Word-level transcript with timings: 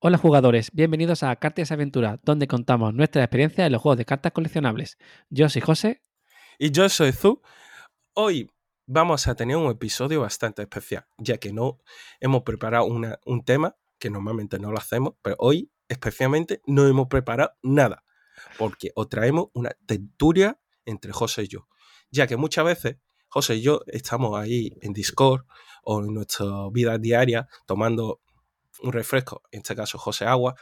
Hola 0.00 0.16
jugadores, 0.16 0.70
bienvenidos 0.72 1.24
a 1.24 1.34
Cartas 1.34 1.72
Aventura, 1.72 2.20
donde 2.22 2.46
contamos 2.46 2.94
nuestra 2.94 3.24
experiencia 3.24 3.66
en 3.66 3.72
los 3.72 3.82
juegos 3.82 3.98
de 3.98 4.04
cartas 4.04 4.30
coleccionables. 4.30 4.96
Yo 5.28 5.48
soy 5.48 5.60
José. 5.60 6.02
Y 6.56 6.70
yo 6.70 6.88
soy 6.88 7.10
Zu. 7.10 7.42
Hoy 8.14 8.48
vamos 8.86 9.26
a 9.26 9.34
tener 9.34 9.56
un 9.56 9.68
episodio 9.72 10.20
bastante 10.20 10.62
especial, 10.62 11.04
ya 11.16 11.38
que 11.38 11.52
no 11.52 11.80
hemos 12.20 12.44
preparado 12.44 12.84
un 12.84 13.44
tema, 13.44 13.74
que 13.98 14.08
normalmente 14.08 14.60
no 14.60 14.70
lo 14.70 14.78
hacemos, 14.78 15.14
pero 15.20 15.34
hoy 15.40 15.72
especialmente 15.88 16.62
no 16.64 16.86
hemos 16.86 17.08
preparado 17.08 17.54
nada, 17.64 18.04
porque 18.56 18.92
os 18.94 19.08
traemos 19.08 19.48
una 19.52 19.70
tertulia 19.84 20.60
entre 20.84 21.10
José 21.10 21.42
y 21.42 21.48
yo, 21.48 21.66
ya 22.12 22.28
que 22.28 22.36
muchas 22.36 22.64
veces 22.64 22.98
José 23.26 23.56
y 23.56 23.62
yo 23.62 23.80
estamos 23.88 24.38
ahí 24.38 24.78
en 24.80 24.92
Discord 24.92 25.44
o 25.82 26.04
en 26.04 26.14
nuestra 26.14 26.46
vida 26.70 26.98
diaria 26.98 27.48
tomando 27.66 28.20
un 28.82 28.92
refresco, 28.92 29.42
en 29.50 29.60
este 29.60 29.74
caso 29.74 29.98
José 29.98 30.26
Agua, 30.26 30.54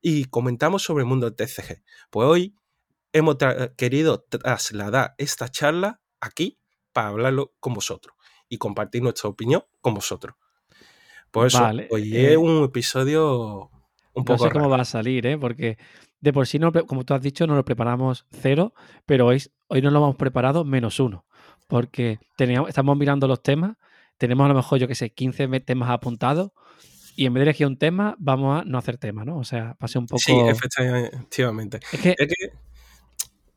y 0.00 0.26
comentamos 0.26 0.82
sobre 0.82 1.02
el 1.02 1.08
mundo 1.08 1.30
del 1.30 1.36
TCG. 1.36 1.82
Pues 2.10 2.26
hoy 2.26 2.54
hemos 3.12 3.36
querido 3.76 4.22
trasladar 4.22 5.14
esta 5.18 5.48
charla 5.48 6.00
aquí 6.20 6.58
para 6.92 7.08
hablarlo 7.08 7.54
con 7.60 7.74
vosotros 7.74 8.14
y 8.48 8.58
compartir 8.58 9.02
nuestra 9.02 9.28
opinión 9.28 9.64
con 9.80 9.94
vosotros. 9.94 10.36
Por 11.30 11.46
eso, 11.46 11.70
hoy 11.90 12.16
es 12.16 12.32
eh, 12.32 12.36
un 12.36 12.64
episodio 12.64 13.70
un 14.14 14.24
poco. 14.24 14.44
No 14.44 14.50
sé 14.50 14.52
cómo 14.52 14.68
va 14.68 14.80
a 14.80 14.84
salir, 14.84 15.26
¿eh? 15.26 15.38
porque 15.38 15.78
de 16.20 16.32
por 16.32 16.46
sí, 16.46 16.58
no, 16.58 16.72
como 16.72 17.04
tú 17.04 17.14
has 17.14 17.22
dicho, 17.22 17.46
no 17.46 17.54
lo 17.54 17.64
preparamos 17.64 18.26
cero, 18.30 18.74
pero 19.06 19.26
hoy, 19.26 19.42
hoy 19.68 19.80
nos 19.80 19.92
lo 19.92 20.00
hemos 20.00 20.16
preparado 20.16 20.64
menos 20.64 20.98
uno, 20.98 21.24
porque 21.68 22.18
teníamos, 22.36 22.68
estamos 22.68 22.96
mirando 22.96 23.28
los 23.28 23.42
temas, 23.42 23.76
tenemos 24.18 24.44
a 24.44 24.48
lo 24.48 24.54
mejor, 24.54 24.78
yo 24.78 24.88
que 24.88 24.94
sé, 24.94 25.10
15 25.10 25.60
temas 25.60 25.88
apuntados 25.88 26.50
y 27.20 27.26
en 27.26 27.34
vez 27.34 27.40
de 27.40 27.50
elegir 27.50 27.66
un 27.66 27.76
tema, 27.76 28.16
vamos 28.18 28.62
a 28.62 28.64
no 28.64 28.78
hacer 28.78 28.96
tema, 28.96 29.26
¿no? 29.26 29.36
O 29.36 29.44
sea, 29.44 29.74
pase 29.74 29.98
un 29.98 30.06
poco. 30.06 30.20
Sí, 30.20 30.32
efectivamente. 30.32 31.78
Es 31.92 32.00
que, 32.00 32.16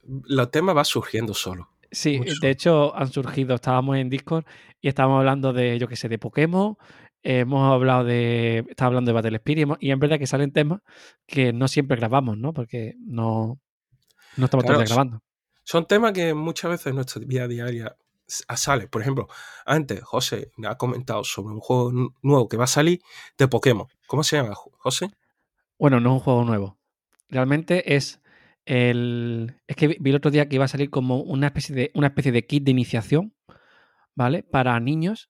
los 0.04 0.52
temas 0.52 0.76
van 0.76 0.84
surgiendo 0.84 1.34
solo. 1.34 1.70
Sí, 1.90 2.20
de 2.42 2.50
hecho 2.50 2.94
han 2.94 3.10
surgido, 3.10 3.56
estábamos 3.56 3.96
en 3.96 4.10
Discord 4.10 4.44
y 4.82 4.90
estábamos 4.90 5.20
hablando 5.20 5.54
de, 5.54 5.80
yo 5.80 5.88
qué 5.88 5.96
sé, 5.96 6.10
de 6.10 6.20
Pokémon, 6.20 6.76
hemos 7.22 7.72
hablado 7.72 8.04
de, 8.04 8.66
estaba 8.68 8.88
hablando 8.88 9.12
de 9.12 9.14
Battle 9.14 9.38
Spirit 9.38 9.70
y 9.80 9.92
en 9.92 10.00
verdad 10.00 10.20
que 10.20 10.28
salen 10.28 10.52
temas 10.52 10.82
que 11.26 11.54
no 11.54 11.70
siempre 11.70 11.96
grabamos, 11.96 12.38
¿no? 12.38 12.52
Porque 12.52 12.96
no, 13.00 13.62
no 14.36 14.44
estamos 14.46 14.66
todos 14.66 14.84
grabando. 14.84 15.22
Son 15.64 15.88
temas 15.88 16.12
que 16.12 16.34
muchas 16.34 16.70
veces 16.70 16.88
en 16.88 16.96
nuestra 16.96 17.22
vida 17.26 17.48
diaria 17.48 17.96
sale. 18.28 18.88
Por 18.88 19.02
ejemplo, 19.02 19.28
antes 19.66 20.02
José 20.04 20.52
me 20.58 20.68
ha 20.68 20.76
comentado 20.76 21.24
sobre 21.24 21.54
un 21.54 21.60
juego 21.60 22.14
nuevo 22.22 22.48
que 22.48 22.58
va 22.58 22.66
a 22.66 22.68
salir 22.68 23.02
de 23.38 23.48
Pokémon. 23.48 23.88
¿Cómo 24.08 24.24
se 24.24 24.38
llama, 24.38 24.56
José? 24.56 25.10
Bueno, 25.78 26.00
no 26.00 26.10
es 26.10 26.14
un 26.14 26.20
juego 26.20 26.44
nuevo. 26.44 26.78
Realmente 27.30 27.96
es 27.96 28.22
el. 28.66 29.56
Es 29.68 29.76
que 29.76 29.88
vi 30.00 30.10
el 30.10 30.16
otro 30.16 30.32
día 30.32 30.48
que 30.48 30.56
iba 30.56 30.66
a 30.66 30.70
salir 30.70 30.90
como 30.90 31.22
una 31.22 31.48
especie 31.48 31.76
de, 31.76 31.92
una 31.94 32.08
especie 32.08 32.32
de 32.32 32.46
kit 32.46 32.64
de 32.64 32.72
iniciación, 32.72 33.34
¿vale? 34.16 34.44
Para 34.44 34.80
niños, 34.80 35.30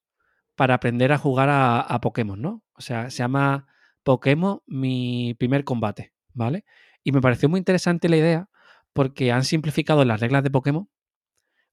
para 0.54 0.74
aprender 0.74 1.12
a 1.12 1.18
jugar 1.18 1.48
a, 1.48 1.80
a 1.80 2.00
Pokémon, 2.00 2.40
¿no? 2.40 2.62
O 2.74 2.80
sea, 2.80 3.10
se 3.10 3.18
llama 3.18 3.66
Pokémon 4.02 4.60
Mi 4.66 5.34
primer 5.38 5.64
combate, 5.64 6.12
¿vale? 6.32 6.64
Y 7.02 7.12
me 7.12 7.20
pareció 7.20 7.48
muy 7.48 7.58
interesante 7.58 8.08
la 8.08 8.16
idea 8.16 8.48
porque 8.92 9.32
han 9.32 9.44
simplificado 9.44 10.04
las 10.04 10.20
reglas 10.20 10.42
de 10.42 10.50
Pokémon 10.50 10.88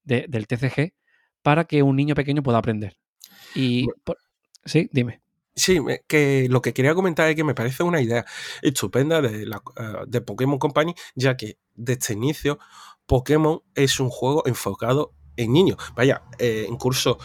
del 0.03 0.47
TCG 0.47 0.93
para 1.41 1.65
que 1.65 1.83
un 1.83 1.95
niño 1.95 2.15
pequeño 2.15 2.43
pueda 2.43 2.57
aprender. 2.57 2.97
Y 3.55 3.87
sí, 4.65 4.89
dime. 4.91 5.21
Sí, 5.53 5.79
que 6.07 6.47
lo 6.49 6.61
que 6.61 6.73
quería 6.73 6.95
comentar 6.95 7.29
es 7.29 7.35
que 7.35 7.43
me 7.43 7.53
parece 7.53 7.83
una 7.83 8.01
idea 8.01 8.25
estupenda 8.61 9.21
de, 9.21 9.45
la, 9.45 9.61
eh, 9.77 10.05
de 10.07 10.21
Pokémon 10.21 10.57
Company, 10.57 10.95
ya 11.13 11.35
que 11.35 11.57
desde 11.75 12.13
inicio 12.13 12.57
Pokémon 13.05 13.61
es 13.75 13.99
un 13.99 14.09
juego 14.09 14.43
enfocado 14.45 15.13
en 15.35 15.51
niños. 15.51 15.77
Vaya, 15.93 16.23
eh, 16.39 16.65
incluso 16.69 17.17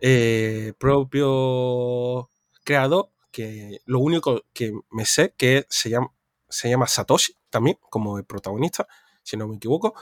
eh, 0.00 0.72
propio 0.78 2.30
creador, 2.64 3.10
que 3.30 3.80
lo 3.84 3.98
único 3.98 4.44
que 4.52 4.72
me 4.90 5.04
sé 5.04 5.34
que 5.36 5.66
se 5.68 5.90
llama, 5.90 6.12
se 6.48 6.70
llama 6.70 6.86
Satoshi 6.86 7.36
también, 7.50 7.78
como 7.90 8.16
el 8.16 8.24
protagonista, 8.24 8.86
si 9.22 9.36
no 9.36 9.48
me 9.48 9.56
equivoco, 9.56 9.94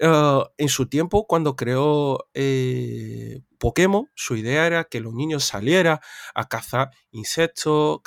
Ah, 0.00 0.50
en 0.58 0.68
su 0.68 0.86
tiempo, 0.86 1.26
cuando 1.26 1.56
creó 1.56 2.28
eh, 2.34 3.40
Pokémon, 3.58 4.10
su 4.14 4.36
idea 4.36 4.66
era 4.66 4.84
que 4.84 5.00
los 5.00 5.14
niños 5.14 5.44
salieran 5.44 5.98
a 6.34 6.48
cazar 6.48 6.90
insectos 7.10 8.00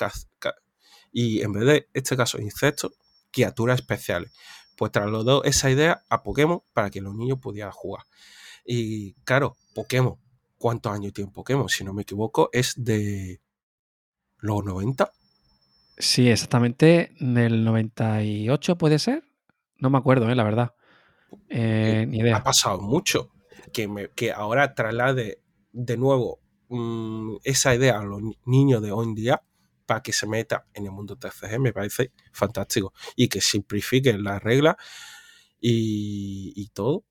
y 1.12 1.42
en 1.42 1.54
vez 1.54 1.66
de, 1.66 1.88
este 1.94 2.16
caso, 2.16 2.40
insectos, 2.40 2.94
criaturas 3.32 3.80
especiales. 3.80 4.32
Pues 4.78 4.92
trasladó 4.92 5.44
esa 5.44 5.70
idea 5.72 6.04
a 6.10 6.24
Pokémon 6.24 6.62
para 6.74 6.90
que 6.90 7.02
los 7.02 7.16
niños 7.16 7.40
pudieran 7.40 7.72
jugar. 7.72 8.06
Y 8.64 9.14
claro, 9.24 9.58
Pokémon, 9.74 10.18
¿cuántos 10.58 10.94
años 10.94 11.14
tiene 11.14 11.32
Pokémon? 11.32 11.68
Si 11.68 11.84
no 11.84 11.94
me 11.94 12.04
equivoco, 12.04 12.50
es 12.54 12.76
de 12.78 13.42
los 14.38 14.64
90. 14.64 15.12
Sí, 15.98 16.30
exactamente, 16.30 17.12
del 17.20 17.66
98 17.66 18.78
puede 18.78 19.00
ser. 19.00 19.24
No 19.78 19.90
me 19.90 19.98
acuerdo, 19.98 20.30
eh, 20.30 20.36
la 20.36 20.44
verdad. 20.44 20.76
Eh, 21.50 22.06
ni 22.08 22.20
idea. 22.20 22.38
Ha 22.38 22.44
pasado 22.44 22.80
mucho. 22.80 23.32
Que, 23.74 23.88
me, 23.88 24.10
que 24.10 24.32
ahora 24.32 24.74
traslade 24.74 25.42
de 25.72 25.98
nuevo 25.98 26.40
mm, 26.70 27.38
esa 27.44 27.76
idea 27.76 28.00
a 28.00 28.04
los 28.04 28.22
niños 28.46 28.82
de 28.82 28.92
hoy 28.92 29.06
en 29.06 29.16
día 29.16 29.44
para 29.86 30.02
que 30.02 30.12
se 30.12 30.26
meta 30.28 30.66
en 30.74 30.86
el 30.86 30.92
mundo 30.92 31.18
TCG 31.18 31.59
me 31.59 31.74
parece 31.74 32.12
fantástico. 32.32 32.94
Y 33.16 33.28
que 33.28 33.42
simplifiquen 33.42 34.24
las 34.24 34.42
reglas 34.42 34.76
y, 35.59 36.70
todo. 36.74 37.04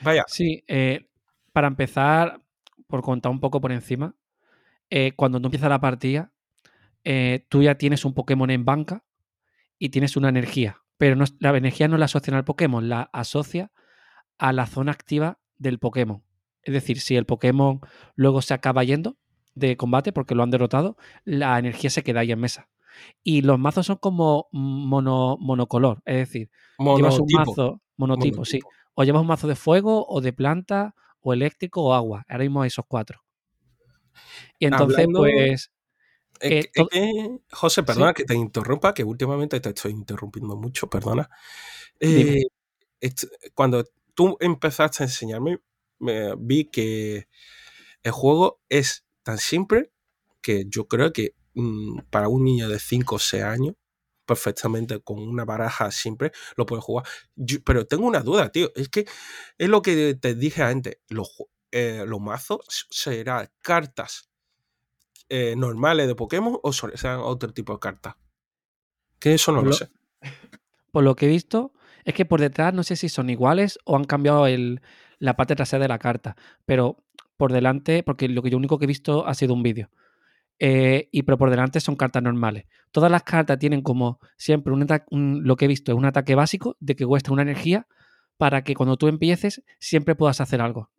Vaya. 0.00 0.24
Sí, 0.28 0.64
eh, 0.66 1.08
para 1.52 1.68
empezar, 1.68 2.40
por 2.86 3.02
contar 3.02 3.30
un 3.30 3.40
poco 3.40 3.60
por 3.60 3.72
encima, 3.72 4.14
eh, 4.90 5.12
cuando 5.14 5.40
tú 5.40 5.48
empiezas 5.48 5.68
la 5.68 5.80
partida, 5.80 6.32
tú 7.48 7.62
ya 7.62 7.76
tienes 7.76 8.04
un 8.04 8.12
Pokémon 8.12 8.50
en 8.50 8.64
banca 8.64 9.04
y 9.78 9.88
tienes 9.88 10.16
una 10.16 10.28
energía 10.28 10.82
pero 10.98 11.16
la 11.38 11.56
energía 11.56 11.88
no 11.88 11.96
la 11.96 12.04
asocia 12.04 12.36
al 12.36 12.44
Pokémon, 12.44 12.88
la 12.88 13.08
asocia 13.12 13.72
a 14.36 14.52
la 14.52 14.66
zona 14.66 14.92
activa 14.92 15.38
del 15.56 15.78
Pokémon. 15.78 16.22
Es 16.62 16.74
decir, 16.74 17.00
si 17.00 17.16
el 17.16 17.24
Pokémon 17.24 17.80
luego 18.14 18.42
se 18.42 18.52
acaba 18.52 18.84
yendo 18.84 19.16
de 19.54 19.76
combate 19.76 20.12
porque 20.12 20.34
lo 20.34 20.42
han 20.42 20.50
derrotado, 20.50 20.96
la 21.24 21.58
energía 21.58 21.88
se 21.90 22.02
queda 22.02 22.20
ahí 22.20 22.32
en 22.32 22.40
mesa. 22.40 22.68
Y 23.22 23.42
los 23.42 23.58
mazos 23.58 23.86
son 23.86 23.96
como 23.96 24.48
mono, 24.52 25.36
monocolor, 25.40 26.02
es 26.04 26.16
decir, 26.16 26.50
llevas 26.78 27.18
un 27.18 27.28
mazo 27.32 27.80
monotipo, 27.96 28.44
sí. 28.44 28.60
O 28.94 29.04
llevas 29.04 29.22
un 29.22 29.28
mazo 29.28 29.46
de 29.46 29.54
fuego, 29.54 30.04
o 30.08 30.20
de 30.20 30.32
planta, 30.32 30.94
o 31.20 31.32
eléctrico, 31.32 31.84
o 31.84 31.94
agua. 31.94 32.24
Ahora 32.28 32.42
mismo 32.42 32.64
esos 32.64 32.84
cuatro. 32.88 33.22
Y 34.58 34.66
entonces, 34.66 35.06
pues, 35.12 35.70
José, 37.50 37.82
perdona 37.82 38.14
que 38.14 38.24
te 38.24 38.34
interrumpa, 38.34 38.94
que 38.94 39.04
últimamente 39.04 39.60
te 39.60 39.70
estoy 39.70 39.92
interrumpiendo 39.92 40.56
mucho, 40.56 40.88
perdona. 40.88 41.28
Eh, 42.00 42.42
cuando 43.54 43.84
tú 44.14 44.36
empezaste 44.40 45.02
a 45.02 45.06
enseñarme, 45.06 45.60
me, 45.98 46.34
vi 46.36 46.66
que 46.66 47.28
el 48.02 48.12
juego 48.12 48.60
es 48.68 49.04
tan 49.22 49.38
simple 49.38 49.92
que 50.40 50.64
yo 50.68 50.88
creo 50.88 51.12
que 51.12 51.34
mm, 51.54 52.00
para 52.10 52.28
un 52.28 52.44
niño 52.44 52.68
de 52.68 52.78
5 52.78 53.16
o 53.16 53.18
6 53.18 53.42
años, 53.42 53.74
perfectamente 54.26 55.00
con 55.00 55.20
una 55.20 55.44
baraja 55.44 55.90
simple, 55.90 56.32
lo 56.56 56.66
puede 56.66 56.82
jugar. 56.82 57.06
pero 57.64 57.86
tengo 57.86 58.06
una 58.06 58.20
duda, 58.20 58.50
tío. 58.52 58.70
Es 58.76 58.88
que 58.88 59.06
es 59.58 59.68
lo 59.68 59.82
que 59.82 60.14
te 60.14 60.34
dije 60.34 60.62
antes. 60.62 60.98
Los, 61.08 61.30
eh, 61.72 62.04
los 62.06 62.20
mazos 62.20 62.60
serán 62.90 63.50
cartas 63.62 64.27
eh, 65.28 65.54
normales 65.56 66.06
de 66.06 66.14
Pokémon 66.14 66.58
o 66.62 66.72
sean 66.72 67.20
otro 67.20 67.52
tipo 67.52 67.72
de 67.72 67.78
cartas. 67.78 68.16
Que 69.18 69.34
eso 69.34 69.52
no 69.52 69.62
lo, 69.62 69.72
sé. 69.72 69.88
Por 70.92 71.04
lo 71.04 71.16
que 71.16 71.26
he 71.26 71.28
visto, 71.28 71.72
es 72.04 72.14
que 72.14 72.24
por 72.24 72.40
detrás 72.40 72.72
no 72.72 72.82
sé 72.82 72.96
si 72.96 73.08
son 73.08 73.28
iguales 73.28 73.78
o 73.84 73.96
han 73.96 74.04
cambiado 74.04 74.46
la 75.18 75.36
parte 75.36 75.54
trasera 75.54 75.82
de 75.82 75.88
la 75.88 75.98
carta. 75.98 76.36
Pero 76.64 77.04
por 77.36 77.52
delante, 77.52 78.02
porque 78.02 78.28
lo 78.28 78.42
que 78.42 78.50
yo 78.50 78.56
único 78.56 78.78
que 78.78 78.84
he 78.84 78.88
visto 78.88 79.26
ha 79.26 79.34
sido 79.34 79.54
un 79.54 79.62
vídeo. 79.62 79.90
Eh, 80.58 81.08
y 81.12 81.22
pero 81.22 81.38
por 81.38 81.50
delante 81.50 81.80
son 81.80 81.96
cartas 81.96 82.22
normales. 82.22 82.64
Todas 82.90 83.10
las 83.10 83.22
cartas 83.22 83.58
tienen 83.58 83.82
como 83.82 84.18
siempre 84.36 84.72
un, 84.72 85.44
lo 85.44 85.56
que 85.56 85.66
he 85.66 85.68
visto 85.68 85.92
es 85.92 85.98
un 85.98 86.04
ataque 86.04 86.34
básico 86.34 86.76
de 86.80 86.96
que 86.96 87.06
cuesta 87.06 87.32
una 87.32 87.42
energía 87.42 87.86
para 88.38 88.62
que 88.62 88.74
cuando 88.74 88.96
tú 88.96 89.08
empieces 89.08 89.62
siempre 89.78 90.14
puedas 90.14 90.40
hacer 90.40 90.60
algo. 90.60 90.90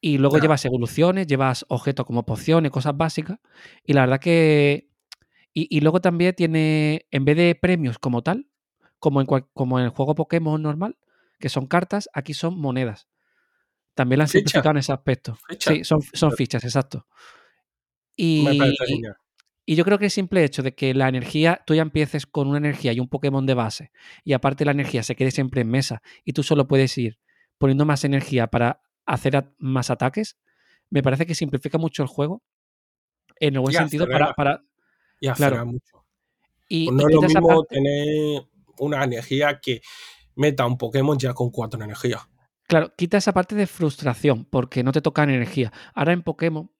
Y 0.00 0.18
luego 0.18 0.38
llevas 0.38 0.64
evoluciones, 0.64 1.26
llevas 1.26 1.66
objetos 1.68 2.06
como 2.06 2.24
pociones, 2.24 2.70
cosas 2.70 2.96
básicas. 2.96 3.38
Y 3.84 3.92
la 3.92 4.02
verdad 4.02 4.20
que. 4.20 4.88
Y, 5.52 5.80
luego 5.80 6.00
también 6.00 6.34
tiene, 6.34 7.06
en 7.10 7.24
vez 7.24 7.36
de 7.36 7.54
premios 7.56 7.98
como 7.98 8.22
tal, 8.22 8.46
como 8.98 9.20
en, 9.20 9.26
como 9.26 9.78
en 9.78 9.86
el 9.86 9.90
juego 9.90 10.14
Pokémon 10.14 10.62
normal, 10.62 10.96
que 11.40 11.48
son 11.48 11.66
cartas, 11.66 12.08
aquí 12.14 12.34
son 12.34 12.58
monedas. 12.58 13.08
También 13.94 14.18
la 14.18 14.24
han 14.24 14.28
simplificado 14.28 14.70
en 14.70 14.76
ese 14.78 14.92
aspecto. 14.92 15.36
Sí, 15.58 15.82
son, 15.82 16.00
son 16.02 16.32
fichas, 16.32 16.64
exacto. 16.64 17.06
Y, 18.16 18.46
Y 19.66 19.76
yo 19.76 19.84
creo 19.84 19.98
que 19.98 20.06
el 20.06 20.10
simple 20.10 20.44
hecho 20.44 20.62
de 20.62 20.74
que 20.74 20.94
la 20.94 21.08
energía, 21.08 21.62
tú 21.66 21.74
ya 21.74 21.82
empieces 21.82 22.26
con 22.26 22.48
una 22.48 22.58
energía 22.58 22.92
y 22.92 23.00
un 23.00 23.08
Pokémon 23.08 23.44
de 23.46 23.54
base, 23.54 23.92
y 24.24 24.32
aparte 24.32 24.64
la 24.64 24.72
energía 24.72 25.02
se 25.02 25.14
quede 25.14 25.30
siempre 25.30 25.60
en 25.60 25.68
mesa, 25.68 26.02
y 26.24 26.32
tú 26.32 26.42
solo 26.42 26.66
puedes 26.66 26.96
ir 26.98 27.18
poniendo 27.58 27.84
más 27.84 28.04
energía 28.04 28.46
para 28.46 28.80
hacer 29.06 29.52
más 29.58 29.90
ataques, 29.90 30.36
me 30.90 31.02
parece 31.02 31.26
que 31.26 31.34
simplifica 31.34 31.78
mucho 31.78 32.02
el 32.02 32.08
juego. 32.08 32.42
En 33.36 33.54
el 33.54 33.60
buen 33.60 33.74
sentido, 33.74 34.06
para, 34.06 34.34
para, 34.34 34.62
Y 35.20 35.30
claro. 35.30 35.64
mucho. 35.64 36.04
Y, 36.68 36.86
pues 36.86 36.96
no 36.96 37.08
es 37.08 37.14
lo 37.14 37.22
mismo 37.22 37.64
tener 37.64 38.42
una 38.78 39.04
energía 39.04 39.60
que 39.60 39.80
meta 40.36 40.66
un 40.66 40.78
Pokémon 40.78 41.18
ya 41.18 41.34
con 41.34 41.50
cuatro 41.50 41.82
energías. 41.82 42.22
Claro, 42.66 42.94
quita 42.96 43.16
esa 43.16 43.32
parte 43.32 43.54
de 43.56 43.66
frustración 43.66 44.44
porque 44.44 44.84
no 44.84 44.92
te 44.92 45.00
tocan 45.00 45.30
energía. 45.30 45.72
Ahora 45.94 46.12
en 46.12 46.22
Pokémon, 46.22 46.70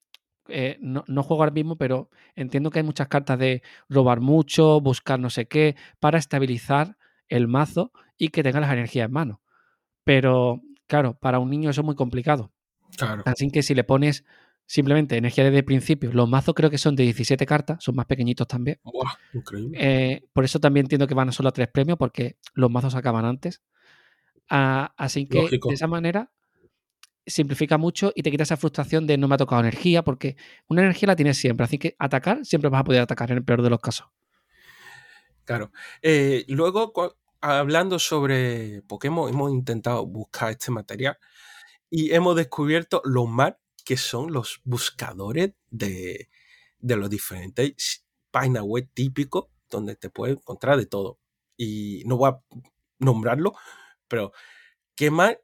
eh, 0.48 0.78
no, 0.80 1.02
juego 1.22 1.42
ahora 1.42 1.52
mismo, 1.52 1.76
pero 1.76 2.10
entiendo 2.36 2.70
que 2.70 2.78
hay 2.78 2.84
muchas 2.84 3.08
cartas 3.08 3.38
de 3.38 3.62
robar 3.88 4.20
mucho, 4.20 4.80
buscar 4.80 5.18
no 5.18 5.30
sé 5.30 5.46
qué, 5.46 5.76
para 5.98 6.18
estabilizar 6.18 6.96
el 7.28 7.48
mazo 7.48 7.92
y 8.16 8.28
que 8.28 8.42
tenga 8.42 8.60
las 8.60 8.72
energías 8.72 9.06
en 9.06 9.12
mano. 9.12 9.42
Pero, 10.04 10.60
claro, 10.90 11.14
para 11.14 11.38
un 11.38 11.48
niño 11.48 11.70
eso 11.70 11.82
es 11.82 11.84
muy 11.84 11.94
complicado. 11.94 12.52
Claro. 12.96 13.22
Así 13.24 13.48
que 13.50 13.62
si 13.62 13.74
le 13.74 13.84
pones 13.84 14.24
simplemente 14.66 15.16
energía 15.16 15.44
desde 15.44 15.58
el 15.58 15.64
principio, 15.64 16.12
los 16.12 16.28
mazos 16.28 16.52
creo 16.54 16.68
que 16.68 16.78
son 16.78 16.96
de 16.96 17.04
17 17.04 17.46
cartas, 17.46 17.82
son 17.82 17.94
más 17.94 18.06
pequeñitos 18.06 18.48
también. 18.48 18.80
increíble. 19.32 19.78
Eh, 19.80 20.24
por 20.32 20.44
eso 20.44 20.58
también 20.58 20.86
entiendo 20.86 21.06
que 21.06 21.14
van 21.14 21.32
solo 21.32 21.48
a 21.48 21.52
tres 21.52 21.68
premios, 21.68 21.96
porque 21.96 22.36
los 22.54 22.70
mazos 22.70 22.96
acaban 22.96 23.24
antes. 23.24 23.62
Ah, 24.50 24.92
así 24.96 25.26
que 25.26 25.48
de 25.48 25.74
esa 25.74 25.86
manera 25.86 26.32
simplifica 27.24 27.78
mucho 27.78 28.12
y 28.16 28.22
te 28.22 28.32
quita 28.32 28.42
esa 28.42 28.56
frustración 28.56 29.06
de 29.06 29.16
no 29.16 29.28
me 29.28 29.36
ha 29.36 29.38
tocado 29.38 29.60
energía, 29.60 30.02
porque 30.02 30.36
una 30.66 30.82
energía 30.82 31.06
la 31.06 31.16
tienes 31.16 31.38
siempre, 31.38 31.62
así 31.62 31.78
que 31.78 31.94
atacar 32.00 32.44
siempre 32.44 32.68
vas 32.68 32.80
a 32.80 32.84
poder 32.84 33.00
atacar 33.00 33.30
en 33.30 33.38
el 33.38 33.44
peor 33.44 33.62
de 33.62 33.70
los 33.70 33.78
casos. 33.78 34.08
Claro. 35.44 35.70
Eh, 36.02 36.44
luego, 36.48 36.92
hablando 37.40 37.98
sobre 37.98 38.82
Pokémon, 38.82 39.28
hemos 39.28 39.50
intentado 39.52 40.06
buscar 40.06 40.50
este 40.50 40.70
material 40.70 41.18
y 41.90 42.12
hemos 42.12 42.36
descubierto 42.36 43.02
lo 43.04 43.26
mal 43.26 43.58
que 43.84 43.96
son 43.96 44.32
los 44.32 44.60
buscadores 44.64 45.52
de, 45.70 46.28
de 46.78 46.96
los 46.96 47.10
diferentes 47.10 48.04
páginas 48.30 48.62
web 48.64 48.88
típicos 48.94 49.46
donde 49.68 49.96
te 49.96 50.10
puedes 50.10 50.36
encontrar 50.36 50.76
de 50.76 50.86
todo. 50.86 51.18
Y 51.56 52.02
no 52.06 52.16
voy 52.16 52.30
a 52.30 52.40
nombrarlo, 52.98 53.54
pero 54.08 54.32
qué 54.96 55.10
mal 55.10 55.40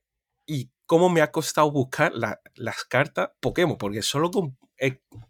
y 0.46 0.70
cómo 0.86 1.08
me 1.08 1.22
ha 1.22 1.32
costado 1.32 1.70
buscar 1.70 2.12
las 2.14 2.84
cartas 2.84 3.30
Pokémon, 3.40 3.78
porque 3.78 4.02
solo 4.02 4.30
con 4.30 4.56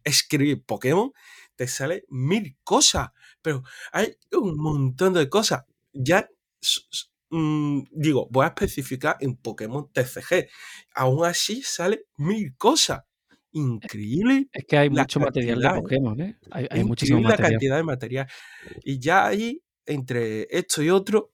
escribir 0.05 0.65
Pokémon 0.65 1.13
te 1.57 1.67
sale 1.69 2.05
mil 2.09 2.57
cosas, 2.65 3.11
pero 3.43 3.63
hay 3.93 4.17
un 4.33 4.57
montón 4.59 5.15
de 5.15 5.29
cosas. 5.29 5.65
Ya 5.93 6.29
mm, 7.31 7.81
digo, 7.91 8.29
voy 8.31 8.45
a 8.45 8.49
especificar 8.49 9.17
en 9.21 9.37
Pokémon 9.37 9.91
TCG. 9.93 10.49
Aún 10.95 11.25
así 11.25 11.63
sale 11.63 12.07
mil 12.17 12.57
cosas. 12.57 13.03
Increíble. 13.53 14.49
Es 14.53 14.65
que 14.67 14.77
hay 14.77 14.91
mucho 14.91 15.19
material 15.19 15.61
de 15.61 15.71
Pokémon, 15.71 16.21
¿eh? 16.21 16.39
Hay, 16.51 16.67
hay 16.71 16.85
muchísimo 16.85 17.21
material. 17.21 17.43
la 17.43 17.49
cantidad 17.51 17.77
de 17.77 17.83
material. 17.83 18.29
Y 18.85 18.99
ya 18.99 19.27
ahí, 19.27 19.63
entre 19.87 20.47
esto 20.51 20.83
y 20.83 20.91
otro, 20.91 21.33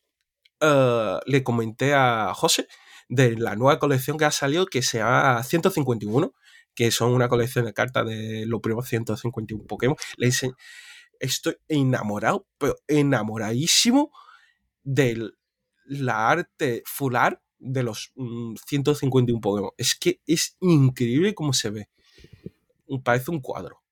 eh, 0.61 1.19
le 1.27 1.43
comenté 1.43 1.95
a 1.95 2.33
José 2.35 2.69
de 3.09 3.37
la 3.37 3.57
nueva 3.57 3.79
colección 3.81 4.17
que 4.17 4.25
ha 4.25 4.31
salido 4.31 4.67
que 4.67 4.83
se 4.83 4.99
llama 4.99 5.43
151, 5.43 6.33
que 6.75 6.91
son 6.93 7.13
una 7.13 7.29
colección 7.29 7.65
de 7.65 7.75
cartas 7.75 8.07
de 8.07 8.47
los 8.47 8.61
primeros 8.61 8.89
151 8.89 9.65
Pokémon. 9.67 9.97
Le 10.17 10.27
dicen, 10.27 10.53
estoy 11.19 11.57
enamorado, 11.69 12.47
pero 12.59 12.77
enamoradísimo 12.87 14.13
de 14.83 15.31
la 15.85 16.31
arte 16.31 16.83
fular 16.85 17.43
de 17.59 17.83
los 17.83 18.13
151 18.67 19.39
mm, 19.39 19.41
Pokémon. 19.41 19.71
Es 19.77 19.95
que 19.95 20.21
es 20.27 20.57
increíble 20.61 21.35
cómo 21.35 21.53
se 21.53 21.71
ve. 21.71 21.89
Parece 23.05 23.31
un 23.31 23.41
cuadro. 23.41 23.83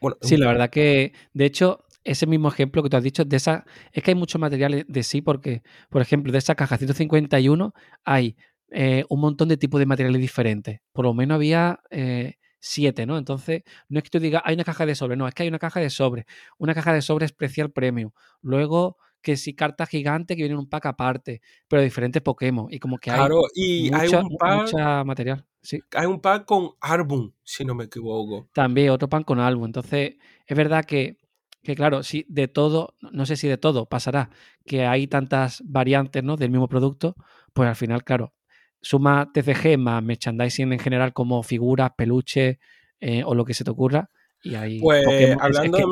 Bueno, 0.00 0.16
sí, 0.22 0.36
la 0.36 0.46
verdad 0.46 0.70
que, 0.70 1.12
de 1.32 1.44
hecho, 1.44 1.84
ese 2.04 2.26
mismo 2.26 2.48
ejemplo 2.48 2.82
que 2.82 2.88
tú 2.88 2.96
has 2.96 3.02
dicho, 3.02 3.24
de 3.24 3.36
esa, 3.36 3.64
es 3.92 4.02
que 4.02 4.12
hay 4.12 4.14
mucho 4.14 4.38
material 4.38 4.84
de 4.88 5.02
sí, 5.02 5.20
porque, 5.20 5.62
por 5.90 6.00
ejemplo, 6.00 6.32
de 6.32 6.38
esa 6.38 6.54
caja 6.54 6.78
151 6.78 7.74
hay 8.04 8.36
eh, 8.70 9.04
un 9.08 9.20
montón 9.20 9.48
de 9.48 9.56
tipos 9.56 9.80
de 9.80 9.86
materiales 9.86 10.20
diferentes. 10.20 10.80
Por 10.92 11.04
lo 11.04 11.14
menos 11.14 11.36
había 11.36 11.80
eh, 11.90 12.36
siete, 12.60 13.06
¿no? 13.06 13.18
Entonces, 13.18 13.62
no 13.88 13.98
es 13.98 14.04
que 14.04 14.10
tú 14.10 14.20
digas, 14.20 14.42
hay 14.44 14.54
una 14.54 14.64
caja 14.64 14.86
de 14.86 14.94
sobre, 14.94 15.16
no, 15.16 15.26
es 15.26 15.34
que 15.34 15.42
hay 15.42 15.48
una 15.48 15.58
caja 15.58 15.80
de 15.80 15.90
sobre, 15.90 16.26
una 16.58 16.74
caja 16.74 16.92
de 16.92 17.02
sobre 17.02 17.26
especial 17.26 17.70
premium. 17.70 18.12
Luego, 18.40 18.96
que 19.22 19.36
si 19.36 19.54
carta 19.54 19.86
gigante 19.86 20.36
que 20.36 20.42
viene 20.42 20.54
en 20.54 20.60
un 20.60 20.68
pack 20.68 20.86
aparte, 20.86 21.40
pero 21.68 21.82
diferentes 21.82 22.22
Pokémon. 22.22 22.66
Y 22.70 22.78
como 22.78 22.98
que 22.98 23.10
hay, 23.10 23.28
y 23.54 23.94
hay 23.94 24.08
un 24.14 24.36
pack, 24.36 24.60
mucha 24.62 25.04
material. 25.04 25.46
Sí. 25.60 25.80
Hay 25.94 26.06
un 26.06 26.20
pack 26.20 26.44
con 26.44 26.70
álbum, 26.80 27.32
si 27.42 27.64
no 27.64 27.74
me 27.74 27.84
equivoco. 27.84 28.48
También 28.52 28.90
otro 28.90 29.08
pack 29.08 29.24
con 29.24 29.40
álbum. 29.40 29.66
Entonces, 29.66 30.16
es 30.46 30.56
verdad 30.56 30.84
que 30.84 31.16
que 31.62 31.74
claro, 31.74 32.02
si 32.02 32.24
de 32.28 32.48
todo, 32.48 32.94
no 33.00 33.26
sé 33.26 33.36
si 33.36 33.48
de 33.48 33.58
todo 33.58 33.86
pasará, 33.86 34.30
que 34.64 34.86
hay 34.86 35.06
tantas 35.06 35.62
variantes 35.66 36.22
¿no? 36.24 36.36
del 36.36 36.50
mismo 36.50 36.68
producto, 36.68 37.14
pues 37.52 37.68
al 37.68 37.76
final, 37.76 38.04
claro, 38.04 38.32
suma 38.80 39.30
TCG 39.32 39.76
más 39.76 40.02
merchandising 40.02 40.72
en 40.72 40.78
general 40.78 41.12
como 41.12 41.42
figuras, 41.42 41.90
peluches 41.96 42.58
eh, 43.00 43.22
o 43.24 43.34
lo 43.34 43.44
que 43.44 43.54
se 43.54 43.64
te 43.64 43.70
ocurra. 43.70 44.10
Y 44.42 44.54
ahí 44.54 44.80
pues 44.80 45.36
hablando 45.38 45.78
de 45.78 45.86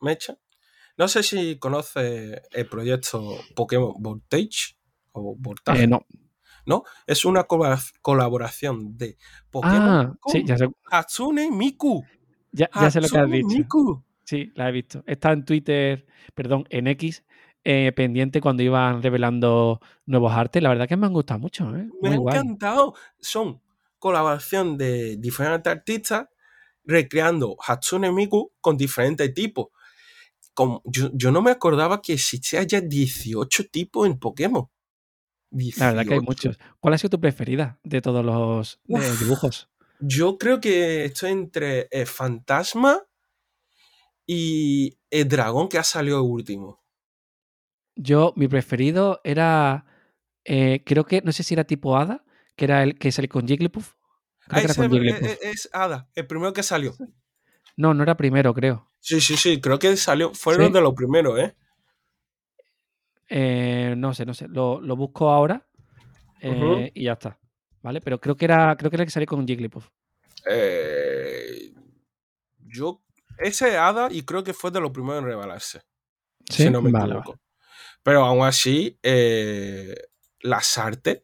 Mecha, 0.00 0.36
no 0.96 1.08
sé 1.08 1.22
si 1.22 1.58
conoces 1.58 2.42
el 2.52 2.66
proyecto 2.66 3.38
Pokémon 3.54 3.94
Voltage 3.98 4.76
o 5.12 5.34
Voltage. 5.36 5.84
Eh, 5.84 5.86
no. 5.86 6.06
¿No? 6.66 6.84
Es 7.06 7.24
una 7.24 7.44
colaboración 7.44 8.96
de 8.96 9.18
Pokémon 9.50 9.82
ah, 9.82 10.14
con 10.18 10.32
sí, 10.32 10.44
ya 10.46 10.56
Hatsune 10.90 11.50
Miku. 11.50 12.04
Ya, 12.52 12.70
ya 12.74 12.90
sé 12.90 13.00
lo 13.00 13.08
que 13.08 13.18
has 13.18 13.30
dicho. 13.30 13.46
Miku. 13.48 14.04
Sí, 14.24 14.50
la 14.54 14.68
he 14.68 14.72
visto. 14.72 15.04
Está 15.06 15.32
en 15.32 15.44
Twitter, 15.44 16.06
perdón, 16.34 16.64
en 16.70 16.86
X, 16.86 17.22
eh, 17.64 17.92
pendiente 17.92 18.40
cuando 18.40 18.62
iban 18.62 19.02
revelando 19.02 19.80
nuevos 20.06 20.32
artes. 20.32 20.62
La 20.62 20.70
verdad 20.70 20.88
que 20.88 20.96
me 20.96 21.06
han 21.06 21.12
gustado 21.12 21.40
mucho. 21.40 21.74
¿eh? 21.76 21.88
Me 22.00 22.10
ha 22.10 22.14
encantado. 22.14 22.94
Son 23.20 23.60
colaboración 23.98 24.78
de 24.78 25.16
diferentes 25.16 25.70
artistas 25.70 26.28
recreando 26.84 27.56
Hatsune 27.66 28.12
Miku 28.12 28.52
con 28.60 28.76
diferentes 28.76 29.32
tipos. 29.34 29.68
Como, 30.54 30.82
yo, 30.84 31.10
no 31.32 31.42
me 31.42 31.50
acordaba 31.50 32.00
que 32.00 32.14
existía 32.14 32.62
ya 32.62 32.80
18 32.80 33.64
tipos 33.70 34.06
en 34.06 34.18
Pokémon. 34.18 34.68
La 35.76 35.86
verdad 35.88 36.06
que 36.06 36.14
hay 36.14 36.20
muchos. 36.20 36.58
¿Cuál 36.80 36.94
ha 36.94 36.98
sido 36.98 37.10
tu 37.10 37.20
preferida 37.20 37.78
de 37.84 38.00
todos 38.00 38.24
los 38.24 38.80
eh, 38.88 39.16
dibujos? 39.20 39.68
Yo 40.00 40.38
creo 40.38 40.60
que 40.60 41.04
estoy 41.04 41.30
entre 41.30 41.88
Fantasma 42.06 43.02
y 44.26 44.98
el 45.10 45.28
dragón 45.28 45.68
que 45.68 45.78
ha 45.78 45.84
salido 45.84 46.22
último. 46.22 46.82
Yo, 47.96 48.32
mi 48.36 48.48
preferido 48.48 49.20
era, 49.22 49.86
eh, 50.44 50.82
creo 50.84 51.04
que, 51.04 51.22
no 51.22 51.32
sé 51.32 51.42
si 51.42 51.54
era 51.54 51.64
tipo 51.64 51.96
Hada, 51.96 52.24
que 52.56 52.64
era 52.64 52.82
el 52.82 52.98
que 52.98 53.12
salió 53.12 53.28
con 53.28 53.46
Jigglypuff. 53.46 53.94
Creo 54.46 54.60
que 54.60 54.64
era 54.64 54.74
con 54.74 54.90
Jigglypuff. 54.90 55.22
Es, 55.22 55.38
es, 55.42 55.70
Hada, 55.72 56.08
el 56.14 56.26
primero 56.26 56.52
que 56.52 56.62
salió. 56.62 56.94
No, 57.76 57.94
no 57.94 58.02
era 58.02 58.16
primero, 58.16 58.54
creo. 58.54 58.86
Sí, 59.00 59.20
sí, 59.20 59.36
sí, 59.36 59.60
creo 59.60 59.78
que 59.78 59.96
salió, 59.96 60.32
fueron 60.32 60.72
de 60.72 60.80
los 60.80 60.94
primeros, 60.94 61.38
¿eh? 61.38 61.54
¿eh? 63.28 63.94
no 63.96 64.14
sé, 64.14 64.24
no 64.24 64.34
sé, 64.34 64.48
lo, 64.48 64.80
lo 64.80 64.96
busco 64.96 65.30
ahora 65.30 65.66
eh, 66.40 66.90
y 66.94 67.04
ya 67.04 67.12
está, 67.12 67.38
¿vale? 67.82 68.00
Pero 68.00 68.20
creo 68.20 68.36
que 68.36 68.46
era, 68.46 68.76
creo 68.76 68.90
que 68.90 68.96
era 68.96 69.02
el 69.02 69.06
que 69.06 69.12
salió 69.12 69.26
con 69.26 69.46
Jigglypuff. 69.46 69.88
yo 72.58 73.04
ese 73.38 73.68
es 73.68 73.74
Hada 73.74 74.08
y 74.10 74.22
creo 74.22 74.44
que 74.44 74.54
fue 74.54 74.70
de 74.70 74.80
los 74.80 74.90
primeros 74.90 75.22
en 75.22 75.28
revelarse. 75.28 75.82
Si 76.48 76.70
no 76.70 76.82
me 76.82 76.90
equivoco. 76.90 77.38
Pero 78.02 78.24
aún 78.24 78.44
así, 78.44 78.98
eh, 79.02 79.94
las 80.40 80.76
artes, 80.78 81.22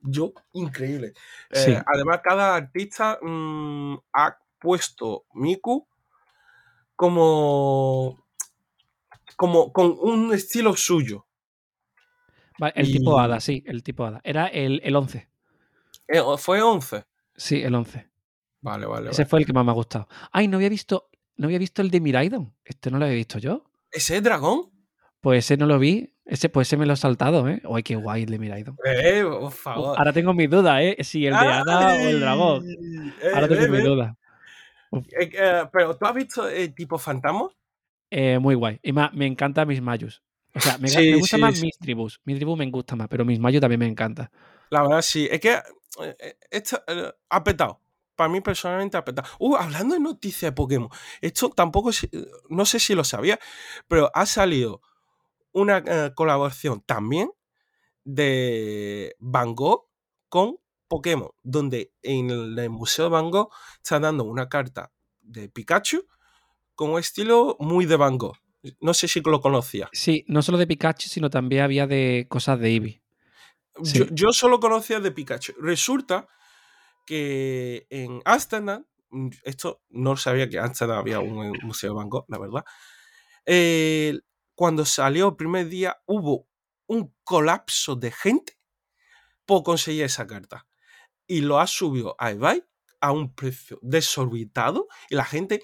yo, 0.00 0.32
increíble. 0.52 1.12
Eh, 1.50 1.80
además, 1.86 2.20
cada 2.22 2.56
artista 2.56 3.18
mm, 3.22 3.96
ha 4.12 4.38
puesto 4.58 5.24
Miku 5.34 5.86
como, 6.96 8.24
como 9.36 9.72
con 9.72 9.96
un 10.00 10.34
estilo 10.34 10.76
suyo. 10.76 11.26
el 12.74 12.92
tipo 12.92 13.18
Hada, 13.18 13.40
sí, 13.40 13.62
el 13.66 13.82
tipo 13.82 14.04
Hada. 14.04 14.20
Era 14.24 14.46
el, 14.46 14.80
el 14.82 14.96
11. 14.96 15.28
Eh, 16.08 16.22
¿Fue 16.38 16.62
11? 16.62 17.04
Sí, 17.36 17.62
el 17.62 17.74
11. 17.74 18.08
Vale, 18.60 18.86
vale. 18.86 19.10
Ese 19.10 19.26
fue 19.26 19.40
el 19.40 19.46
que 19.46 19.52
más 19.52 19.64
me 19.64 19.70
ha 19.70 19.74
gustado. 19.74 20.08
Ay, 20.32 20.48
no 20.48 20.56
había 20.56 20.68
visto 20.68 21.08
no 21.38 21.46
había 21.46 21.58
visto 21.58 21.82
el 21.82 21.90
de 21.90 22.00
Miraidon. 22.00 22.52
Este 22.64 22.90
no 22.90 22.98
lo 22.98 23.04
había 23.04 23.16
visto 23.16 23.38
yo. 23.38 23.64
¿Ese 23.92 24.16
es 24.16 24.22
dragón? 24.22 24.70
Pues 25.20 25.44
ese 25.44 25.56
no 25.56 25.66
lo 25.66 25.78
vi. 25.78 26.12
Ese, 26.24 26.48
pues 26.48 26.68
ese 26.68 26.76
me 26.76 26.84
lo 26.84 26.92
he 26.92 26.96
saltado, 26.96 27.48
¿eh? 27.48 27.62
Ay, 27.72 27.82
qué 27.82 27.96
guay 27.96 28.24
el 28.24 28.30
de 28.30 28.38
Miraidon. 28.38 28.76
Eh, 28.84 29.24
por 29.24 29.52
favor. 29.52 29.96
Ahora 29.96 30.12
tengo 30.12 30.34
mis 30.34 30.50
dudas, 30.50 30.80
¿eh? 30.82 30.96
Si 31.02 31.24
el 31.24 31.32
de 31.32 31.38
Ada 31.38 31.94
o 31.94 31.98
el 32.00 32.20
dragón. 32.20 32.66
Ahora 33.34 33.48
tengo 33.48 33.68
mis 33.68 33.84
dudas. 33.84 34.16
Eh, 34.92 35.30
eh, 35.32 35.62
pero 35.72 35.96
¿tú 35.96 36.06
has 36.06 36.14
visto 36.14 36.48
el 36.48 36.74
tipo 36.74 36.98
fantasma? 36.98 37.48
Eh, 38.10 38.38
muy 38.38 38.54
guay. 38.54 38.78
Y 38.82 38.92
más, 38.92 39.12
me 39.12 39.26
encanta 39.26 39.64
Miss 39.64 39.80
Mayus. 39.82 40.22
O 40.54 40.60
sea, 40.60 40.78
me, 40.78 40.88
ga- 40.90 41.00
Sí, 41.00 41.10
me 41.10 41.16
gusta 41.16 41.36
sí, 41.36 41.42
más 41.42 41.54
sí. 41.54 41.66
Miss 41.66 41.78
Tribus. 41.78 42.20
Miss 42.24 42.36
Tribus 42.36 42.58
me 42.58 42.70
gusta 42.70 42.96
más, 42.96 43.08
pero 43.08 43.24
Miss 43.24 43.38
Mayu 43.38 43.60
también 43.60 43.80
me 43.80 43.86
encanta. 43.86 44.30
La 44.70 44.82
verdad, 44.82 45.02
sí. 45.02 45.28
Es 45.30 45.40
que 45.40 45.52
eh, 45.54 46.16
eh, 46.18 46.36
esto 46.50 46.82
eh, 46.86 47.12
ha 47.30 47.44
petado. 47.44 47.80
Para 48.16 48.30
mí, 48.30 48.40
personalmente, 48.40 48.96
ha 48.96 49.04
petado. 49.04 49.28
Uh, 49.38 49.56
hablando 49.56 49.94
de 49.94 50.00
noticias 50.00 50.50
de 50.50 50.52
Pokémon, 50.54 50.88
esto 51.20 51.50
tampoco, 51.50 51.90
no 52.48 52.64
sé 52.66 52.80
si 52.80 52.94
lo 52.94 53.04
sabía, 53.04 53.38
pero 53.86 54.10
ha 54.12 54.26
salido 54.26 54.82
una 55.52 55.78
eh, 55.86 56.12
colaboración 56.14 56.80
también 56.82 57.30
de 58.04 59.14
Van 59.18 59.54
Gogh 59.54 59.86
con 60.28 60.58
Pokémon, 60.88 61.30
donde 61.42 61.92
en 62.02 62.30
el, 62.30 62.70
Museo 62.70 63.06
de 63.06 63.10
Van 63.10 63.30
Gogh 63.30 63.50
está 63.76 64.00
dando 64.00 64.24
una 64.24 64.48
carta 64.48 64.90
de 65.20 65.48
Pikachu 65.48 66.06
con 66.74 66.90
un 66.90 66.98
estilo 66.98 67.56
muy 67.60 67.86
de 67.86 67.96
Van 67.96 68.18
Gogh. 68.18 68.36
No 68.80 68.94
sé 68.94 69.06
si 69.06 69.20
lo 69.20 69.40
conocía. 69.40 69.88
Sí, 69.92 70.24
no 70.26 70.42
solo 70.42 70.58
de 70.58 70.66
Pikachu, 70.66 71.08
sino 71.08 71.30
también 71.30 71.62
había 71.62 71.86
de 71.86 72.26
cosas 72.28 72.58
de 72.58 72.70
Eevee. 72.70 73.02
Sí. 73.82 73.98
Yo, 73.98 74.04
yo 74.10 74.32
solo 74.32 74.58
conocía 74.58 74.98
de 75.00 75.12
Pikachu. 75.12 75.52
Resulta 75.60 76.26
que 77.06 77.86
en 77.90 78.20
Amsterdam, 78.24 78.84
mm, 79.10 79.28
esto 79.44 79.82
no 79.90 80.16
sabía 80.16 80.48
que 80.48 80.56
en 80.56 80.64
Amsterdam 80.64 80.98
había 80.98 81.20
un 81.20 81.46
eh, 81.46 81.52
museo 81.62 81.90
de 81.90 81.96
Van 81.96 82.08
Gogh, 82.08 82.24
la 82.28 82.38
verdad. 82.38 82.64
eh, 83.46 84.18
cuando 84.54 84.84
salió 84.84 85.28
el 85.28 85.36
primer 85.36 85.68
día 85.68 86.02
hubo 86.04 86.48
un 86.88 87.14
colapso 87.22 87.94
de 87.94 88.10
gente 88.10 88.58
por 89.46 89.62
conseguir 89.62 90.02
esa 90.02 90.26
carta. 90.26 90.66
Y 91.28 91.42
lo 91.42 91.60
ha 91.60 91.68
subido 91.68 92.16
a 92.18 92.32
eBay 92.32 92.64
a 93.00 93.12
un 93.12 93.34
precio 93.34 93.78
desorbitado 93.82 94.88
y 95.10 95.14
la 95.16 95.24
gente 95.24 95.62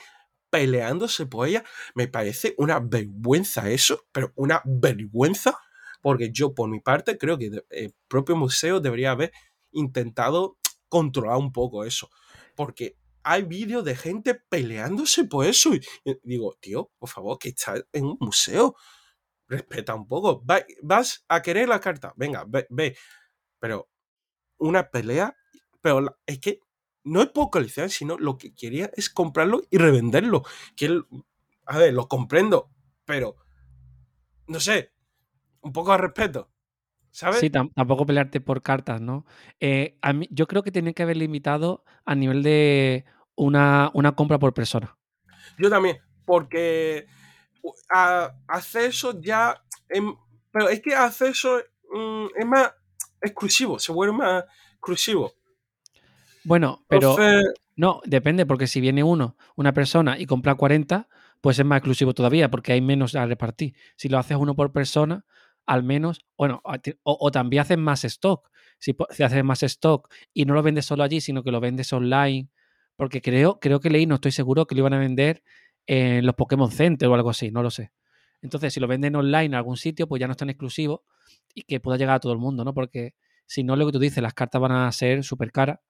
peleándose 0.50 1.26
por 1.26 1.49
ella. 1.49 1.64
Me 1.94 2.09
parece 2.09 2.54
una 2.59 2.80
vergüenza 2.80 3.71
eso, 3.71 4.06
pero 4.12 4.33
una 4.37 4.62
vergüenza 4.64 5.59
porque 6.02 6.30
yo 6.33 6.54
por 6.54 6.68
mi 6.68 6.80
parte 6.80 7.18
creo 7.18 7.38
que 7.38 7.50
el 7.71 7.94
propio 8.09 8.37
museo 8.37 8.80
debería 8.80 9.12
haber 9.12 9.33
intentado 9.73 10.59
controlar 10.88 11.38
un 11.38 11.52
poco 11.52 11.85
eso. 11.85 12.11
Porque 12.54 12.97
hay 13.23 13.42
vídeos 13.42 13.85
de 13.85 13.97
gente 13.97 14.35
peleándose 14.35 15.25
por 15.25 15.47
eso. 15.47 15.75
Y 15.75 15.80
digo, 16.23 16.56
tío, 16.61 16.92
por 16.99 17.09
favor, 17.09 17.38
que 17.38 17.49
estás 17.50 17.85
en 17.92 18.04
un 18.04 18.18
museo. 18.21 18.76
Respeta 19.49 19.94
un 19.94 20.06
poco. 20.09 20.44
Va- 20.44 20.64
vas 20.83 21.25
a 21.28 21.42
querer 21.42 21.68
la 21.68 21.80
carta. 21.80 22.12
Venga, 22.16 22.44
ve, 22.47 22.66
ve. 22.71 22.97
Pero 23.61 23.88
una 24.59 24.90
pelea. 24.90 25.37
Pero 25.85 26.00
la- 26.00 26.17
es 26.25 26.38
que 26.38 26.61
no 27.05 27.21
es 27.21 27.29
por 27.29 27.50
coleccionar, 27.50 27.91
sino 27.91 28.17
lo 28.17 28.38
que 28.38 28.55
quería 28.55 28.91
es 28.97 29.11
comprarlo 29.11 29.61
y 29.71 29.76
revenderlo. 29.76 30.43
Que 30.75 30.87
él- 30.87 31.05
a 31.67 31.76
ver, 31.76 31.93
lo 31.93 32.09
comprendo, 32.09 32.71
pero 33.05 33.37
no 34.47 34.61
sé, 34.61 34.93
un 35.61 35.73
poco 35.73 35.93
de 35.93 35.99
respeto. 35.99 36.50
¿Sabes? 37.11 37.41
Sí, 37.41 37.50
tam- 37.50 37.71
tampoco 37.75 38.07
pelearte 38.07 38.41
por 38.41 38.62
cartas, 38.62 39.03
¿no? 39.03 39.26
Eh, 39.61 39.99
a 40.00 40.14
mí, 40.14 40.26
yo 40.31 40.47
creo 40.47 40.62
que 40.62 40.73
tienen 40.73 40.95
que 40.95 41.03
haber 41.03 41.19
limitado 41.19 41.85
a 42.07 42.14
nivel 42.14 42.43
de 42.43 43.05
una, 43.35 43.91
una 43.93 44.17
compra 44.17 44.38
por 44.38 44.55
persona. 44.55 44.97
Yo 45.59 45.69
también, 45.69 45.99
porque 46.25 47.07
a- 47.93 48.35
hacer 48.49 48.87
eso 48.87 49.21
ya. 49.21 49.62
em- 49.91 50.17
pero 50.50 50.71
es 50.71 50.81
que 50.81 50.95
hacer 50.95 51.29
eso 51.33 51.59
mm, 51.93 52.26
es 52.38 52.47
más 52.47 52.73
exclusivo, 53.21 53.79
se 53.79 53.93
vuelve 53.93 54.14
más 54.17 54.45
exclusivo. 54.73 55.35
Bueno, 56.45 56.85
pero 56.89 57.11
Entonces, 57.13 57.55
no, 57.77 58.01
depende, 58.05 58.47
porque 58.47 58.67
si 58.67 58.81
viene 58.81 59.03
uno, 59.03 59.37
una 59.57 59.73
persona 59.73 60.19
y 60.19 60.27
compra 60.27 60.55
40, 60.55 61.09
pues 61.41 61.59
es 61.59 61.65
más 61.65 61.79
exclusivo 61.79 62.15
todavía, 62.15 62.51
porque 62.51 62.73
hay 62.73 62.81
menos 62.81 63.15
a 63.15 63.27
repartir. 63.27 63.75
Si 63.97 64.09
lo 64.09 64.19
haces 64.19 64.37
uno 64.37 64.55
por 64.55 64.73
persona, 64.73 65.25
al 65.67 65.83
menos, 65.83 66.25
bueno, 66.37 66.63
o, 66.65 66.79
o 67.03 67.31
también 67.31 67.63
haces 67.63 67.79
más 67.79 68.05
stock. 68.05 68.51
Si 68.79 68.95
haces 69.23 69.45
más 69.45 69.63
stock 69.63 70.13
y 70.33 70.45
no 70.45 70.55
lo 70.55 70.63
vendes 70.63 70.85
solo 70.87 71.05
allí, 71.05 71.21
sino 71.21 71.43
que 71.43 71.51
lo 71.51 71.61
vendes 71.61 71.93
online, 71.93 72.49
porque 72.97 73.23
creo, 73.23 73.59
creo 73.61 73.81
que 73.81 73.91
leí, 73.91 74.07
no 74.07 74.17
estoy 74.17 74.33
seguro, 74.33 74.67
que 74.67 74.75
lo 74.75 74.81
iban 74.81 74.95
a 74.95 74.99
vender 74.99 75.43
en 75.87 76.27
los 76.27 76.35
Pokémon 76.35 76.71
Center 76.71 77.09
o 77.09 77.15
algo 77.15 77.31
así, 77.31 77.51
no 77.51 77.63
lo 77.63 77.71
sé. 77.71 77.93
Entonces, 78.43 78.75
si 78.75 78.81
lo 78.81 78.87
venden 78.87 79.17
online 79.17 79.47
en 79.47 79.55
algún 79.55 79.77
sitio, 79.77 80.07
pues 80.07 80.21
ya 80.21 80.27
no 80.27 80.33
es 80.33 80.37
tan 80.37 80.51
exclusivo 80.51 81.05
y 81.55 81.63
que 81.63 81.81
pueda 81.81 81.97
llegar 81.97 82.17
a 82.17 82.21
todo 82.21 82.33
el 82.33 82.39
mundo, 82.39 82.65
¿no? 82.65 82.75
Porque 82.75 83.15
si 83.47 83.65
no, 83.65 83.77
lo 83.77 83.87
que 83.87 83.93
tú 83.93 83.99
dices, 83.99 84.23
las 84.23 84.35
cartas 84.35 84.61
van 84.61 84.73
a 84.73 84.93
ser 84.93 85.25
súper 85.25 85.51
caras. 85.51 85.81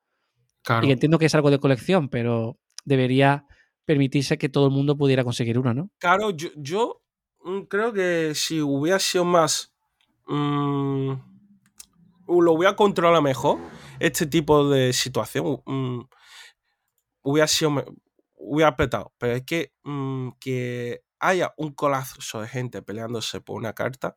Claro. 0.65 0.87
Y 0.87 0.91
entiendo 0.93 1.19
que 1.19 1.27
es 1.27 1.35
algo 1.37 1.51
de 1.51 1.61
colección, 1.61 2.09
pero 2.09 2.59
debería 2.85 3.47
permitirse 3.85 4.39
que 4.39 4.49
todo 4.49 4.67
el 4.67 4.73
mundo 4.73 4.97
pudiera 4.97 5.23
conseguir 5.23 5.59
una, 5.59 5.75
¿no? 5.75 5.91
Claro, 5.99 6.31
yo, 6.31 6.49
yo, 6.57 7.03
mm, 7.45 7.61
creo 7.69 7.93
que 7.93 8.33
si 8.35 8.61
hubiera 8.61 8.99
sido 8.99 9.25
más. 9.25 9.73
mm, 10.27 11.13
lo 12.27 12.53
hubiera 12.53 12.75
controlado 12.75 13.21
mejor, 13.23 13.59
este 14.01 14.27
tipo 14.27 14.69
de 14.71 14.93
situación. 14.93 15.63
mm, 15.67 16.01
hubiera 17.23 17.47
sido. 17.47 17.85
hubiera 18.37 18.75
petado. 18.77 19.13
Pero 19.19 19.35
es 19.35 19.43
que. 19.45 19.73
mm, 19.85 20.31
que 20.41 21.03
haya 21.21 21.55
un 21.57 21.73
colapso 21.73 22.43
de 22.43 22.49
gente 22.49 22.83
peleándose 22.83 23.41
por 23.41 23.57
una 23.57 23.73
carta. 23.73 24.15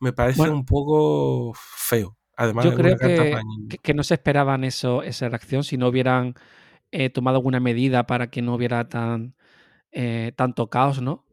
Me 0.00 0.12
parece 0.12 0.38
Bueno. 0.38 0.54
un 0.54 0.64
poco 0.64 1.52
feo. 1.54 2.16
Además, 2.36 2.64
Yo 2.64 2.74
creo 2.74 2.96
que, 2.96 3.40
que- 3.68 3.78
que 3.78 3.94
no 3.94 4.02
se 4.02 4.14
esperaban 4.14 4.64
eso, 4.64 5.02
esa 5.02 5.28
reacción 5.28 5.64
si 5.64 5.76
no 5.76 5.88
hubieran 5.88 6.34
eh, 6.92 7.10
tomado 7.10 7.38
alguna 7.38 7.60
medida 7.60 8.06
para 8.06 8.30
que 8.30 8.42
no 8.42 8.54
hubiera 8.54 8.88
tan 8.88 9.36
eh, 9.92 10.32
tanto 10.36 10.70
caos, 10.70 11.02
¿no? 11.02 11.26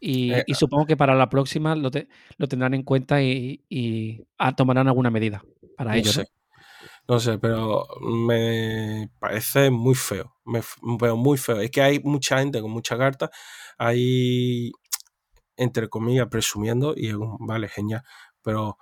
Y, 0.00 0.38
Eh, 0.38 0.44
y 0.46 0.54
supongo 0.56 0.86
que 0.86 0.96
para 0.98 1.14
la 1.16 1.30
próxima 1.30 1.76
lo, 1.76 1.90
te- 1.92 2.08
lo 2.38 2.48
tendrán 2.48 2.74
en 2.74 2.84
cuenta 2.84 3.22
y, 3.22 3.64
y 3.70 4.24
ah, 4.38 4.56
tomarán 4.56 4.88
alguna 4.88 5.10
medida 5.10 5.44
para 5.76 5.92
No 5.92 5.98
ello, 5.98 6.12
sé. 6.12 6.24
¿no? 7.08 7.20
Sé, 7.20 7.38
pero 7.38 7.86
me 8.02 9.10
parece 9.18 9.70
muy 9.70 9.94
feo. 9.94 10.34
Me, 10.44 10.62
pero 10.98 11.16
muy 11.16 11.38
feo. 11.38 11.60
Es 11.60 11.70
que 11.70 11.82
hay 11.82 12.00
mucha 12.00 12.38
gente 12.40 12.60
con 12.60 12.70
mucha 12.72 12.98
carta 12.98 13.30
ahí, 13.78 14.72
entre 15.56 15.88
comillas, 15.88 16.28
presumiendo 16.28 16.94
y 16.96 17.12
vale, 17.40 17.68
genial. 17.68 18.02
Pero 18.42 18.78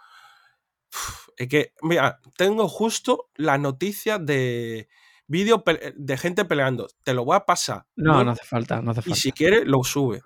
es 1.36 1.48
que, 1.48 1.72
mira, 1.82 2.20
tengo 2.36 2.68
justo 2.68 3.30
la 3.34 3.58
noticia 3.58 4.18
de 4.18 4.88
vídeo 5.26 5.64
pe- 5.64 5.92
de 5.96 6.16
gente 6.16 6.44
peleando. 6.44 6.88
Te 7.02 7.14
lo 7.14 7.24
voy 7.24 7.36
a 7.36 7.44
pasar. 7.44 7.86
No, 7.96 8.22
no 8.24 8.30
hace 8.30 8.44
falta, 8.44 8.80
no 8.82 8.90
hace 8.92 9.02
y 9.06 9.14
si 9.14 9.32
quieres, 9.32 9.64
lo 9.66 9.82
sube. 9.84 10.22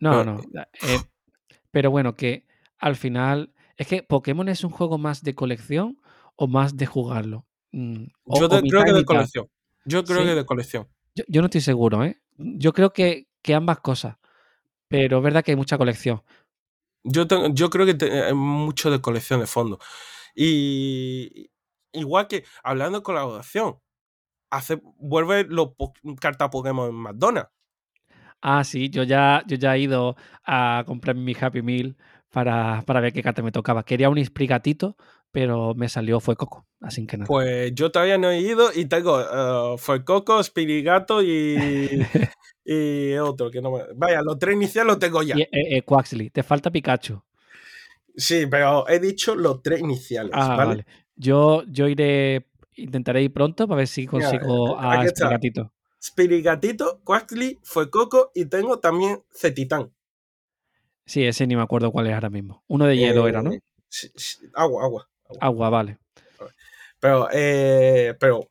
No, 0.00 0.10
Pero, 0.10 0.24
no. 0.24 0.62
eh, 0.82 1.00
pero 1.70 1.90
bueno, 1.90 2.14
que 2.14 2.46
al 2.78 2.96
final. 2.96 3.52
Es 3.76 3.86
que 3.86 4.02
Pokémon 4.02 4.48
es 4.48 4.64
un 4.64 4.70
juego 4.70 4.98
más 4.98 5.22
de 5.22 5.36
colección 5.36 6.00
o 6.34 6.48
más 6.48 6.76
de 6.76 6.86
jugarlo. 6.86 7.46
Mm, 7.70 8.06
o, 8.24 8.40
yo 8.40 8.48
de- 8.48 8.62
creo 8.68 8.84
que 8.84 8.92
de 8.92 9.04
colección. 9.04 9.48
Yo 9.84 10.04
creo 10.04 10.24
que 10.24 10.34
de 10.34 10.44
colección. 10.44 10.88
Yo, 11.14 11.24
yo 11.28 11.40
no 11.42 11.46
estoy 11.46 11.60
seguro, 11.60 12.04
¿eh? 12.04 12.20
Yo 12.36 12.72
creo 12.72 12.92
que, 12.92 13.28
que 13.40 13.54
ambas 13.54 13.78
cosas. 13.78 14.16
Pero 14.88 15.18
es 15.18 15.22
verdad 15.22 15.44
que 15.44 15.52
hay 15.52 15.56
mucha 15.56 15.78
colección. 15.78 16.22
Yo, 17.04 17.26
tengo- 17.26 17.48
yo 17.54 17.70
creo 17.70 17.86
que 17.86 17.94
te- 17.94 18.22
hay 18.24 18.34
mucho 18.34 18.90
de 18.90 19.00
colección 19.00 19.40
de 19.40 19.46
fondo. 19.46 19.78
Y 20.34 21.50
igual 21.92 22.28
que 22.28 22.44
hablando 22.62 22.98
de 23.00 23.04
colaboración, 23.04 23.78
hace, 24.50 24.80
vuelve 24.98 25.44
los 25.44 25.74
po- 25.76 25.94
cartas 26.20 26.50
Pokémon 26.50 26.90
en 26.90 26.96
McDonald's. 26.96 27.50
Ah, 28.40 28.62
sí, 28.64 28.88
yo 28.90 29.02
ya, 29.02 29.42
yo 29.46 29.56
ya 29.56 29.74
he 29.76 29.80
ido 29.80 30.16
a 30.44 30.84
comprar 30.86 31.16
mi 31.16 31.34
Happy 31.40 31.62
Meal 31.62 31.96
para, 32.30 32.82
para 32.86 33.00
ver 33.00 33.12
qué 33.12 33.22
carta 33.22 33.42
me 33.42 33.50
tocaba. 33.52 33.84
Quería 33.84 34.10
un 34.10 34.24
Sprigatito, 34.24 34.96
pero 35.30 35.74
me 35.74 35.88
salió 35.88 36.20
fue 36.20 36.36
Coco, 36.36 36.66
así 36.80 37.06
que 37.06 37.16
nada. 37.16 37.26
Pues 37.26 37.72
yo 37.74 37.90
todavía 37.90 38.18
no 38.18 38.30
he 38.30 38.40
ido 38.40 38.70
y 38.74 38.86
tengo 38.86 39.18
uh, 39.18 39.78
Fuecoco, 39.78 40.42
Spirigato 40.42 41.22
y, 41.22 41.56
y 42.64 43.14
otro 43.14 43.50
que 43.50 43.60
no 43.60 43.70
me. 43.72 43.82
Vaya, 43.94 44.22
los 44.22 44.38
tres 44.38 44.54
iniciales 44.56 44.88
los 44.88 44.98
tengo 44.98 45.22
ya. 45.22 45.36
y 45.36 45.42
eh, 45.42 45.48
eh, 45.52 45.82
Quaxley, 45.82 46.30
te 46.30 46.42
falta 46.42 46.70
Pikachu. 46.70 47.22
Sí, 48.16 48.46
pero 48.50 48.88
he 48.88 48.98
dicho 48.98 49.34
los 49.36 49.62
tres 49.62 49.80
iniciales, 49.80 50.32
Ah, 50.34 50.48
¿vale? 50.56 50.64
vale. 50.68 50.86
Yo, 51.14 51.62
yo 51.68 51.86
iré, 51.88 52.46
intentaré 52.74 53.22
ir 53.22 53.32
pronto 53.32 53.68
para 53.68 53.78
ver 53.78 53.86
si 53.88 54.06
consigo 54.06 54.78
aquí 54.78 55.04
a 55.04 55.04
está. 55.04 55.26
Sprigatito. 55.26 55.72
Spirigatito, 56.02 57.00
Quaxly, 57.04 57.58
Fuecoco 57.62 58.30
y 58.34 58.46
tengo 58.46 58.78
también 58.78 59.22
Cetitán. 59.32 59.92
Sí, 61.06 61.24
ese 61.24 61.46
ni 61.46 61.56
me 61.56 61.62
acuerdo 61.62 61.90
cuál 61.90 62.06
es 62.06 62.14
ahora 62.14 62.30
mismo. 62.30 62.62
Uno 62.68 62.86
de 62.86 62.96
hielo 62.96 63.26
era, 63.26 63.42
¿no? 63.42 63.50
Sí, 63.88 64.10
sí, 64.14 64.38
agua, 64.54 64.84
agua. 64.84 65.08
Agua. 65.28 65.38
Agua, 65.40 65.70
vale. 65.70 65.98
Pero, 67.00 67.28
eh, 67.32 68.14
pero. 68.18 68.48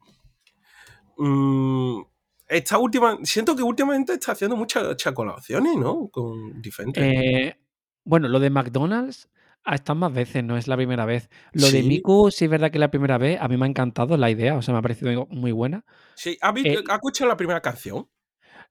mm, 1.18 2.02
esta 2.48 2.78
última. 2.78 3.18
Siento 3.24 3.56
que 3.56 3.64
últimamente 3.64 4.14
está 4.14 4.32
haciendo 4.32 4.56
muchas, 4.56 4.96
colaboraciones, 5.14 5.76
¿no? 5.76 6.08
Con 6.10 6.62
diferentes. 6.62 7.04
Eh, 7.04 7.58
bueno, 8.06 8.28
lo 8.30 8.40
de 8.40 8.50
McDonald's 8.50 9.30
ha 9.66 9.76
estado 9.76 10.00
más 10.00 10.14
veces, 10.14 10.46
no 10.46 10.56
es 10.56 10.68
la 10.70 10.78
primera 10.78 11.06
vez. 11.06 11.30
Lo 11.52 11.70
de. 11.70 11.84
Miku, 11.84 12.32
sí 12.32 12.46
es 12.46 12.52
verdad 12.52 12.72
que 12.72 12.80
la 12.80 12.90
primera 12.90 13.18
vez, 13.18 13.38
a 13.42 13.50
mí 13.50 13.58
me 13.58 13.66
ha 13.66 13.70
encantado 13.70 14.16
la 14.16 14.30
idea, 14.30 14.56
o 14.56 14.62
sea, 14.62 14.74
me 14.74 14.80
ha 14.80 14.82
parecido 14.82 15.28
muy 15.30 15.52
buena. 15.52 15.84
Sí, 16.16 16.38
¿has 16.40 16.56
Eh, 16.64 16.84
escuchado 16.90 17.28
la 17.28 17.36
primera 17.36 17.60
canción? 17.60 18.08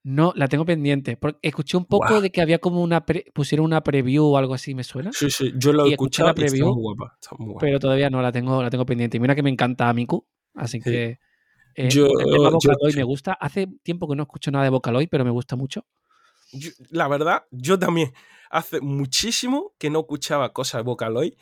No, 0.08 0.32
la 0.36 0.46
tengo 0.46 0.64
pendiente. 0.64 1.16
Porque 1.16 1.40
escuché 1.42 1.76
un 1.76 1.84
poco 1.84 2.20
de 2.20 2.30
que 2.30 2.40
había 2.40 2.60
como 2.60 2.80
una. 2.80 3.04
pre- 3.04 3.24
pusieron 3.34 3.66
una 3.66 3.82
preview 3.82 4.24
o 4.24 4.36
algo 4.38 4.54
así, 4.54 4.72
¿me 4.72 4.84
suena? 4.84 5.10
Sí, 5.12 5.30
sí, 5.30 5.52
yo 5.56 5.72
lo 5.72 5.84
he 5.86 5.90
escuchado 5.90 6.28
la 6.28 6.34
y 6.40 6.44
está 6.44 6.52
preview, 6.54 6.72
muy 6.72 6.82
guapa. 6.82 7.16
Está 7.20 7.34
muy 7.36 7.46
guapa. 7.48 7.60
Pero 7.66 7.80
todavía 7.80 8.08
no, 8.08 8.22
la 8.22 8.30
tengo, 8.30 8.62
la 8.62 8.70
tengo 8.70 8.86
pendiente. 8.86 9.16
Y 9.16 9.20
mira 9.20 9.34
que 9.34 9.42
me 9.42 9.50
encanta 9.50 9.92
Miku. 9.92 10.24
Así 10.54 10.78
Sí. 10.78 10.84
que. 10.84 11.18
eh, 11.74 11.88
Yo- 11.90 12.06
el 12.06 12.24
tema 12.30 12.50
yo- 12.50 12.50
Vocaloid 12.52 12.94
me 12.94 13.02
gusta. 13.02 13.32
Hace 13.32 13.66
tiempo 13.82 14.06
que 14.08 14.14
no 14.14 14.22
escucho 14.22 14.52
nada 14.52 14.62
de 14.64 14.70
Vocaloid, 14.70 15.08
pero 15.10 15.24
me 15.24 15.30
gusta 15.32 15.56
mucho. 15.56 15.84
Yo- 16.52 16.70
la 16.90 17.08
verdad, 17.08 17.42
yo 17.50 17.76
también 17.76 18.12
hace 18.48 18.80
muchísimo 18.80 19.72
que 19.76 19.90
no 19.90 19.98
escuchaba 20.00 20.52
cosas 20.52 20.78
de 20.78 20.82
Vocaloid 20.84 21.32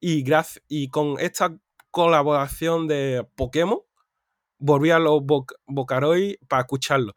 y, 0.00 0.24
y 0.68 0.88
con 0.88 1.16
esta 1.18 1.58
colaboración 1.90 2.86
de 2.86 3.26
Pokémon 3.34 3.80
volví 4.58 4.90
a 4.90 4.98
los 5.00 5.20
Voc- 5.22 5.56
Vocaloid 5.66 6.36
para 6.48 6.62
escucharlo. 6.62 7.14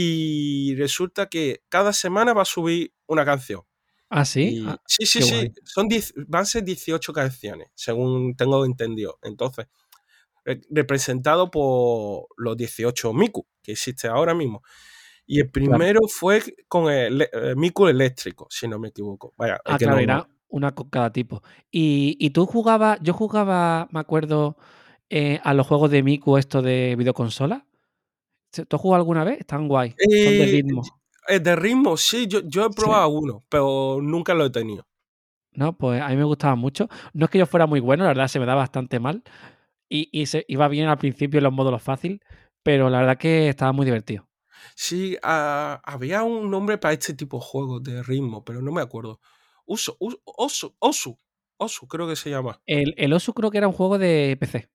Y 0.00 0.76
resulta 0.76 1.28
que 1.28 1.62
cada 1.68 1.92
semana 1.92 2.32
va 2.32 2.42
a 2.42 2.44
subir 2.44 2.92
una 3.08 3.24
canción. 3.24 3.62
Ah, 4.10 4.24
sí. 4.24 4.58
Y- 4.60 4.64
Ah, 4.66 4.80
sí, 4.86 5.04
sí, 5.06 5.22
sí. 5.22 5.34
guay. 5.34 5.52
Son 5.64 5.88
10 5.88 6.14
van 6.28 6.42
a 6.42 6.44
ser 6.44 6.62
18 6.62 7.12
canciones, 7.12 7.68
según 7.74 8.36
tengo 8.36 8.64
entendido. 8.64 9.18
Entonces, 9.22 9.66
re- 10.44 10.60
representado 10.70 11.50
por 11.50 12.26
los 12.36 12.56
18 12.56 13.12
Miku 13.12 13.46
que 13.62 13.72
existe 13.72 14.06
ahora 14.08 14.34
mismo. 14.34 14.62
Y 15.26 15.40
el 15.40 15.50
primero 15.50 16.00
fue 16.08 16.42
con 16.68 16.90
el 16.92 17.22
eh, 17.22 17.54
Miku 17.56 17.88
eléctrico, 17.88 18.46
si 18.50 18.68
no 18.68 18.78
me 18.78 18.88
equivoco. 18.88 19.34
Vaya, 19.36 19.60
Ah, 19.64 19.76
claro, 19.78 19.96
no- 19.96 20.02
era 20.02 20.28
una 20.48 20.74
con 20.74 20.88
cada 20.90 21.12
tipo. 21.12 21.42
Y, 21.70 22.16
y 22.20 22.30
tú 22.30 22.46
jugabas, 22.46 22.98
yo 23.02 23.12
jugaba, 23.14 23.88
me 23.90 24.00
acuerdo, 24.00 24.56
eh, 25.10 25.40
a 25.42 25.54
los 25.54 25.66
juegos 25.66 25.90
de 25.90 26.02
Miku, 26.04 26.38
esto 26.38 26.62
de 26.62 26.94
videoconsola. 26.96 27.66
¿Tú 28.50 28.76
has 28.76 28.80
jugado 28.82 29.00
alguna 29.00 29.24
vez? 29.24 29.40
Están 29.40 29.68
guay. 29.68 29.94
Son 29.98 30.36
de 30.38 30.44
Eh, 30.44 30.50
ritmo. 30.52 30.82
eh, 31.28 31.40
de 31.40 31.56
ritmo, 31.56 31.96
sí, 31.96 32.26
yo, 32.26 32.40
yo 32.44 32.62
he 32.66 32.68
Sí. 32.68 32.74
probado 32.76 33.08
uno, 33.10 33.44
pero 33.48 33.98
nunca 34.02 34.34
lo 34.34 34.46
he 34.46 34.50
tenido. 34.50 34.86
No, 35.52 35.76
pues 35.76 36.00
a 36.00 36.08
mí 36.08 36.16
me 36.16 36.24
gustaba 36.24 36.54
mucho. 36.54 36.88
No 37.12 37.24
es 37.26 37.30
que 37.30 37.38
yo 37.38 37.46
fuera 37.46 37.66
muy 37.66 37.80
bueno, 37.80 38.04
la 38.04 38.08
verdad 38.10 38.28
se 38.28 38.38
me 38.38 38.46
da 38.46 38.54
bastante 38.54 39.00
mal. 39.00 39.22
Y, 39.88 40.08
y 40.12 40.26
se 40.26 40.44
iba 40.48 40.68
bien 40.68 40.88
al 40.88 40.98
principio 40.98 41.38
en 41.38 41.44
los 41.44 41.52
módulos 41.52 41.82
fácil, 41.82 42.20
pero 42.62 42.90
la 42.90 42.98
verdad 43.00 43.18
que 43.18 43.48
estaba 43.48 43.72
muy 43.72 43.84
divertido. 43.86 44.28
Sí, 44.74 45.16
había 45.22 46.22
un 46.22 46.50
nombre 46.50 46.78
para 46.78 46.94
este 46.94 47.14
tipo 47.14 47.38
de 47.38 47.44
juegos 47.44 47.82
de 47.82 48.02
ritmo, 48.02 48.44
pero 48.44 48.60
no 48.62 48.72
me 48.72 48.82
acuerdo. 48.82 49.20
Uso, 49.66 49.96
Us- 50.00 50.18
Osu, 50.24 50.74
Osu, 50.78 51.16
Osu, 51.58 51.86
creo 51.88 52.06
que 52.08 52.16
se 52.16 52.30
llama. 52.30 52.60
El, 52.66 52.94
el 52.96 53.12
Osu 53.12 53.32
creo 53.34 53.50
que 53.50 53.58
era 53.58 53.68
un 53.68 53.74
juego 53.74 53.98
de 53.98 54.36
PC. 54.38 54.68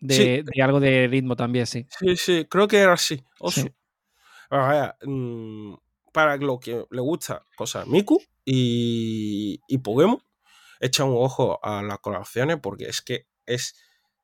De, 0.00 0.14
Sí. 0.14 0.42
de 0.54 0.62
algo 0.62 0.80
de 0.80 1.08
ritmo 1.08 1.36
también, 1.36 1.66
sí. 1.66 1.86
Sí, 1.98 2.16
sí, 2.16 2.46
creo 2.48 2.68
que 2.68 2.78
era 2.78 2.92
así. 2.94 3.22
Sí. 3.50 3.68
Vaya, 4.50 4.96
mm, 5.04 5.74
para 6.12 6.36
lo 6.36 6.58
que 6.58 6.84
le 6.90 7.00
gusta, 7.00 7.44
cosas 7.56 7.86
Miku 7.86 8.20
y, 8.44 9.60
y 9.68 9.78
Pokémon, 9.78 10.22
echa 10.80 11.04
un 11.04 11.16
ojo 11.16 11.58
a 11.62 11.82
las 11.82 11.98
colaboraciones 11.98 12.58
porque 12.62 12.86
es 12.88 13.02
que 13.02 13.26
es, 13.46 13.74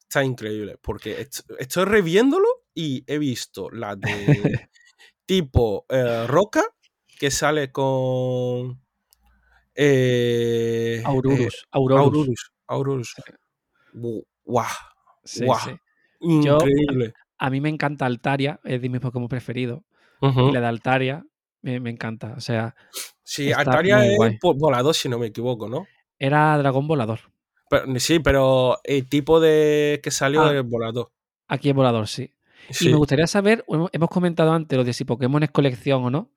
está 0.00 0.24
increíble. 0.24 0.78
Porque 0.80 1.20
est- 1.20 1.50
estoy 1.58 1.84
reviéndolo 1.84 2.46
y 2.74 3.04
he 3.06 3.18
visto 3.18 3.70
las 3.70 4.00
de 4.00 4.06
tipo 5.26 5.86
eh, 5.88 6.26
Roca, 6.26 6.64
que 7.18 7.30
sale 7.30 7.70
con 7.72 8.80
eh, 9.74 10.98
eh, 11.00 11.02
Aurorus. 11.04 11.66
Aurorus. 11.70 12.00
Aurorus. 12.00 12.50
Aurorus. 12.68 13.14
Sí, 15.24 15.44
guau, 15.44 15.58
sí. 15.60 15.70
Yo- 16.20 16.58
increíble. 16.58 17.14
A 17.38 17.50
mí 17.50 17.60
me 17.60 17.68
encanta 17.68 18.06
Altaria, 18.06 18.60
es 18.64 18.80
de 18.80 18.88
mis 18.88 19.00
Pokémon 19.00 19.28
preferidos. 19.28 19.80
Ujú. 20.20 20.48
Y 20.48 20.52
la 20.52 20.60
de 20.60 20.66
Altaria 20.66 21.24
me, 21.62 21.80
me 21.80 21.90
encanta. 21.90 22.34
O 22.36 22.40
sea, 22.40 22.74
Sí, 23.22 23.52
Altaria 23.52 24.06
es 24.06 24.16
guay. 24.16 24.38
volador, 24.42 24.94
si 24.94 25.08
no 25.08 25.18
me 25.18 25.26
equivoco, 25.26 25.68
¿no? 25.68 25.86
era 26.18 26.56
dragón 26.56 26.86
volador. 26.86 27.20
Pero- 27.68 27.98
sí, 27.98 28.18
pero 28.20 28.78
el 28.84 29.08
tipo 29.08 29.40
de 29.40 30.00
que 30.02 30.10
salió 30.10 30.42
Ah. 30.42 30.54
es 30.56 30.64
volador. 30.64 31.10
Aquí 31.48 31.68
es 31.68 31.74
volador, 31.74 32.06
sí. 32.06 32.30
Sí. 32.70 32.88
Y 32.88 32.92
me 32.92 32.96
gustaría 32.96 33.26
saber, 33.26 33.64
hemos 33.92 34.08
comentado 34.08 34.52
antes 34.52 34.76
lo 34.78 34.84
de 34.84 34.92
si 34.94 35.04
Pokémon 35.04 35.42
es 35.42 35.50
colección 35.50 36.04
o 36.04 36.10
no. 36.10 36.30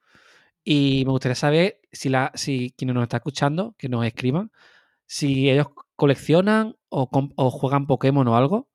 Y 0.64 1.04
me 1.06 1.12
gustaría 1.12 1.36
saber 1.36 1.80
si, 1.92 2.10
la, 2.10 2.32
si 2.34 2.74
quienes 2.78 2.96
nos 2.96 3.04
está 3.04 3.18
escuchando, 3.18 3.76
que 3.78 3.88
nos 3.88 4.06
escriban, 4.06 4.52
si 5.06 5.50
ellos 5.50 5.68
coleccionan 5.96 6.76
o 6.90 7.06
juegan 7.52 7.86
Pokémon 7.88 8.28
o 8.28 8.36
algo. 8.36 8.68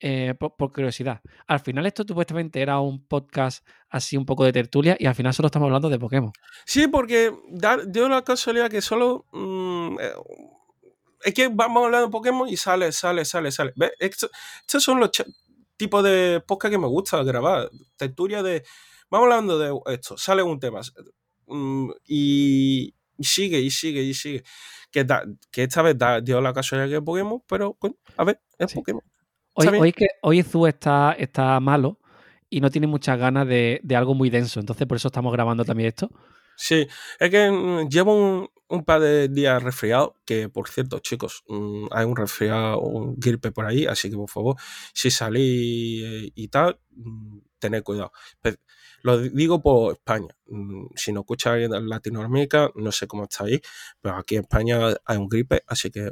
Eh, 0.00 0.34
por, 0.38 0.56
por 0.56 0.72
curiosidad. 0.72 1.20
Al 1.46 1.60
final 1.60 1.86
esto 1.86 2.04
supuestamente 2.06 2.60
era 2.60 2.80
un 2.80 3.04
podcast 3.06 3.66
así 3.88 4.16
un 4.16 4.26
poco 4.26 4.44
de 4.44 4.52
tertulia 4.52 4.96
y 4.98 5.06
al 5.06 5.14
final 5.14 5.32
solo 5.34 5.46
estamos 5.46 5.66
hablando 5.66 5.88
de 5.88 5.98
Pokémon. 5.98 6.32
Sí, 6.64 6.86
porque 6.88 7.32
da, 7.48 7.78
dio 7.86 8.08
la 8.08 8.22
casualidad 8.22 8.70
que 8.70 8.80
solo. 8.82 9.24
mm, 9.32 9.96
eh, 10.00 10.12
es 11.24 11.34
que 11.34 11.48
vamos 11.48 11.84
hablando 11.84 12.06
de 12.06 12.12
Pokémon 12.12 12.48
y 12.48 12.56
sale, 12.56 12.92
sale, 12.92 13.24
sale, 13.24 13.50
sale. 13.50 13.72
¿Ves? 13.76 13.92
Esto- 13.98 14.30
estos 14.60 14.82
son 14.82 15.00
los 15.00 15.10
tipos 15.76 16.04
de 16.04 16.42
podcast 16.46 16.72
que 16.72 16.78
me 16.78 16.86
gusta 16.86 17.22
grabar. 17.22 17.70
Tertulia 17.96 18.42
de. 18.42 18.64
Vamos 19.10 19.24
hablando 19.26 19.58
de 19.58 19.94
esto, 19.94 20.16
sale 20.16 20.42
un 20.42 20.58
tema. 20.60 20.80
mm, 21.46 21.90
y, 22.06 22.94
y 23.18 23.24
sigue, 23.24 23.60
y 23.60 23.70
sigue, 23.70 24.02
y 24.02 24.14
sigue. 24.14 24.42
Que, 24.90 25.04
da- 25.04 25.24
que 25.50 25.62
esta 25.64 25.82
vez 25.82 25.96
da- 25.96 26.20
dio 26.20 26.40
la 26.40 26.52
casualidad 26.52 26.88
que 26.90 26.96
es 26.96 27.02
Pokémon, 27.02 27.42
pero 27.48 27.76
a 28.16 28.24
ver, 28.24 28.40
es 28.58 28.70
Sí. 28.70 28.76
Pokémon. 28.76 29.02
Hoy, 29.58 29.72
hoy, 29.76 29.92
que, 29.92 30.06
hoy 30.22 30.42
Zu 30.42 30.66
está, 30.66 31.12
está 31.18 31.58
malo 31.60 31.98
y 32.50 32.60
no 32.60 32.70
tiene 32.70 32.86
muchas 32.86 33.18
ganas 33.18 33.46
de, 33.48 33.80
de 33.82 33.96
algo 33.96 34.14
muy 34.14 34.30
denso. 34.30 34.60
Entonces 34.60 34.86
por 34.86 34.96
eso 34.96 35.08
estamos 35.08 35.32
grabando 35.32 35.64
también 35.64 35.88
esto. 35.88 36.10
Sí, 36.56 36.86
es 37.18 37.30
que 37.30 37.50
mm, 37.50 37.88
llevo 37.88 38.14
un, 38.14 38.48
un 38.68 38.84
par 38.84 39.00
de 39.00 39.28
días 39.28 39.62
resfriado, 39.62 40.16
que 40.24 40.48
por 40.48 40.68
cierto, 40.68 40.98
chicos, 41.00 41.42
mm, 41.48 41.86
hay 41.90 42.04
un 42.06 42.16
resfriado, 42.16 42.80
un 42.80 43.14
gripe 43.18 43.52
por 43.52 43.66
ahí, 43.66 43.86
así 43.86 44.10
que 44.10 44.16
por 44.16 44.30
favor, 44.30 44.56
si 44.94 45.10
salís 45.10 46.02
eh, 46.04 46.32
y 46.34 46.48
tal, 46.48 46.78
mm, 46.92 47.38
tened 47.58 47.82
cuidado. 47.82 48.12
Pe- 48.40 48.56
Lo 49.02 49.18
di- 49.18 49.28
digo 49.30 49.60
por 49.62 49.92
España. 49.94 50.34
Si 50.96 51.12
no 51.12 51.20
escucha 51.20 51.52
alguien 51.52 51.70
de 51.70 51.80
Latinoamérica, 51.82 52.70
no 52.74 52.90
sé 52.92 53.06
cómo 53.06 53.24
está 53.24 53.44
ahí, 53.44 53.60
pero 54.00 54.16
aquí 54.16 54.36
en 54.36 54.42
España 54.42 54.78
hay 55.04 55.16
un 55.18 55.28
gripe, 55.28 55.62
así 55.66 55.90
que 55.90 56.10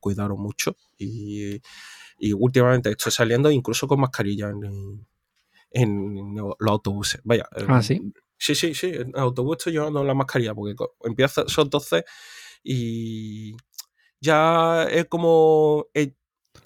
cuidaros 0.00 0.38
mucho. 0.38 0.76
Y, 0.98 1.60
y 2.18 2.32
últimamente 2.32 2.90
estoy 2.90 3.12
saliendo 3.12 3.50
incluso 3.50 3.86
con 3.86 4.00
mascarilla 4.00 4.48
en, 4.50 5.06
en 5.70 6.34
los 6.36 6.54
autobuses. 6.70 7.20
Vaya. 7.24 7.46
Ah, 7.68 7.78
eh, 7.80 7.82
¿sí? 7.82 8.12
Sí, 8.38 8.54
sí, 8.54 8.74
sí. 8.74 8.88
En 8.94 9.12
autobús 9.18 9.56
estoy 9.58 9.74
llevando 9.74 10.02
la 10.04 10.14
mascarilla 10.14 10.54
porque 10.54 10.74
empieza, 11.04 11.44
son 11.48 11.70
12 11.70 12.04
y 12.62 13.56
ya 14.20 14.84
es 14.84 15.06
como 15.06 15.86
el, 15.94 16.16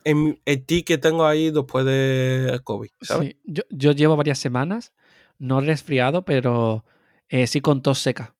el, 0.05 0.41
el 0.45 0.67
tic 0.67 0.87
que 0.87 0.99
tengo 0.99 1.27
ahí 1.27 1.51
después 1.51 1.85
de 1.85 2.61
COVID, 2.65 2.91
¿sabes? 3.01 3.29
Sí, 3.31 3.41
Yo, 3.45 3.63
yo 3.71 3.93
llevo 3.93 4.17
varias 4.17 4.39
semanas, 4.39 4.93
no 5.39 5.61
resfriado, 5.61 6.25
pero 6.25 6.85
eh, 7.29 7.47
sí 7.47 7.61
con 7.61 7.83
tos 7.83 7.99
seca. 7.99 8.35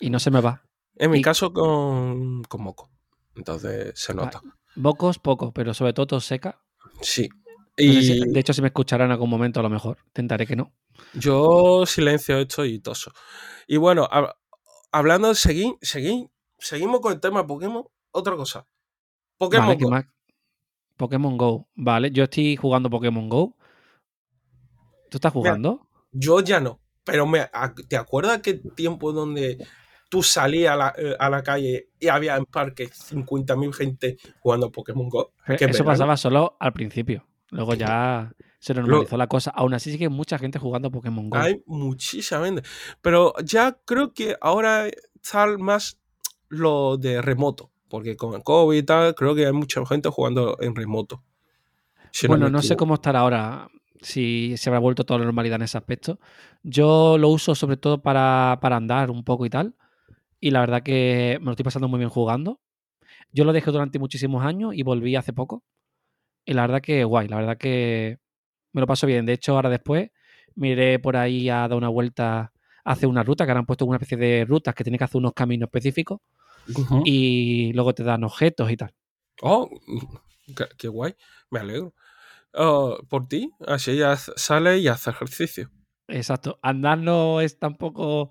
Y 0.00 0.10
no 0.10 0.20
se 0.20 0.30
me 0.30 0.40
va. 0.40 0.62
En 0.96 1.10
mi 1.10 1.18
y- 1.18 1.22
caso 1.22 1.52
con, 1.52 2.44
con 2.44 2.62
moco. 2.62 2.90
Entonces 3.34 3.92
se 3.98 4.14
nota. 4.14 4.40
Bocos, 4.80 5.18
poco, 5.18 5.52
pero 5.52 5.74
sobre 5.74 5.92
todo 5.92 6.06
tos 6.06 6.24
seca. 6.24 6.60
Sí. 7.02 7.28
No 7.76 7.92
sé 7.92 8.02
si- 8.02 8.12
Y 8.12 8.32
de 8.32 8.40
hecho, 8.40 8.52
si 8.52 8.62
me 8.62 8.68
escuchará 8.68 9.04
en 9.04 9.10
algún 9.12 9.30
momento, 9.30 9.60
a 9.60 9.62
lo 9.62 9.70
mejor. 9.70 9.98
Intentaré 10.06 10.46
que 10.46 10.56
no. 10.56 10.72
yo 11.14 11.84
silencio 11.86 12.38
esto 12.38 12.64
y 12.64 12.80
toso. 12.80 13.12
Y 13.66 13.76
bueno, 13.76 14.08
hab- 14.10 14.34
hablando, 14.90 15.34
seguí, 15.34 15.76
seguí, 15.80 16.28
seguimos 16.58 17.00
con 17.00 17.12
el 17.12 17.20
tema 17.20 17.46
Pokémon. 17.46 17.84
Otra 18.10 18.34
cosa. 18.36 18.66
Pokémon 19.36 19.66
Vale, 19.68 19.78
¿qué 19.78 19.84
Go. 19.84 19.90
más? 19.90 20.04
Pokémon 20.96 21.36
Go. 21.38 21.68
Vale, 21.76 22.10
yo 22.10 22.24
estoy 22.24 22.56
jugando 22.56 22.90
Pokémon 22.90 23.28
Go. 23.28 23.56
¿Tú 25.10 25.18
estás 25.18 25.32
Mira, 25.34 25.50
jugando? 25.50 25.88
Yo 26.12 26.40
ya 26.40 26.60
no. 26.60 26.80
Pero 27.04 27.26
me, 27.26 27.48
¿te 27.88 27.96
acuerdas 27.96 28.40
qué 28.42 28.54
tiempo 28.54 29.12
donde 29.12 29.64
tú 30.08 30.22
salías 30.22 30.72
a 30.72 30.76
la, 30.76 30.94
eh, 30.96 31.16
a 31.18 31.30
la 31.30 31.42
calle 31.42 31.88
y 31.98 32.08
había 32.08 32.36
en 32.36 32.44
parque 32.46 32.88
50.000 32.88 33.72
gente 33.72 34.16
jugando 34.40 34.72
Pokémon 34.72 35.08
Go? 35.08 35.32
Qué 35.58 35.64
eso 35.64 35.84
pasaba 35.84 36.16
solo 36.16 36.56
al 36.58 36.72
principio. 36.72 37.26
Luego 37.50 37.74
ya 37.74 38.32
se 38.58 38.74
normalizó 38.74 39.16
la 39.16 39.26
cosa. 39.26 39.50
Aún 39.50 39.74
así 39.74 39.90
sigue 39.90 40.08
mucha 40.08 40.38
gente 40.38 40.58
jugando 40.58 40.90
Pokémon 40.90 41.30
Go. 41.30 41.38
Hay 41.38 41.62
muchísima 41.66 42.44
gente. 42.44 42.62
Pero 43.00 43.34
ya 43.44 43.78
creo 43.84 44.12
que 44.12 44.36
ahora 44.40 44.88
está 45.14 45.46
más 45.58 45.98
lo 46.48 46.96
de 46.96 47.22
remoto. 47.22 47.70
Porque 47.88 48.16
con 48.16 48.34
el 48.34 48.42
COVID 48.42 48.76
y 48.76 48.82
tal, 48.82 49.14
creo 49.14 49.34
que 49.34 49.46
hay 49.46 49.52
mucha 49.52 49.84
gente 49.86 50.10
jugando 50.10 50.58
en 50.60 50.74
remoto. 50.74 51.22
Si 52.12 52.26
bueno, 52.26 52.50
no 52.50 52.62
sé 52.62 52.76
cómo 52.76 52.94
estará 52.94 53.20
ahora, 53.20 53.68
si 54.00 54.56
se 54.56 54.68
habrá 54.68 54.78
vuelto 54.80 55.04
toda 55.04 55.20
la 55.20 55.26
normalidad 55.26 55.56
en 55.56 55.62
ese 55.62 55.78
aspecto. 55.78 56.18
Yo 56.62 57.16
lo 57.16 57.28
uso 57.28 57.54
sobre 57.54 57.76
todo 57.76 58.02
para, 58.02 58.58
para 58.60 58.76
andar 58.76 59.10
un 59.10 59.24
poco 59.24 59.46
y 59.46 59.50
tal. 59.50 59.74
Y 60.40 60.50
la 60.50 60.60
verdad 60.60 60.82
que 60.82 61.38
me 61.40 61.46
lo 61.46 61.50
estoy 61.52 61.64
pasando 61.64 61.88
muy 61.88 61.98
bien 61.98 62.10
jugando. 62.10 62.60
Yo 63.32 63.44
lo 63.44 63.52
dejé 63.52 63.70
durante 63.70 63.98
muchísimos 63.98 64.44
años 64.44 64.74
y 64.74 64.82
volví 64.82 65.16
hace 65.16 65.32
poco. 65.32 65.64
Y 66.44 66.54
la 66.54 66.62
verdad 66.62 66.80
que 66.80 67.04
guay, 67.04 67.28
la 67.28 67.36
verdad 67.36 67.58
que 67.58 68.18
me 68.72 68.80
lo 68.80 68.86
paso 68.86 69.06
bien. 69.06 69.26
De 69.26 69.34
hecho, 69.34 69.54
ahora 69.54 69.70
después 69.70 70.10
miré 70.54 70.98
por 70.98 71.16
ahí 71.16 71.48
a 71.50 71.68
dar 71.68 71.74
una 71.74 71.88
vuelta, 71.88 72.52
hace 72.84 73.06
una 73.06 73.22
ruta, 73.22 73.44
que 73.44 73.50
ahora 73.52 73.60
han 73.60 73.66
puesto 73.66 73.84
una 73.86 73.96
especie 73.96 74.16
de 74.18 74.44
rutas 74.44 74.74
que 74.74 74.84
tiene 74.84 74.98
que 74.98 75.04
hacer 75.04 75.18
unos 75.18 75.32
caminos 75.34 75.68
específicos 75.68 76.20
y 77.04 77.72
luego 77.74 77.94
te 77.94 78.04
dan 78.04 78.24
objetos 78.24 78.70
y 78.70 78.76
tal. 78.76 78.92
Oh, 79.42 79.68
qué, 80.56 80.66
qué 80.76 80.88
guay, 80.88 81.14
me 81.50 81.60
alegro. 81.60 81.94
Ah, 82.54 82.96
por 83.08 83.28
ti, 83.28 83.50
así 83.66 83.96
ya 83.96 84.14
s- 84.14 84.32
sales 84.36 84.80
y 84.82 84.88
haces 84.88 85.08
ejercicio. 85.14 85.70
Exacto. 86.08 86.58
Andar 86.62 86.98
no 86.98 87.40
es 87.40 87.58
tampoco 87.58 88.30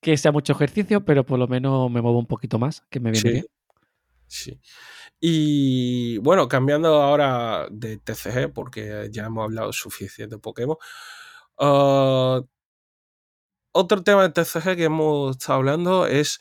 que 0.00 0.16
sea 0.16 0.32
mucho 0.32 0.52
ejercicio, 0.54 1.04
pero 1.04 1.24
por 1.26 1.38
lo 1.38 1.48
menos 1.48 1.90
me 1.90 2.02
muevo 2.02 2.18
un 2.18 2.26
poquito 2.26 2.58
más, 2.58 2.82
que 2.90 3.00
me 3.00 3.10
viene 3.12 3.28
Sí, 3.28 3.32
bien. 3.32 3.46
sí. 4.26 4.60
Y 5.20 6.18
bueno, 6.18 6.48
cambiando 6.48 7.02
ahora 7.02 7.68
de 7.70 7.98
TCG, 7.98 8.52
porque 8.54 9.08
ya 9.12 9.26
hemos 9.26 9.44
hablado 9.44 9.72
suficiente 9.72 10.36
de 10.36 10.40
Pokémon. 10.40 10.76
ah, 11.58 12.42
otro 13.72 14.02
tema 14.02 14.22
de 14.28 14.30
TCG 14.30 14.76
que 14.76 14.84
hemos 14.84 15.36
estado 15.36 15.58
hablando 15.58 16.06
es 16.06 16.40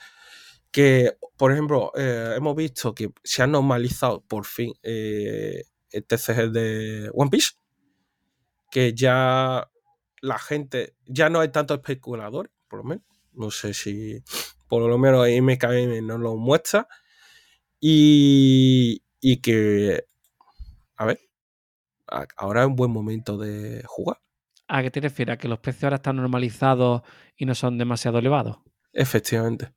que, 0.71 1.17
por 1.37 1.51
ejemplo, 1.51 1.91
eh, 1.95 2.33
hemos 2.37 2.55
visto 2.55 2.93
que 2.95 3.11
se 3.23 3.43
ha 3.43 3.47
normalizado 3.47 4.21
por 4.21 4.45
fin 4.45 4.73
eh, 4.83 5.63
el 5.91 6.05
TCG 6.05 6.51
de 6.51 7.11
One 7.13 7.29
Piece, 7.31 7.51
que 8.71 8.93
ya 8.93 9.69
la 10.21 10.39
gente, 10.39 10.95
ya 11.05 11.29
no 11.29 11.39
hay 11.39 11.49
tantos 11.49 11.77
especuladores, 11.77 12.51
por 12.67 12.79
lo 12.79 12.83
menos. 12.85 13.05
No 13.39 13.51
sé 13.51 13.73
si, 13.73 14.21
por 14.67 14.87
lo 14.87 14.97
menos 14.97 15.25
MKM 15.25 16.05
nos 16.05 16.19
lo 16.19 16.35
muestra. 16.35 16.89
Y, 17.79 19.01
y 19.21 19.37
que, 19.37 20.03
a 20.97 21.05
ver, 21.05 21.21
ahora 22.35 22.63
es 22.63 22.67
un 22.67 22.75
buen 22.75 22.91
momento 22.91 23.37
de 23.37 23.81
jugar. 23.85 24.17
¿A 24.67 24.83
qué 24.83 24.91
te 24.91 24.99
refieres? 24.99 25.35
¿A 25.35 25.37
que 25.37 25.47
los 25.47 25.59
precios 25.59 25.85
ahora 25.85 25.95
están 25.95 26.17
normalizados 26.17 27.01
y 27.37 27.45
no 27.45 27.55
son 27.55 27.77
demasiado 27.77 28.19
elevados? 28.19 28.57
Efectivamente. 28.91 29.71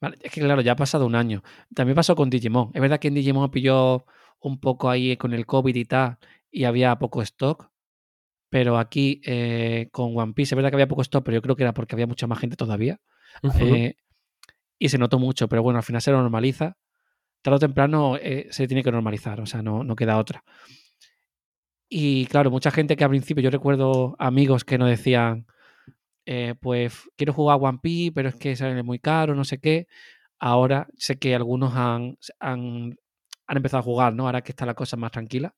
Vale, 0.00 0.16
es 0.20 0.30
que 0.30 0.40
claro, 0.40 0.60
ya 0.60 0.72
ha 0.72 0.76
pasado 0.76 1.04
un 1.04 1.16
año. 1.16 1.42
También 1.74 1.96
pasó 1.96 2.14
con 2.14 2.30
Digimon. 2.30 2.70
Es 2.72 2.80
verdad 2.80 3.00
que 3.00 3.08
en 3.08 3.14
Digimon 3.14 3.50
pilló 3.50 4.06
un 4.38 4.60
poco 4.60 4.90
ahí 4.90 5.16
con 5.16 5.34
el 5.34 5.44
COVID 5.44 5.74
y 5.74 5.84
tal, 5.86 6.18
y 6.52 6.64
había 6.64 6.96
poco 7.00 7.20
stock. 7.22 7.71
Pero 8.52 8.76
aquí 8.76 9.22
eh, 9.24 9.88
con 9.92 10.14
One 10.14 10.34
Piece, 10.34 10.54
es 10.54 10.56
verdad 10.56 10.68
que 10.68 10.76
había 10.76 10.86
poco 10.86 11.00
stock, 11.00 11.24
pero 11.24 11.36
yo 11.36 11.40
creo 11.40 11.56
que 11.56 11.62
era 11.62 11.72
porque 11.72 11.94
había 11.94 12.06
mucha 12.06 12.26
más 12.26 12.38
gente 12.38 12.54
todavía. 12.54 13.00
Eh, 13.58 13.94
y 14.78 14.90
se 14.90 14.98
notó 14.98 15.18
mucho, 15.18 15.48
pero 15.48 15.62
bueno, 15.62 15.78
al 15.78 15.82
final 15.82 16.02
se 16.02 16.10
lo 16.10 16.20
normaliza. 16.20 16.76
Tarde 17.40 17.56
o 17.56 17.58
temprano 17.60 18.18
eh, 18.18 18.48
se 18.50 18.68
tiene 18.68 18.82
que 18.82 18.92
normalizar, 18.92 19.40
o 19.40 19.46
sea, 19.46 19.62
no, 19.62 19.84
no 19.84 19.96
queda 19.96 20.18
otra. 20.18 20.44
Y 21.88 22.26
claro, 22.26 22.50
mucha 22.50 22.70
gente 22.70 22.94
que 22.94 23.04
al 23.04 23.08
principio, 23.08 23.42
yo 23.42 23.48
recuerdo 23.48 24.16
amigos 24.18 24.66
que 24.66 24.76
nos 24.76 24.90
decían, 24.90 25.46
eh, 26.26 26.54
pues 26.60 27.08
quiero 27.16 27.32
jugar 27.32 27.54
a 27.54 27.62
One 27.62 27.78
Piece, 27.82 28.12
pero 28.12 28.28
es 28.28 28.36
que 28.36 28.54
sale 28.54 28.82
muy 28.82 28.98
caro, 28.98 29.34
no 29.34 29.44
sé 29.44 29.60
qué. 29.60 29.86
Ahora 30.38 30.88
sé 30.98 31.16
que 31.18 31.34
algunos 31.34 31.74
han, 31.74 32.18
han, 32.38 32.98
han 33.46 33.56
empezado 33.56 33.80
a 33.80 33.84
jugar, 33.84 34.12
¿no? 34.12 34.26
Ahora 34.26 34.42
que 34.42 34.52
está 34.52 34.66
la 34.66 34.74
cosa 34.74 34.98
más 34.98 35.10
tranquila. 35.10 35.54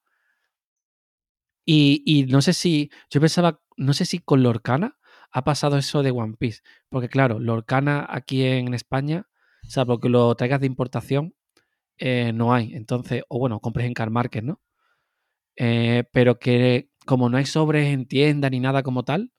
Y, 1.64 2.03
y 2.05 2.24
no 2.27 2.42
sé 2.42 2.53
si, 2.53 2.90
yo 3.11 3.20
pensaba, 3.20 3.61
no 3.77 3.92
sé 3.92 4.05
si 4.05 4.18
con 4.18 4.42
Lorcana 4.42 4.98
ha 5.31 5.44
pasado 5.44 5.77
eso 5.79 6.03
de 6.03 6.11
One 6.11 6.37
Piece. 6.38 6.62
Porque 6.88 7.09
claro, 7.09 7.38
Lorcana 7.38 8.07
aquí 8.09 8.44
en 8.44 8.72
España, 8.74 9.27
salvo 9.66 9.98
que 9.98 10.09
lo 10.09 10.35
traigas 10.35 10.61
de 10.61 10.66
importación, 10.66 11.35
eh, 11.98 12.33
no 12.33 12.55
hay. 12.55 12.74
Entonces, 12.74 13.22
o 13.29 13.38
bueno, 13.38 13.61
compres 13.61 13.87
en 13.87 13.94
Car 13.94 14.11
Market, 14.11 14.44
¿no? 14.44 14.61
Eh, 15.57 16.05
pero 16.12 16.38
que 16.38 16.90
como 17.07 17.29
no 17.29 17.37
hay 17.37 17.46
sobres 17.46 17.92
en 17.92 18.07
tienda 18.07 18.50
ni 18.50 18.61
nada 18.61 18.83
como 18.83 19.05
tal, 19.05 19.33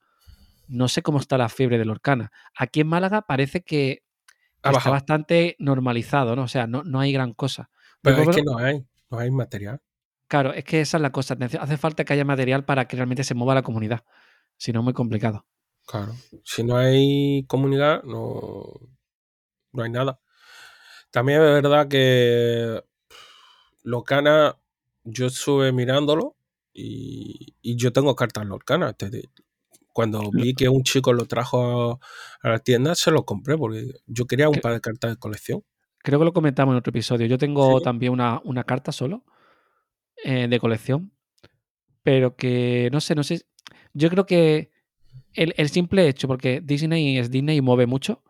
no 0.67 0.88
sé 0.88 1.01
cómo 1.01 1.19
está 1.19 1.38
la 1.38 1.49
fiebre 1.49 1.77
de 1.77 1.85
Lorcana. 1.85 2.31
Aquí 2.57 2.81
en 2.81 2.88
Málaga 2.88 3.21
parece 3.21 3.61
que, 3.61 4.03
Ha 4.63 4.71
está 4.71 4.89
bastante 4.89 5.55
normalizado, 5.59 6.35
¿no? 6.35 6.43
O 6.43 6.47
sea, 6.47 6.67
no, 6.67 6.83
no 6.83 6.99
hay 6.99 7.11
gran 7.11 7.33
cosa. 7.33 7.69
Pero 8.01 8.21
es 8.21 8.35
que 8.35 8.43
no 8.43 8.57
hay, 8.57 8.85
no 9.09 9.19
hay 9.19 9.31
material. 9.31 9.81
Claro, 10.27 10.53
es 10.53 10.63
que 10.63 10.81
esa 10.81 10.97
es 10.97 11.01
la 11.01 11.11
cosa. 11.11 11.38
Hace 11.59 11.77
falta 11.77 12.03
que 12.03 12.13
haya 12.13 12.25
material 12.25 12.65
para 12.65 12.88
que 12.88 12.95
realmente 12.95 13.23
se 13.23 13.35
mueva 13.35 13.53
la 13.53 13.61
comunidad. 13.61 14.03
Si 14.57 14.71
no, 14.71 14.79
es 14.79 14.83
muy 14.83 14.93
complicado. 14.93 15.45
Claro. 15.85 16.13
Si 16.43 16.63
no 16.63 16.77
hay 16.77 17.45
comunidad, 17.47 18.03
no, 18.03 18.63
no 19.71 19.83
hay 19.83 19.91
nada. 19.91 20.19
También 21.11 21.41
es 21.41 21.61
verdad 21.61 21.88
que 21.88 22.81
Lorcana, 23.83 24.57
yo 25.03 25.27
estuve 25.27 25.71
mirándolo 25.71 26.35
y, 26.73 27.55
y 27.61 27.75
yo 27.75 27.93
tengo 27.93 28.15
cartas 28.15 28.45
te- 28.97 29.29
Cuando 29.93 30.31
vi 30.31 30.55
que 30.55 30.67
un 30.67 30.83
chico 30.83 31.13
lo 31.13 31.25
trajo 31.25 31.99
a, 32.41 32.49
la 32.49 32.59
tienda, 32.59 32.95
se 32.95 33.11
lo 33.11 33.23
compré 33.23 33.57
porque 33.57 33.91
yo 34.07 34.25
quería 34.25 34.49
un 34.49 34.59
par 34.59 34.73
de 34.73 34.81
cartas 34.81 35.11
de 35.11 35.17
colección. 35.17 35.63
Creo 35.99 36.19
que 36.19 36.25
lo 36.25 36.33
comentamos 36.33 36.73
en 36.73 36.79
otro 36.79 36.89
episodio. 36.89 37.27
Yo 37.27 37.38
tengo 37.38 37.77
Sí. 37.77 37.83
también 37.83 38.11
una, 38.11 38.41
una 38.43 38.63
carta 38.63 38.91
solo 38.91 39.23
eh, 40.25 40.47
de 40.49 40.59
colección. 40.59 41.11
Pero 42.03 42.35
que 42.35 42.89
no 42.91 42.99
sé, 43.01 43.15
no 43.15 43.23
sé. 43.23 43.45
Yo 43.93 44.09
creo 44.09 44.25
que 44.25 44.71
el, 45.33 45.53
el 45.57 45.69
simple 45.69 46.07
hecho, 46.07 46.27
porque 46.27 46.61
Disney 46.61 47.17
es 47.17 47.29
Disney 47.31 47.57
y 47.57 47.61
mueve 47.61 47.85
mucho. 47.88 48.23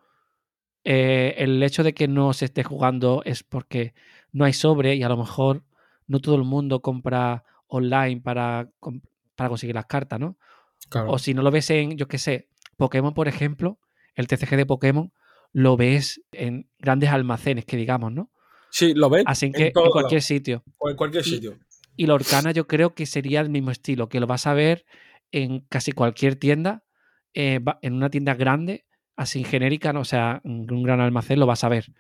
eh, 0.84 1.36
el 1.38 1.62
hecho 1.64 1.84
de 1.84 1.94
que 1.94 2.08
no 2.08 2.34
se 2.34 2.46
esté 2.46 2.64
jugando 2.64 3.22
es 3.26 3.44
porque 3.44 3.94
no 4.32 4.46
hay 4.46 4.54
sobre 4.54 4.96
y 4.96 5.04
a 5.04 5.10
lo 5.10 5.18
mejor 5.18 5.64
no 6.08 6.20
todo 6.20 6.36
el 6.36 6.44
mundo 6.44 6.82
compra 6.82 7.44
online 7.68 8.22
para, 8.22 8.70
para 9.36 9.50
conseguir 9.50 9.76
las 9.76 9.88
cartas, 9.88 10.20
¿no? 10.20 10.38
Claro. 10.90 11.12
O 11.12 11.18
si 11.18 11.34
no 11.34 11.42
lo 11.42 11.50
ves 11.52 11.70
en, 11.72 11.98
yo 11.98 12.08
qué 12.08 12.20
sé, 12.20 12.50
Pokémon, 12.78 13.14
por 13.14 13.28
ejemplo, 13.28 13.80
el 14.16 14.28
TCG 14.28 14.56
de 14.58 14.66
Pokémon 14.68 15.12
lo 15.54 15.76
ves 15.78 16.22
en 16.34 16.70
grandes 16.78 17.10
almacenes, 17.10 17.66
que 17.66 17.78
digamos, 17.78 18.12
¿no? 18.12 18.30
Sí, 18.70 18.94
lo 18.94 19.10
ves 19.10 19.24
Así 19.26 19.52
que 19.52 19.72
en 19.74 19.90
cualquier 19.90 20.22
sitio. 20.22 20.64
o 20.78 20.90
en 20.90 20.96
cualquier 20.98 21.24
sitio. 21.24 21.58
Y 21.96 22.08
la 22.08 22.16
Orcana 22.16 22.52
yo 22.52 22.68
creo 22.68 22.94
que 22.94 23.06
sería 23.06 23.42
el 23.42 23.50
mismo 23.50 23.72
estilo, 23.72 24.10
que 24.10 24.20
lo 24.20 24.28
vas 24.28 24.48
a 24.48 24.54
ver 24.54 24.86
en 25.32 25.62
casi 25.70 25.92
cualquier 25.92 26.36
tienda, 26.36 26.84
eh, 27.34 27.60
en 27.82 27.94
una 27.94 28.10
tienda 28.10 28.34
grande, 28.36 28.86
así 29.16 29.44
genérica, 29.44 29.94
¿no? 29.94 30.02
o 30.02 30.06
sea, 30.06 30.42
en 30.44 30.72
un 30.72 30.84
gran 30.84 31.00
almacén 31.02 31.40
lo 31.40 31.46
vas 31.46 31.64
a 31.64 31.70
ver. 31.70 31.92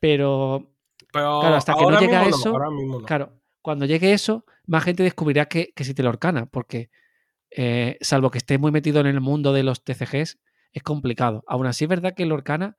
Pero 0.00 0.70
Pero 1.12 1.40
claro, 1.40 1.56
hasta 1.56 1.74
que 1.74 1.84
no 1.84 2.00
llega 2.00 2.26
eso, 2.26 2.52
no, 2.52 2.70
no. 2.70 3.02
claro, 3.02 3.32
cuando 3.62 3.84
llegue 3.86 4.12
eso, 4.12 4.44
más 4.66 4.84
gente 4.84 5.02
descubrirá 5.02 5.46
que, 5.46 5.72
que 5.74 5.82
existe 5.82 6.02
la 6.02 6.10
Orcana, 6.10 6.46
porque 6.46 6.90
eh, 7.50 7.96
salvo 8.00 8.30
que 8.30 8.38
esté 8.38 8.58
muy 8.58 8.70
metido 8.70 9.00
en 9.00 9.06
el 9.06 9.20
mundo 9.20 9.52
de 9.52 9.62
los 9.62 9.82
TCGs, 9.82 10.38
es 10.72 10.82
complicado. 10.82 11.44
Aún 11.46 11.66
así 11.66 11.84
es 11.84 11.88
verdad 11.88 12.14
que 12.14 12.22
en 12.22 12.28
la 12.28 12.34
Orcana 12.34 12.76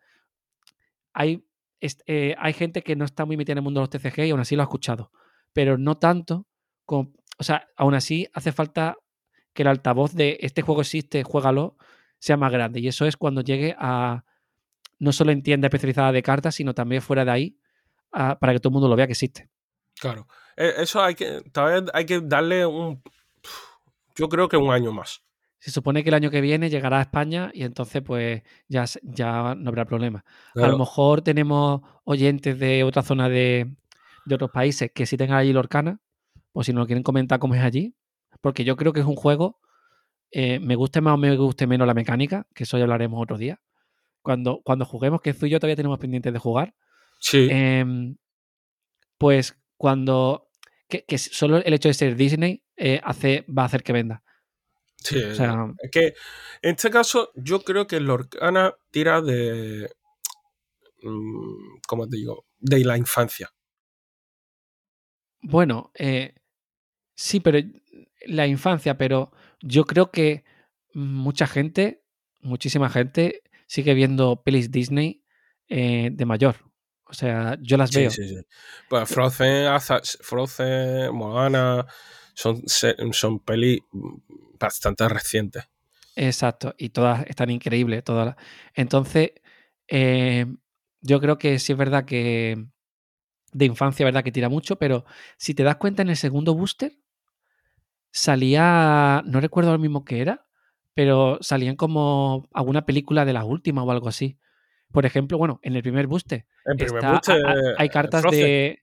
hay, 1.13 1.45
eh, 1.81 2.35
hay 2.37 2.53
gente 2.53 2.83
que 2.83 2.95
no 2.95 3.05
está 3.05 3.25
muy 3.25 3.37
metida 3.37 3.53
en 3.53 3.57
el 3.59 3.63
mundo 3.63 3.81
de 3.81 3.87
los 3.87 3.89
TCG 3.89 4.25
y 4.25 4.29
aún 4.31 4.39
así 4.39 4.55
lo 4.55 4.61
ha 4.61 4.65
escuchado, 4.65 5.11
pero 5.53 5.77
no 5.77 5.97
tanto. 5.97 6.45
Como, 6.85 7.11
o 7.37 7.43
sea, 7.43 7.67
aún 7.77 7.93
así 7.93 8.27
hace 8.33 8.51
falta 8.51 8.97
que 9.53 9.63
el 9.63 9.67
altavoz 9.67 10.13
de 10.13 10.37
este 10.41 10.61
juego 10.61 10.81
existe, 10.81 11.23
juégalo, 11.23 11.77
sea 12.19 12.37
más 12.37 12.51
grande. 12.51 12.79
Y 12.79 12.87
eso 12.87 13.05
es 13.05 13.17
cuando 13.17 13.41
llegue 13.41 13.75
a 13.77 14.23
no 14.99 15.11
solo 15.13 15.31
en 15.31 15.41
tienda 15.43 15.67
especializada 15.67 16.11
de 16.11 16.21
cartas, 16.21 16.55
sino 16.55 16.73
también 16.73 17.01
fuera 17.01 17.23
de 17.23 17.31
ahí, 17.31 17.57
a- 18.11 18.37
para 18.37 18.53
que 18.53 18.59
todo 18.59 18.69
el 18.69 18.73
mundo 18.73 18.89
lo 18.89 18.95
vea 18.95 19.07
que 19.07 19.13
existe. 19.13 19.49
Claro. 19.99 20.27
Eh, 20.57 20.73
Eso 20.77 21.01
hay 21.01 21.15
que, 21.15 21.41
tal 21.53 21.83
vez 21.83 21.91
hay 21.93 22.05
que 22.05 22.19
darle 22.21 22.65
un. 22.65 23.01
Yo 24.15 24.27
creo 24.27 24.49
que 24.49 24.57
un 24.57 24.71
año 24.71 24.91
más. 24.91 25.21
Se 25.59 25.71
supone 25.71 26.03
que 26.03 26.09
el 26.09 26.15
año 26.15 26.31
que 26.31 26.39
viene 26.41 26.69
llegará 26.69 26.99
a 26.99 27.01
España 27.01 27.51
y 27.53 27.63
entonces 27.63 28.01
pues 28.01 28.43
ya, 28.69 28.85
ya 29.03 29.55
no 29.55 29.69
habrá 29.69 29.85
problema. 29.85 30.23
A 30.55 30.67
lo 30.67 30.77
mejor 30.77 31.21
tenemos 31.21 31.81
oyentes 32.05 32.57
de 32.59 32.83
otra 32.85 33.03
zona 33.03 33.27
de, 33.27 33.69
de 34.25 34.35
otros 34.35 34.51
países 34.51 34.91
que 34.93 35.05
sí 35.05 35.17
tengan 35.17 35.37
allí 35.37 35.53
Lorcana, 35.53 35.99
o 36.53 36.63
si 36.63 36.73
nos 36.73 36.81
lo 36.81 36.87
quieren 36.87 37.03
comentar 37.03 37.39
cómo 37.39 37.55
es 37.55 37.61
allí, 37.61 37.95
porque 38.41 38.63
yo 38.63 38.75
creo 38.75 38.93
que 38.93 38.99
es 39.01 39.05
un 39.05 39.15
juego, 39.15 39.59
eh, 40.31 40.59
me 40.59 40.75
guste 40.75 41.01
más 41.01 41.13
o 41.15 41.17
me 41.17 41.35
guste 41.35 41.67
menos 41.67 41.87
la 41.87 41.93
mecánica, 41.93 42.47
que 42.53 42.63
eso 42.63 42.77
ya 42.77 42.83
hablaremos 42.83 43.21
otro 43.21 43.37
día. 43.37 43.59
Cuando, 44.21 44.61
cuando 44.63 44.85
juguemos, 44.85 45.21
que 45.21 45.33
Zu 45.33 45.45
y 45.47 45.49
yo 45.51 45.59
todavía 45.59 45.75
tenemos 45.75 45.99
pendientes 45.99 46.33
de 46.33 46.39
jugar, 46.39 46.75
Sí. 47.19 47.47
em, 47.51 48.15
pues 49.17 49.57
cuando... 49.77 50.47
Que, 50.87 51.05
que 51.05 51.17
solo 51.19 51.57
el 51.57 51.73
hecho 51.73 51.87
de 51.89 51.93
ser 51.93 52.15
Disney 52.15 52.63
eh, 52.75 52.99
hace, 53.03 53.45
va 53.47 53.63
a 53.63 53.65
hacer 53.67 53.83
que 53.83 53.93
venda. 53.93 54.23
Sí, 54.97 55.21
O 55.23 55.35
sea, 55.35 55.67
es 55.81 55.91
que 55.91 56.07
en 56.61 56.71
este 56.71 56.89
caso 56.89 57.31
yo 57.35 57.61
creo 57.61 57.85
que 57.87 57.99
Lorcana 57.99 58.73
tira 58.91 59.21
de, 59.21 59.89
mm, 61.03 61.79
¿cómo 61.87 62.07
te 62.07 62.17
digo? 62.17 62.45
De 62.57 62.83
la 62.83 62.97
infancia. 62.97 63.51
Bueno, 65.41 65.91
eh, 65.95 66.33
sí, 67.15 67.39
pero 67.39 67.59
la 68.27 68.47
infancia, 68.47 68.97
pero 68.97 69.31
yo 69.61 69.85
creo 69.85 70.11
que 70.11 70.43
mucha 70.93 71.47
gente, 71.47 72.03
muchísima 72.41 72.89
gente, 72.89 73.41
sigue 73.67 73.93
viendo 73.93 74.43
pelis 74.43 74.71
Disney 74.71 75.23
eh, 75.69 76.09
de 76.11 76.25
mayor. 76.25 76.55
O 77.05 77.13
sea, 77.13 77.57
yo 77.61 77.77
las 77.77 77.91
Sí, 77.91 77.99
veo. 77.99 78.11
sí, 78.11 78.27
sí. 78.29 78.35
Pues 78.87 79.09
Frozen, 79.09 79.65
Aza- 79.67 80.01
Frozen, 80.21 81.13
Moana, 81.15 81.85
son, 82.33 82.61
son 82.67 83.39
pelis 83.39 83.79
bastante 84.59 85.07
recientes. 85.09 85.63
Exacto, 86.15 86.75
y 86.77 86.89
todas 86.89 87.25
están 87.27 87.49
increíbles. 87.49 88.03
Todas. 88.03 88.35
Entonces, 88.75 89.31
eh, 89.87 90.45
yo 91.01 91.19
creo 91.19 91.37
que 91.37 91.57
sí 91.59 91.71
es 91.71 91.77
verdad 91.77 92.05
que 92.05 92.65
de 93.53 93.65
infancia, 93.65 94.05
verdad 94.05 94.23
que 94.23 94.31
tira 94.31 94.49
mucho, 94.49 94.77
pero 94.77 95.05
si 95.37 95.53
te 95.53 95.63
das 95.63 95.77
cuenta 95.77 96.01
en 96.01 96.09
el 96.09 96.17
segundo 96.17 96.53
booster, 96.55 96.93
salía, 98.11 99.21
no 99.25 99.39
recuerdo 99.41 99.71
lo 99.71 99.79
mismo 99.79 100.03
que 100.05 100.21
era, 100.21 100.45
pero 100.93 101.37
salían 101.41 101.75
como 101.75 102.47
alguna 102.53 102.85
película 102.85 103.25
de 103.25 103.33
las 103.33 103.45
últimas 103.45 103.85
o 103.85 103.91
algo 103.91 104.07
así. 104.09 104.37
Por 104.91 105.05
ejemplo, 105.05 105.37
bueno, 105.37 105.59
en 105.63 105.75
el 105.75 105.83
primer 105.83 106.07
booster, 106.07 106.45
En 106.65 106.77
primer 106.77 106.95
está- 106.95 107.11
booster, 107.11 107.45
ha- 107.45 107.51
ha- 107.51 107.75
hay 107.77 107.87
eh, 107.87 107.91
cartas 107.91 108.21
Frozen. 108.21 108.41
de, 108.41 108.79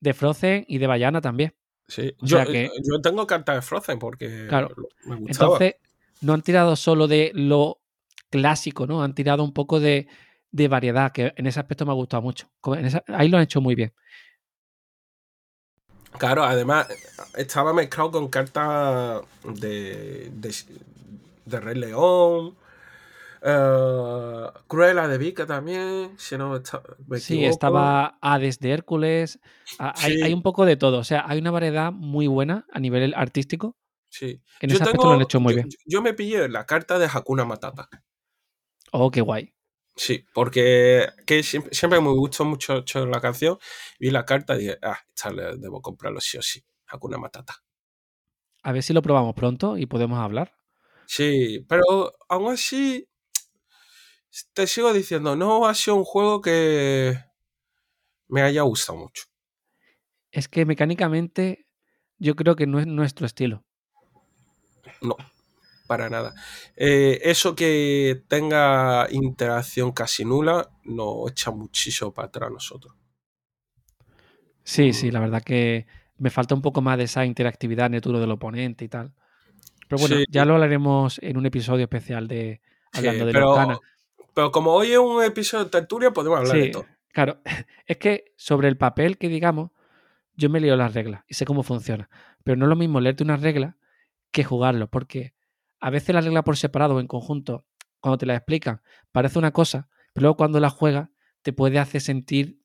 de 0.00 0.14
Frozen 0.14 0.64
y 0.68 0.78
de 0.78 0.86
Bayana 0.86 1.20
también. 1.20 1.54
Sí. 1.88 2.12
o 2.20 2.26
Yo, 2.26 2.36
sea 2.38 2.46
que- 2.46 2.68
yo 2.84 3.00
tengo 3.00 3.26
cartas 3.26 3.56
de 3.56 3.62
Frozen 3.62 3.98
porque 3.98 4.46
Claro. 4.48 4.70
me 5.04 5.16
gustaba. 5.16 5.54
Entonces, 5.54 5.74
no 6.20 6.34
han 6.34 6.42
tirado 6.42 6.74
solo 6.76 7.06
de 7.06 7.30
lo 7.34 7.80
clásico, 8.28 8.86
¿no? 8.86 9.02
Han 9.02 9.14
tirado 9.14 9.44
un 9.44 9.52
poco 9.52 9.78
de, 9.80 10.08
de 10.50 10.68
variedad, 10.68 11.12
que 11.12 11.32
en 11.36 11.46
ese 11.46 11.60
aspecto 11.60 11.84
me 11.84 11.92
ha 11.92 11.94
gustado 11.94 12.22
mucho. 12.22 12.48
En 12.64 12.84
esa- 12.86 13.04
ahí 13.08 13.28
lo 13.28 13.36
han 13.36 13.42
hecho 13.44 13.60
muy 13.60 13.74
bien. 13.74 13.92
Claro, 16.18 16.44
además 16.44 16.88
estaba 17.36 17.72
mezclado 17.74 18.10
con 18.12 18.28
cartas 18.28 19.22
de, 19.44 20.30
de, 20.32 20.54
de 21.44 21.60
Rey 21.60 21.74
León, 21.74 22.56
eh, 23.42 24.46
Cruella 24.66 25.08
de 25.08 25.18
Vika 25.18 25.46
también, 25.46 26.14
si 26.18 26.38
no 26.38 26.56
está- 26.56 26.82
me 27.06 27.18
Sí, 27.20 27.44
estaba 27.44 28.16
Hades 28.22 28.58
de 28.60 28.70
Hércules. 28.72 29.38
Hay, 29.78 30.14
Sí. 30.14 30.22
hay 30.22 30.32
un 30.32 30.42
poco 30.42 30.64
de 30.64 30.76
todo. 30.76 30.98
O 30.98 31.04
sea, 31.04 31.24
hay 31.28 31.38
una 31.38 31.50
variedad 31.50 31.92
muy 31.92 32.26
buena 32.28 32.66
a 32.72 32.80
nivel 32.80 33.12
artístico. 33.14 33.76
Sí. 34.08 34.40
En 34.60 34.70
Yo 34.70 34.76
ese 34.76 34.84
aspecto 34.84 35.08
lo 35.08 35.14
han 35.14 35.20
hecho 35.22 35.38
muy 35.38 35.52
yo- 35.52 35.56
bien. 35.56 35.68
Yo 35.84 36.00
me 36.00 36.14
pillé 36.14 36.48
la 36.48 36.64
carta 36.64 36.98
de 36.98 37.06
Hakuna 37.12 37.44
Matata. 37.44 37.90
Oh, 38.92 39.10
qué 39.10 39.20
guay. 39.20 39.52
Sí, 39.96 40.26
porque 40.34 41.08
que 41.26 41.42
siempre, 41.42 41.74
siempre 41.74 42.00
me 42.00 42.10
gustó 42.10 42.44
mucho, 42.44 42.74
mucho 42.74 43.06
la 43.06 43.20
canción. 43.20 43.58
Vi 43.98 44.10
la 44.10 44.26
carta 44.26 44.54
y 44.54 44.58
dije, 44.58 44.78
ah, 44.82 44.98
esta 45.08 45.30
le 45.30 45.56
debo 45.56 45.80
comprarlo 45.80 46.20
sí 46.20 46.36
o 46.36 46.42
sí. 46.42 46.62
Hakuna 46.86 47.16
Matata. 47.16 47.56
A 48.62 48.72
ver 48.72 48.82
si 48.82 48.92
lo 48.92 49.00
probamos 49.00 49.34
pronto 49.34 49.78
y 49.78 49.86
podemos 49.86 50.18
hablar. 50.18 50.54
Sí, 51.06 51.64
pero 51.68 52.12
aún 52.28 52.52
así 52.52 53.08
te 54.52 54.66
sigo 54.66 54.92
diciendo, 54.92 55.34
no 55.34 55.66
ha 55.66 55.74
sido 55.74 55.96
un 55.96 56.04
juego 56.04 56.42
que 56.42 57.16
me 58.28 58.42
haya 58.42 58.62
gustado 58.62 58.98
mucho. 58.98 59.24
Es 60.30 60.48
que 60.48 60.66
mecánicamente 60.66 61.66
yo 62.18 62.34
creo 62.36 62.56
que 62.56 62.66
no 62.66 62.80
es 62.80 62.86
nuestro 62.86 63.24
estilo. 63.24 63.64
No, 65.00 65.16
para 65.86 66.10
nada. 66.10 66.34
Eh, 66.76 67.20
eso 67.24 67.54
que 67.54 68.22
tenga 68.28 69.06
interacción 69.10 69.92
casi 69.92 70.24
nula 70.24 70.68
nos 70.84 71.30
echa 71.30 71.50
muchísimo 71.50 72.12
para 72.12 72.28
atrás 72.28 72.50
a 72.50 72.52
nosotros. 72.52 72.94
Sí, 74.62 74.92
sí, 74.92 75.10
la 75.10 75.20
verdad 75.20 75.42
que 75.42 75.86
me 76.18 76.30
falta 76.30 76.54
un 76.54 76.62
poco 76.62 76.80
más 76.82 76.98
de 76.98 77.04
esa 77.04 77.24
interactividad 77.24 77.86
en 77.86 77.94
el 77.94 78.00
turno 78.00 78.20
del 78.20 78.30
oponente 78.32 78.84
y 78.84 78.88
tal. 78.88 79.12
Pero 79.88 80.00
bueno, 80.00 80.16
Sí. 80.16 80.24
ya 80.30 80.44
lo 80.44 80.54
hablaremos 80.54 81.18
en 81.22 81.36
un 81.36 81.46
episodio 81.46 81.84
especial 81.84 82.26
de 82.26 82.60
Sí, 82.92 82.98
hablando 82.98 83.26
de 83.26 83.32
pero, 83.32 83.46
Lorcana. 83.46 83.78
pero 84.34 84.50
como 84.50 84.72
hoy 84.72 84.92
es 84.92 84.98
un 84.98 85.22
episodio 85.22 85.64
de 85.64 85.70
tertulia, 85.70 86.10
podemos 86.10 86.38
hablar 86.40 86.56
de 86.56 86.68
todo. 86.70 86.86
claro. 87.12 87.40
Es 87.86 87.98
que 87.98 88.32
sobre 88.36 88.66
el 88.68 88.76
papel 88.76 89.16
que 89.18 89.28
digamos, 89.28 89.70
yo 90.34 90.50
me 90.50 90.58
leo 90.60 90.74
las 90.76 90.92
reglas 90.94 91.22
y 91.28 91.34
sé 91.34 91.44
cómo 91.44 91.62
funciona. 91.62 92.10
Pero 92.42 92.56
no 92.56 92.64
es 92.64 92.68
lo 92.68 92.76
mismo 92.76 93.00
leerte 93.00 93.22
unas 93.22 93.40
reglas 93.42 93.76
que 94.32 94.42
jugarlo, 94.42 94.88
porque 94.88 95.34
a 95.86 95.90
veces 95.90 96.12
la 96.12 96.20
regla 96.20 96.42
por 96.42 96.56
separado 96.56 96.96
o 96.96 97.00
en 97.00 97.06
conjunto, 97.06 97.64
cuando 98.00 98.18
te 98.18 98.26
la 98.26 98.34
explican, 98.34 98.82
parece 99.12 99.38
una 99.38 99.52
cosa, 99.52 99.88
pero 100.12 100.22
luego 100.22 100.36
cuando 100.36 100.58
la 100.58 100.68
juegas 100.68 101.10
te 101.42 101.52
puede 101.52 101.78
hacer 101.78 102.00
sentir 102.00 102.60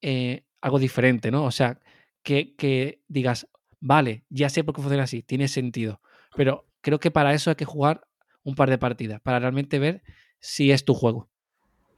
eh, 0.00 0.44
algo 0.60 0.80
diferente, 0.80 1.30
¿no? 1.30 1.44
O 1.44 1.52
sea, 1.52 1.78
que, 2.24 2.56
que 2.56 3.04
digas, 3.06 3.46
vale, 3.78 4.24
ya 4.30 4.48
sé 4.48 4.64
por 4.64 4.74
qué 4.74 4.82
funciona 4.82 5.04
así, 5.04 5.22
tiene 5.22 5.46
sentido. 5.46 6.00
Pero 6.34 6.66
creo 6.80 6.98
que 6.98 7.12
para 7.12 7.34
eso 7.34 7.50
hay 7.50 7.56
que 7.56 7.64
jugar 7.64 8.08
un 8.42 8.56
par 8.56 8.68
de 8.68 8.78
partidas, 8.78 9.20
para 9.20 9.38
realmente 9.38 9.78
ver 9.78 10.02
si 10.40 10.72
es 10.72 10.84
tu 10.84 10.94
juego. 10.94 11.30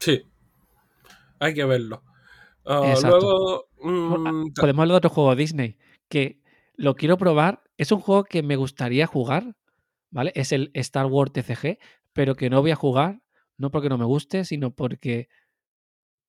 Sí, 0.01 0.23
hay 1.41 1.55
que 1.55 1.65
verlo. 1.65 2.05
Ah, 2.67 2.95
luego, 3.03 3.69
ah, 3.83 3.89
mm, 3.89 4.53
Podemos 4.53 4.83
hablar 4.83 4.97
de 4.97 4.99
otro 4.99 5.09
juego 5.09 5.35
Disney 5.35 5.79
que 6.11 6.43
lo 6.75 6.95
quiero 6.95 7.17
probar. 7.17 7.63
Es 7.79 7.91
un 7.91 8.01
juego 8.01 8.25
que 8.25 8.43
me 8.43 8.57
gustaría 8.57 9.07
jugar, 9.07 9.57
¿vale? 10.13 10.31
Es 10.37 10.53
el 10.53 10.71
Star 10.75 11.07
Wars 11.07 11.33
TCG, 11.33 11.79
pero 12.13 12.37
que 12.37 12.49
no 12.51 12.61
voy 12.61 12.71
a 12.71 12.77
jugar, 12.77 13.21
no 13.59 13.73
porque 13.73 13.89
no 13.89 13.99
me 13.99 14.05
guste, 14.05 14.45
sino 14.45 14.71
porque 14.73 15.29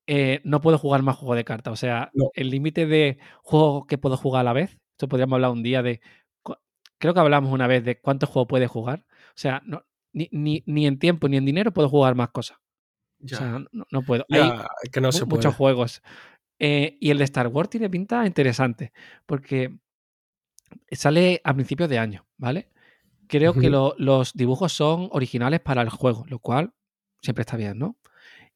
eh, 0.08 0.42
no 0.44 0.62
puedo 0.62 0.78
jugar 0.78 1.02
más 1.04 1.16
juego 1.18 1.36
de 1.36 1.44
cartas. 1.46 1.74
O 1.74 1.76
sea, 1.78 2.10
No. 2.14 2.32
el 2.34 2.50
límite 2.50 2.86
de 2.88 3.20
juegos 3.44 3.86
que 3.88 3.98
puedo 4.00 4.18
jugar 4.18 4.42
a 4.42 4.44
la 4.46 4.54
vez, 4.54 4.78
esto 4.92 5.08
podríamos 5.08 5.36
hablar 5.38 5.52
un 5.52 5.64
día 5.64 5.84
de. 5.84 6.02
Creo 7.00 7.14
que 7.14 7.20
hablamos 7.20 7.52
una 7.54 7.68
vez 7.68 7.84
de 7.84 8.00
cuántos 8.00 8.30
juegos 8.30 8.48
puedes 8.48 8.70
jugar. 8.72 9.06
O 9.10 9.34
sea, 9.38 9.62
no, 9.66 9.84
ni, 10.14 10.30
ni, 10.32 10.64
ni 10.66 10.88
en 10.88 11.00
tiempo 11.00 11.28
ni 11.28 11.38
en 11.38 11.46
dinero 11.46 11.72
puedo 11.74 11.90
jugar 11.90 12.16
más 12.16 12.30
cosas. 12.32 12.58
ya, 13.20 13.38
O 13.38 13.40
sea, 13.40 13.60
no, 13.72 13.86
no 13.92 14.02
puedo. 14.04 14.26
Hay, 14.30 14.40
ya, 14.42 14.68
que 14.92 15.02
no 15.02 15.10
puede. 15.10 15.26
muchos 15.26 15.56
juegos. 15.56 16.02
Eh, 16.60 16.98
y 17.02 17.10
el 17.12 17.18
de 17.18 17.24
Star 17.26 17.48
Wars 17.48 17.70
tiene 17.70 17.90
pinta 17.90 18.26
interesante, 18.26 18.94
porque 19.26 19.76
sale 20.92 21.42
a 21.44 21.54
principios 21.54 21.90
de 21.90 22.00
año, 22.00 22.26
¿vale? 22.38 22.70
Creo 23.38 23.54
que 23.54 23.70
lo- 23.70 23.96
los 23.98 24.34
dibujos 24.34 24.74
son 24.74 25.10
originales 25.12 25.60
para 25.60 25.82
el 25.82 25.90
juego, 25.90 26.26
lo 26.28 26.40
cual 26.40 26.74
siempre 27.22 27.42
está 27.42 27.58
bien, 27.58 27.78
¿no? 27.80 27.98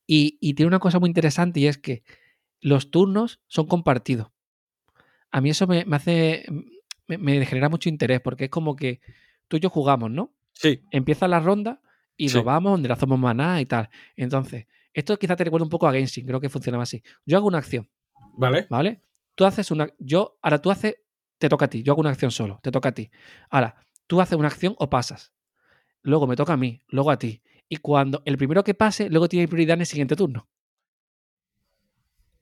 Y, 0.05 0.37
y 0.41 0.53
tiene 0.53 0.67
una 0.67 0.79
cosa 0.79 0.99
muy 0.99 1.07
interesante 1.09 1.59
y 1.59 1.67
es 1.67 1.77
que 1.77 2.03
los 2.61 2.91
turnos 2.91 3.39
son 3.47 3.67
compartidos. 3.67 4.27
A 5.31 5.41
mí 5.41 5.49
eso 5.49 5.67
me, 5.67 5.85
me 5.85 5.95
hace, 5.97 6.45
me, 7.07 7.17
me 7.17 7.45
genera 7.45 7.69
mucho 7.69 7.89
interés, 7.89 8.21
porque 8.21 8.45
es 8.45 8.49
como 8.49 8.75
que 8.75 9.01
tú 9.47 9.57
y 9.57 9.59
yo 9.59 9.69
jugamos, 9.69 10.09
¿no? 10.11 10.33
Sí, 10.53 10.81
empieza 10.91 11.27
la 11.27 11.39
ronda 11.39 11.81
y 12.15 12.29
Sí. 12.29 12.35
nos 12.35 12.45
vamos 12.45 12.71
donde 12.73 12.87
le 12.87 12.93
hacemos 12.93 13.19
maná 13.19 13.61
y 13.61 13.65
tal. 13.65 13.89
Entonces, 14.15 14.65
esto 14.93 15.17
quizá 15.19 15.35
te 15.35 15.43
recuerda 15.43 15.65
un 15.65 15.69
poco 15.69 15.87
a 15.87 15.93
Genshin, 15.93 16.25
creo 16.25 16.39
que 16.39 16.49
funcionaba 16.49 16.83
así. 16.83 17.03
Yo 17.25 17.37
hago 17.37 17.47
una 17.47 17.59
acción, 17.59 17.89
¿vale? 18.37 18.65
¿vale? 18.69 19.01
Tú 19.35 19.45
haces 19.45 19.69
una. 19.69 19.87
Yo, 19.99 20.39
ahora 20.41 20.59
tú 20.61 20.71
haces. 20.71 20.95
Te 21.37 21.49
toca 21.49 21.65
a 21.65 21.69
ti. 21.69 21.83
Yo 21.83 21.93
hago 21.93 21.99
una 22.01 22.09
acción 22.09 22.31
solo. 22.31 22.59
Te 22.63 22.71
toca 22.71 22.89
a 22.89 22.91
ti. 22.93 23.11
Ahora, 23.51 23.75
tú 24.07 24.21
haces 24.21 24.37
una 24.37 24.47
acción 24.47 24.75
o 24.79 24.89
pasas. 24.89 25.33
Luego 26.01 26.25
me 26.27 26.35
toca 26.35 26.53
a 26.53 26.57
mí. 26.57 26.81
Luego 26.87 27.11
a 27.11 27.19
ti. 27.19 27.41
Y 27.69 27.77
cuando 27.77 28.21
el 28.25 28.37
primero 28.37 28.63
que 28.63 28.73
pase, 28.73 29.09
luego 29.09 29.27
tiene 29.27 29.47
prioridad 29.47 29.75
en 29.75 29.81
el 29.81 29.85
siguiente 29.87 30.15
turno. 30.15 30.47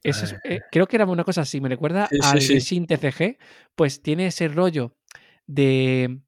Eso 0.04 0.26
es- 0.26 0.34
Ah. 0.34 0.40
eh, 0.44 0.62
creo 0.72 0.88
que 0.88 0.98
era 0.98 1.06
una 1.06 1.24
cosa 1.24 1.42
así. 1.42 1.60
Me 1.60 1.70
recuerda 1.70 2.08
Sí, 2.08 2.18
sí, 2.22 2.28
al 2.28 2.42
sí. 2.42 2.48
Genshin 2.54 2.86
TCG. 2.88 3.38
Pues 3.76 4.02
tiene 4.02 4.28
ese 4.28 4.48
rollo 4.48 4.96
de. 5.48 6.20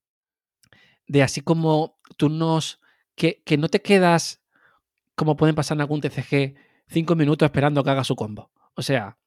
De 1.08 1.24
así 1.24 1.42
como 1.42 2.00
turnos. 2.18 2.82
Que, 3.16 3.42
que 3.46 3.58
no 3.58 3.68
te 3.70 3.82
quedas. 3.82 4.42
Como 5.16 5.36
pueden 5.38 5.56
pasar 5.56 5.78
en 5.78 5.82
algún 5.82 6.02
TCG. 6.02 6.56
Cinco 6.88 7.16
minutos 7.16 7.46
esperando 7.46 7.84
que 7.84 7.90
haga 7.92 8.04
su 8.04 8.16
combo. 8.16 8.52
O 8.76 8.82
sea, 8.82 9.18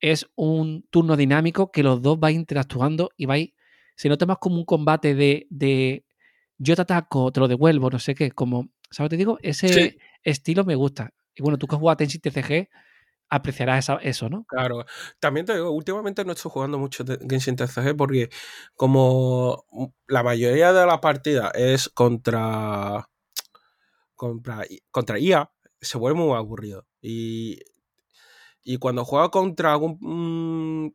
es 0.00 0.26
un 0.34 0.86
turno 0.90 1.16
dinámico 1.16 1.70
que 1.70 1.82
los 1.82 2.02
dos 2.02 2.18
vais 2.20 2.36
interactuando 2.36 3.10
y 3.16 3.26
vais. 3.26 3.52
Se 3.96 4.08
nota 4.08 4.26
más 4.26 4.38
como 4.38 4.56
un 4.56 4.64
combate 4.64 5.14
de, 5.14 5.46
de 5.50 6.04
yo 6.58 6.76
te 6.76 6.82
ataco, 6.82 7.32
te 7.32 7.40
lo 7.40 7.48
devuelvo, 7.48 7.90
no 7.90 7.98
sé 7.98 8.14
qué. 8.14 8.30
Como, 8.32 8.68
¿sabes? 8.90 9.10
Te 9.10 9.16
digo, 9.16 9.38
ese 9.42 9.68
Sí. 9.68 9.98
estilo 10.22 10.64
me 10.64 10.74
gusta. 10.74 11.10
Y 11.34 11.42
bueno, 11.42 11.58
tú 11.58 11.66
que 11.66 11.74
has 11.76 11.80
jugado 11.80 11.94
a 11.94 11.96
Tenshin 11.96 12.20
TCG, 12.20 12.68
apreciarás 13.28 13.84
esa- 13.84 13.96
eso, 14.02 14.28
¿no? 14.28 14.44
Claro. 14.48 14.84
También 15.20 15.46
te 15.46 15.54
digo, 15.54 15.70
últimamente 15.70 16.24
no 16.24 16.32
estoy 16.32 16.50
jugando 16.52 16.78
mucho 16.78 17.04
Genshin 17.28 17.56
TCG 17.56 17.96
porque 17.96 18.28
como 18.74 19.64
la 20.06 20.22
mayoría 20.22 20.72
de 20.72 20.86
la 20.86 21.00
partida 21.00 21.50
es 21.54 21.88
contra 21.88 23.08
contra, 24.14 24.62
contra 24.90 25.18
IA, 25.18 25.50
se 25.80 25.98
vuelve 25.98 26.18
muy 26.18 26.36
aburrido. 26.36 26.86
Y, 27.00 27.60
y 28.62 28.78
cuando 28.78 29.04
juega 29.04 29.30
contra 29.30 29.72
algún 29.72 30.94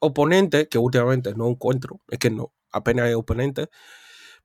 mm, 0.00 0.06
oponente, 0.06 0.68
que 0.68 0.78
últimamente 0.78 1.34
no 1.34 1.48
encuentro, 1.48 2.00
es 2.08 2.18
que 2.18 2.30
no, 2.30 2.52
apenas 2.72 3.06
hay 3.06 3.14
oponentes, 3.14 3.68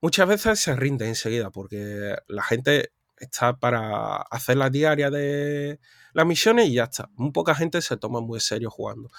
muchas 0.02 0.28
veces 0.28 0.60
se 0.60 0.76
rinde 0.76 1.08
enseguida 1.08 1.50
porque 1.52 2.16
la 2.28 2.44
gente 2.44 2.92
está 3.18 3.58
para 3.58 4.18
hacer 4.18 4.58
la 4.58 4.70
diaria 4.70 5.10
de 5.10 5.80
las 6.14 6.26
misiones 6.26 6.68
y 6.68 6.74
ya 6.76 6.84
está. 6.86 7.10
Muy 7.16 7.32
poca 7.32 7.56
gente 7.56 7.82
se 7.82 7.98
toma 7.98 8.22
muy 8.22 8.40
serio 8.40 8.70
jugando. 8.70 9.10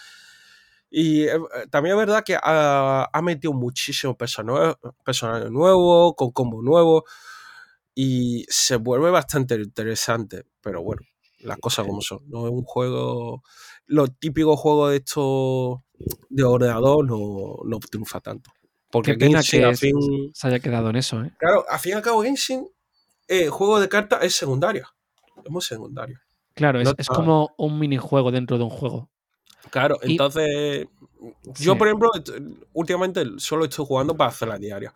Y 0.91 1.25
eh, 1.25 1.39
también 1.71 1.97
es 1.97 2.07
verdad 2.07 2.23
que 2.25 2.37
ha, 2.41 3.09
ha 3.13 3.23
metido 3.23 3.53
muchísimos 3.53 4.17
personajes 4.17 4.77
personajes 5.05 5.51
nuevos, 5.51 6.15
con 6.17 6.31
combos 6.31 6.63
nuevos, 6.63 7.03
y 7.95 8.45
se 8.49 8.77
vuelve 8.77 9.11
bastante 9.11 9.55
interesante. 9.57 10.45
Pero 10.61 10.83
bueno, 10.83 11.03
las 11.41 11.59
cosas 11.59 11.87
como 11.87 12.01
son. 12.01 12.21
No 12.29 12.47
es 12.47 12.53
un 12.53 12.63
juego. 12.63 13.43
Los 13.87 14.11
típicos 14.19 14.59
juegos 14.59 14.91
de 14.91 14.97
estos 14.99 15.81
de 16.29 16.43
ordenador 16.45 17.05
no, 17.07 17.57
no 17.65 17.79
triunfa 17.81 18.21
tanto. 18.21 18.51
Porque 18.91 19.13
Qué 19.13 19.19
pena 19.19 19.43
Genshin, 19.43 19.71
que 19.71 19.77
se, 19.77 19.87
fin. 19.89 20.31
se 20.35 20.47
haya 20.49 20.61
quedado 20.61 20.91
en 20.91 20.97
eso, 20.97 21.23
¿eh? 21.23 21.33
Claro, 21.39 21.65
al 21.69 21.79
fin 21.81 21.93
y 21.93 21.95
al 21.95 22.03
cabo, 22.03 22.23
Genshin, 22.23 22.69
eh, 23.29 23.49
juego 23.49 23.81
de 23.81 23.89
cartas 23.89 24.23
es 24.23 24.35
secundario. 24.37 24.87
Es 25.45 25.51
muy 25.51 25.63
secundario. 25.63 26.19
Claro, 26.55 26.81
es, 26.81 26.87
No 26.89 26.95
es 26.97 27.09
como 27.09 27.51
un 27.59 27.79
minijuego 27.79 28.31
dentro 28.31 28.57
de 28.59 28.65
un 28.65 28.71
juego. 28.71 29.11
Claro, 29.71 29.99
Y- 30.05 30.13
entonces. 30.13 30.87
Yo, 31.59 31.73
Sí. 31.73 31.79
por 31.79 31.89
ejemplo, 31.89 32.11
últimamente 32.75 33.25
solo 33.39 33.65
estoy 33.65 33.85
jugando 33.87 34.15
para 34.17 34.29
hacer 34.31 34.47
la 34.47 34.59
diaria. 34.59 34.93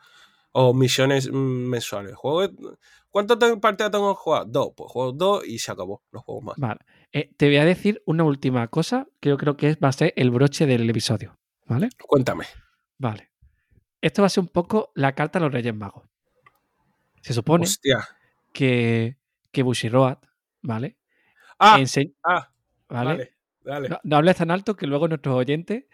O 0.53 0.75
misiones 0.75 1.31
mensuales. 1.33 2.15
Juego. 2.15 2.53
¿Cuántas 3.11 3.39
partidas 3.61 3.91
tengo 3.91 4.15
que 4.15 4.21
jugar? 4.21 4.45
Dos. 4.47 4.69
Pues 4.77 4.93
juego 4.93 5.13
dos 5.13 5.47
y 5.47 5.59
se 5.59 5.73
acabó. 5.73 6.03
No 6.13 6.21
juego 6.21 6.43
más. 6.43 6.57
Vale. 6.59 6.81
Eh, 7.13 7.31
te 7.37 7.47
voy 7.47 7.57
a 7.57 7.65
decir 7.65 8.03
una 8.07 8.25
última 8.25 8.69
cosa 8.69 9.07
que 9.21 9.31
yo 9.31 9.39
creo 9.39 9.57
que 9.57 9.75
va 9.77 9.89
a 9.89 9.93
ser 9.93 10.13
el 10.17 10.31
broche 10.31 10.67
del 10.67 10.89
episodio. 10.89 11.39
¿Vale? 11.67 11.89
Cuéntame. 12.07 12.45
Vale. 12.99 13.31
Esto 14.01 14.23
va 14.23 14.27
a 14.27 14.31
ser 14.31 14.43
un 14.43 14.49
poco 14.49 14.91
la 14.95 15.15
carta 15.15 15.39
a 15.39 15.43
los 15.43 15.53
Reyes 15.53 15.75
Magos. 15.75 16.05
Se 17.21 17.33
supone 17.35 17.65
Hostia. 17.65 18.07
que, 18.53 19.17
que 19.51 19.63
Bushiroad, 19.63 20.19
¿vale? 20.63 20.97
Ah, 21.59 21.79
ah, 22.25 22.51
¿vale? 22.89 23.11
vale. 23.11 23.33
Dale. 23.65 23.89
No, 23.91 24.01
no 24.03 24.17
hables 24.17 24.37
tan 24.37 24.51
alto 24.51 24.77
que 24.77 24.87
luego 24.87 25.09
nuestros 25.09 25.35
oyentes. 25.35 25.85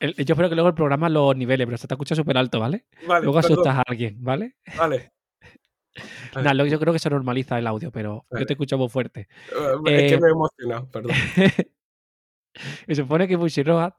el- 0.00 0.14
yo 0.16 0.34
espero 0.34 0.48
que 0.50 0.54
luego 0.54 0.68
el 0.68 0.74
programa 0.74 1.08
los 1.08 1.34
niveles, 1.36 1.66
pero 1.66 1.78
se 1.78 1.86
te 1.88 1.94
escucha 1.94 2.14
súper 2.14 2.36
alto, 2.36 2.60
¿vale? 2.60 2.86
Vale, 3.06 3.24
luego 3.24 3.40
perdón, 3.40 3.52
asustas 3.52 3.76
a 3.78 3.82
alguien, 3.86 4.16
¿vale? 4.22 4.56
Vale. 4.76 5.12
Lo- 6.34 6.66
yo 6.66 6.78
creo 6.80 6.92
que 6.92 6.98
se 6.98 7.10
normaliza 7.10 7.58
el 7.58 7.66
audio, 7.66 7.90
pero 7.90 8.24
Vale. 8.30 8.42
yo 8.42 8.46
te 8.46 8.52
escucho 8.54 8.78
muy 8.78 8.88
fuerte. 8.88 9.28
Eh, 9.50 9.74
es 9.86 10.10
que 10.10 10.14
Eh, 10.14 10.20
me 10.20 10.28
he 10.28 10.30
emocionado, 10.30 10.88
perdón. 10.90 11.12
y 11.12 11.14
se 12.88 12.94
supone 12.94 13.28
que 13.28 13.36
Bushiroad 13.36 13.92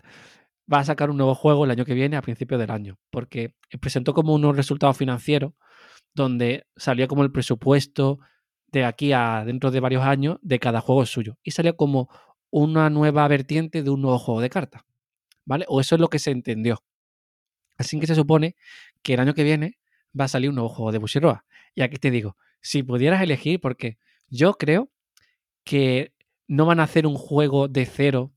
va 0.72 0.80
a 0.80 0.84
sacar 0.86 1.10
un 1.10 1.18
nuevo 1.18 1.36
juego 1.36 1.66
el 1.66 1.72
año 1.72 1.86
que 1.86 1.94
viene, 1.94 2.16
a 2.18 2.22
principios 2.22 2.60
del 2.60 2.72
año, 2.72 2.98
porque 3.10 3.54
presentó 3.82 4.14
como 4.14 4.34
unos 4.34 4.56
resultados 4.56 4.98
financieros 4.98 5.54
donde 6.16 6.66
salía 6.76 7.08
como 7.08 7.24
el 7.24 7.32
presupuesto 7.32 8.20
de 8.68 8.86
aquí 8.86 9.12
a 9.14 9.44
dentro 9.46 9.72
de 9.72 9.80
varios 9.80 10.04
años 10.04 10.38
de 10.42 10.60
cada 10.60 10.80
juego 10.82 11.06
suyo. 11.06 11.38
Y 11.44 11.52
salía 11.52 11.74
como 11.74 12.10
una 12.50 12.90
nueva 12.90 13.28
vertiente 13.28 13.84
de 13.84 13.90
un 13.90 14.02
nuevo 14.02 14.20
juego 14.20 14.42
de 14.42 14.50
cartas. 14.50 14.84
¿Vale? 15.46 15.66
O 15.68 15.82
eso 15.82 15.96
es 15.96 16.02
lo 16.02 16.08
que 16.08 16.20
se 16.20 16.32
entendió. 16.32 16.82
Así 17.78 18.00
que 18.00 18.08
se 18.08 18.16
supone 18.16 18.56
que 19.02 19.16
el 19.16 19.20
año 19.20 19.34
que 19.34 19.44
viene 19.44 19.78
va 20.18 20.26
a 20.26 20.28
salir 20.30 20.50
un 20.50 20.56
nuevo 20.56 20.70
juego 20.70 20.92
de 20.92 21.00
Bushiroad. 21.00 21.40
Y 21.76 21.82
aquí 21.82 21.98
te 21.98 22.12
digo, 22.12 22.38
si 22.62 22.84
pudieras 22.84 23.22
elegir, 23.22 23.60
porque 23.60 23.98
yo 24.28 24.54
creo 24.54 24.92
que 25.64 26.14
no 26.48 26.66
van 26.66 26.80
a 26.80 26.84
hacer 26.84 27.08
un 27.08 27.16
juego 27.16 27.68
de 27.68 27.86
cero 27.86 28.34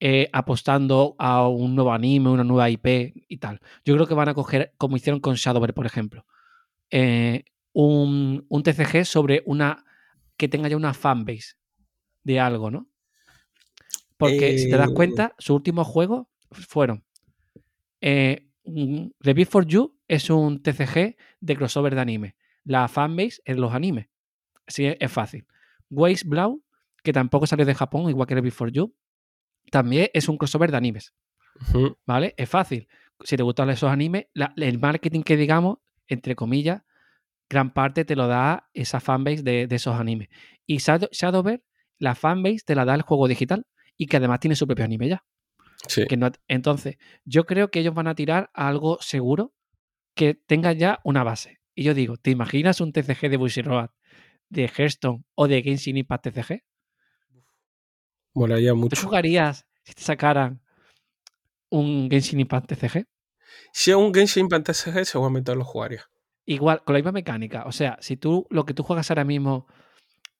eh, 0.00 0.28
apostando 0.32 1.14
a 1.18 1.48
un 1.48 1.74
nuevo 1.74 1.92
anime, 1.92 2.28
una 2.28 2.44
nueva 2.44 2.68
IP 2.68 3.14
y 3.28 3.38
tal. 3.38 3.60
Yo 3.84 3.94
creo 3.94 4.06
que 4.06 4.14
van 4.14 4.28
a 4.28 4.34
coger, 4.34 4.74
como 4.76 4.96
hicieron 4.96 5.20
con 5.20 5.36
Shadowver, 5.36 5.72
por 5.72 5.86
ejemplo, 5.86 6.26
eh, 6.90 7.44
un, 7.72 8.44
un 8.48 8.62
TCG 8.62 9.04
sobre 9.04 9.42
una 9.46 9.84
que 10.36 10.48
tenga 10.48 10.68
ya 10.68 10.76
una 10.76 10.94
fanbase 10.94 11.54
de 12.22 12.40
algo, 12.40 12.70
¿no? 12.70 12.88
Porque 14.16 14.58
si 14.58 14.68
te 14.68 14.76
das 14.76 14.90
Eh, 14.90 14.94
cuenta, 14.94 15.34
sus 15.38 15.56
últimos 15.56 15.86
juegos 15.86 16.26
fueron 16.50 17.04
The 18.00 18.42
Beat 19.22 19.48
for 19.48 19.66
You 19.66 19.93
es 20.08 20.30
un 20.30 20.62
TCG 20.62 21.16
de 21.40 21.56
crossover 21.56 21.94
de 21.94 22.00
anime. 22.00 22.36
La 22.64 22.88
fanbase 22.88 23.40
es 23.44 23.56
los 23.56 23.72
animes. 23.72 24.06
Así 24.66 24.86
es, 24.86 24.96
es 25.00 25.12
fácil. 25.12 25.46
Waze 25.90 26.26
Blau, 26.26 26.62
que 27.02 27.12
tampoco 27.12 27.46
salió 27.46 27.66
de 27.66 27.74
Japón, 27.74 28.08
igual 28.08 28.26
que 28.26 28.34
Beat 28.40 28.52
for 28.54 28.70
You, 28.72 28.94
también 29.70 30.08
es 30.14 30.28
un 30.28 30.38
crossover 30.38 30.70
de 30.70 30.76
animes. 30.76 31.14
¿Vale? 32.06 32.34
Es 32.36 32.48
fácil. 32.48 32.88
Si 33.22 33.36
te 33.36 33.42
gustan 33.42 33.70
esos 33.70 33.90
animes, 33.90 34.26
la- 34.34 34.52
el 34.56 34.78
marketing 34.78 35.22
que 35.22 35.36
digamos, 35.36 35.78
entre 36.08 36.34
comillas, 36.34 36.82
gran 37.48 37.72
parte 37.72 38.04
te 38.04 38.16
lo 38.16 38.26
da 38.26 38.68
esa 38.72 39.00
fanbase 39.00 39.42
de, 39.42 39.66
de 39.66 39.76
esos 39.76 39.94
animes. 39.94 40.28
Y 40.66 40.78
Shadow- 40.78 41.08
Shadowver, 41.12 41.62
la 41.98 42.14
fanbase 42.14 42.60
te 42.66 42.74
la 42.74 42.84
da 42.84 42.94
el 42.94 43.02
juego 43.02 43.28
digital 43.28 43.66
y 43.96 44.06
que 44.06 44.16
además 44.16 44.40
tiene 44.40 44.56
su 44.56 44.66
propio 44.66 44.84
anime 44.84 45.08
ya. 45.08 45.24
Sí. 45.86 46.06
Que 46.06 46.16
no- 46.16 46.30
entonces, 46.48 46.96
yo 47.24 47.44
creo 47.44 47.70
que 47.70 47.80
ellos 47.80 47.94
van 47.94 48.08
a 48.08 48.14
tirar 48.14 48.50
a 48.54 48.68
algo 48.68 48.98
seguro 49.00 49.52
que 50.14 50.34
tenga 50.34 50.72
ya 50.72 51.00
una 51.04 51.24
base. 51.24 51.60
Y 51.74 51.82
yo 51.84 51.94
digo, 51.94 52.16
¿te 52.16 52.30
imaginas 52.30 52.80
un 52.80 52.92
TCG 52.92 53.28
de 53.28 53.36
Bushiroad, 53.36 53.90
de 54.48 54.64
Hearthstone 54.68 55.24
o 55.34 55.48
de 55.48 55.62
Genshin 55.62 55.96
Impact 55.96 56.28
TCG? 56.28 56.62
Molaría 58.34 58.70
¿Tú 58.70 58.76
mucho. 58.76 59.02
jugarías 59.02 59.66
si 59.82 59.94
te 59.94 60.02
sacaran 60.02 60.60
un 61.70 62.08
Genshin 62.10 62.40
Impact 62.40 62.72
TCG? 62.72 63.06
Si 63.72 63.90
es 63.90 63.96
un 63.96 64.14
Genshin 64.14 64.42
Impact 64.44 64.66
TCG, 64.66 65.04
seguramente 65.04 65.54
lo 65.54 65.64
jugaría. 65.64 66.04
Igual, 66.46 66.82
con 66.84 66.92
la 66.94 66.98
misma 66.98 67.12
mecánica. 67.12 67.64
O 67.66 67.72
sea, 67.72 67.96
si 68.00 68.16
tú 68.16 68.46
lo 68.50 68.64
que 68.64 68.74
tú 68.74 68.82
juegas 68.82 69.10
ahora 69.10 69.24
mismo 69.24 69.66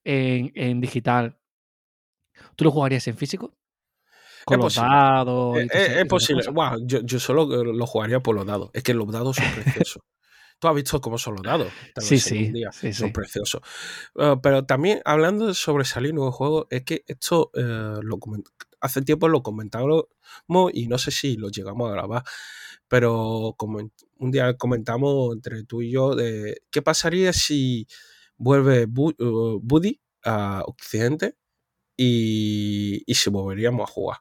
en, 0.05 0.53
en 0.55 0.81
digital, 0.81 1.39
¿tú 2.57 2.65
lo 2.65 2.71
jugarías 2.71 3.07
en 3.09 3.17
físico? 3.17 3.57
Con 4.45 4.59
los 4.61 4.75
dados. 4.75 5.59
Eh, 5.59 5.69
eh, 5.73 6.01
es 6.01 6.07
posible. 6.07 6.45
Guau, 6.53 6.79
yo, 6.85 7.01
yo 7.03 7.19
solo 7.19 7.43
eh, 7.61 7.65
lo 7.75 7.87
jugaría 7.87 8.21
por 8.21 8.35
los 8.35 8.47
dados. 8.47 8.71
Es 8.73 8.83
que 8.83 8.95
los 8.95 9.11
dados 9.11 9.37
son 9.37 9.47
preciosos. 9.55 10.03
Tú 10.61 10.69
has 10.69 10.75
visto 10.75 11.01
cómo 11.01 11.19
son 11.19 11.35
los 11.35 11.43
dados. 11.43 11.67
Sí, 11.99 12.19
sí, 12.19 12.47
un 12.47 12.53
día. 12.53 12.73
sí, 12.73 12.93
Son 12.93 13.09
sí. 13.09 13.13
preciosos. 13.13 13.61
Pero 14.43 14.65
también, 14.65 15.03
hablando 15.05 15.47
de 15.49 15.55
sobresalir 15.55 16.15
nuevos 16.15 16.35
juegos, 16.35 16.67
es 16.71 16.85
que 16.85 17.05
esto 17.07 17.51
lo 17.55 18.19
hace 18.81 19.03
tiempo 19.03 19.29
lo 19.29 19.43
comentábamos 19.43 20.05
y 20.73 20.87
no 20.87 20.97
sé 20.99 21.11
si 21.11 21.37
lo 21.37 21.49
llegamos 21.51 21.89
a 21.91 21.93
grabar. 21.93 22.23
Pero 22.87 23.55
comen- 23.59 23.93
un 24.19 24.31
día 24.31 24.57
comentamos 24.57 25.35
entre 25.35 25.65
tú 25.65 25.83
y 25.83 25.91
yo 25.91 26.15
de 26.15 26.63
qué 26.71 26.83
pasaría 26.83 27.33
si 27.33 27.87
vuelve 28.37 28.87
Bu- 28.87 29.61
Buddy 29.61 30.01
a 30.25 30.63
Occidente 30.67 31.37
y, 31.97 33.03
y 33.07 33.15
si 33.15 33.29
volveríamos 33.31 33.89
a 33.89 33.93
jugar. 33.93 34.19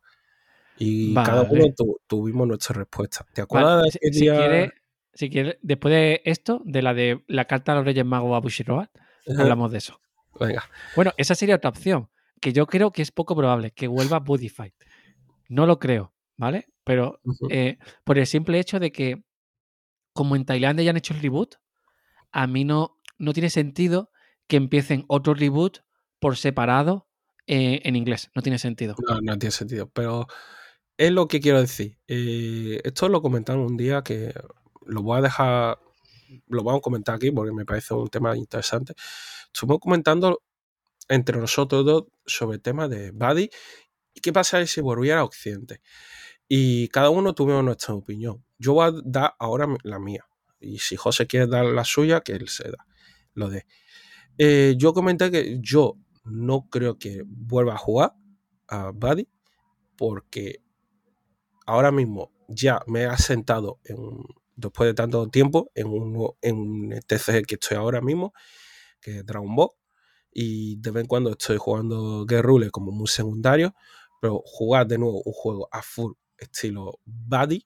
Y 0.77 1.13
cada 1.13 1.43
uno 1.43 1.65
tu- 1.75 1.99
tuvimos 2.07 2.47
nuestra 2.47 2.73
respuesta. 2.75 3.25
¿Te 3.33 3.41
acuerdas 3.41 3.77
Vale, 3.77 3.91
de 4.01 4.13
si, 4.13 4.19
día? 4.21 4.35
quieres, 4.35 4.71
si 5.13 5.29
quieres, 5.29 5.57
después 5.61 5.93
de 5.93 6.21
esto, 6.25 6.61
de 6.65 6.81
la 6.81 6.93
de 6.93 7.23
la 7.27 7.45
carta 7.45 7.71
a 7.73 7.75
los 7.75 7.85
Reyes 7.85 8.05
Magos 8.05 8.35
a 8.35 8.39
Bushiroad, 8.39 8.87
Ajá, 9.31 9.41
hablamos 9.41 9.71
de 9.71 9.77
eso. 9.77 9.99
Venga. 10.39 10.63
Bueno, 10.95 11.13
esa 11.17 11.35
sería 11.35 11.55
otra 11.55 11.69
opción, 11.69 12.09
que 12.41 12.53
yo 12.53 12.65
creo 12.65 12.91
que 12.91 13.01
es 13.01 13.11
poco 13.11 13.35
probable, 13.35 13.71
que 13.71 13.87
vuelva 13.87 14.23
Fight. 14.25 14.73
No 15.49 15.65
lo 15.65 15.77
creo, 15.79 16.13
¿vale? 16.37 16.67
Pero 16.83 17.19
eh, 17.49 17.77
por 18.03 18.17
el 18.17 18.25
simple 18.25 18.59
hecho 18.59 18.79
de 18.79 18.91
que, 18.91 19.23
como 20.13 20.35
en 20.35 20.45
Tailandia 20.45 20.83
ya 20.83 20.89
han 20.91 20.97
hecho 20.97 21.13
el 21.13 21.21
reboot, 21.21 21.55
a 22.31 22.47
mí 22.47 22.65
no, 22.65 22.99
no 23.19 23.33
tiene 23.33 23.49
sentido 23.49 24.09
que 24.47 24.57
empiecen 24.57 25.05
otro 25.07 25.33
reboot 25.35 25.79
por 26.19 26.35
separado 26.35 27.07
eh, 27.47 27.81
en 27.83 27.95
inglés. 27.95 28.31
No 28.35 28.41
tiene 28.41 28.57
sentido. 28.57 28.95
No, 29.07 29.21
no 29.21 29.37
tiene 29.37 29.51
sentido. 29.51 29.89
Pero 29.89 30.27
es 30.97 31.11
lo 31.11 31.27
que 31.27 31.39
quiero 31.39 31.61
decir. 31.61 31.97
Eh, 32.07 32.81
esto 32.83 33.09
lo 33.09 33.21
comentaron 33.21 33.63
un 33.63 33.77
día 33.77 34.03
que 34.03 34.33
lo 34.85 35.01
voy 35.03 35.19
a 35.19 35.21
dejar, 35.21 35.79
lo 36.47 36.63
vamos 36.63 36.79
a 36.79 36.81
comentar 36.81 37.15
aquí 37.15 37.31
porque 37.31 37.51
me 37.53 37.65
parece 37.65 37.93
un 37.93 38.09
tema 38.09 38.35
interesante. 38.37 38.93
Estuvimos 39.47 39.79
comentando 39.79 40.41
entre 41.09 41.37
nosotros 41.37 41.85
dos 41.85 42.03
sobre 42.25 42.55
el 42.55 42.61
tema 42.61 42.87
de 42.87 43.11
Buddy 43.11 43.49
y 44.13 44.21
qué 44.21 44.31
pasaría 44.33 44.67
si 44.67 44.81
volviera 44.81 45.21
a 45.21 45.23
Occidente. 45.23 45.81
Y 46.47 46.87
cada 46.89 47.09
uno 47.09 47.33
tuvimos 47.33 47.63
nuestra 47.63 47.93
opinión. 47.93 48.43
Yo 48.57 48.73
voy 48.73 48.87
a 48.87 48.93
dar 49.03 49.35
ahora 49.39 49.67
la 49.83 49.99
mía. 49.99 50.25
Y 50.59 50.79
si 50.79 50.95
José 50.95 51.27
quiere 51.27 51.47
dar 51.47 51.65
la 51.65 51.83
suya, 51.83 52.21
que 52.21 52.33
él 52.33 52.47
se 52.47 52.69
da. 52.69 52.85
Lo 53.33 53.49
de. 53.49 53.65
Eh, 54.37 54.75
yo 54.77 54.93
comenté 54.93 55.31
que 55.31 55.57
yo 55.61 55.97
no 56.25 56.67
creo 56.69 56.97
que 56.97 57.23
vuelva 57.25 57.73
a 57.73 57.77
jugar 57.77 58.13
a 58.67 58.91
Buddy 58.91 59.27
porque 59.97 60.62
ahora 61.65 61.91
mismo 61.91 62.31
ya 62.47 62.81
me 62.87 63.01
he 63.01 63.05
asentado 63.05 63.79
en, 63.85 63.97
después 64.55 64.87
de 64.87 64.93
tanto 64.93 65.27
tiempo 65.29 65.71
en 65.75 65.87
un, 65.87 66.33
en 66.41 66.57
un 66.57 66.99
TCG 67.07 67.45
que 67.45 67.55
estoy 67.55 67.77
ahora 67.77 68.01
mismo, 68.01 68.33
que 69.01 69.19
es 69.19 69.25
Dragon 69.25 69.55
Ball, 69.55 69.69
y 70.31 70.77
de 70.77 70.91
vez 70.91 71.01
en 71.01 71.07
cuando 71.07 71.31
estoy 71.31 71.57
jugando 71.57 72.25
Game 72.25 72.41
Rule 72.41 72.71
como 72.71 72.91
muy 72.91 73.07
secundario, 73.07 73.75
pero 74.21 74.41
jugar 74.45 74.87
de 74.87 74.97
nuevo 74.97 75.21
un 75.23 75.33
juego 75.33 75.67
a 75.71 75.81
full 75.81 76.13
estilo 76.37 76.99
Buddy 77.05 77.65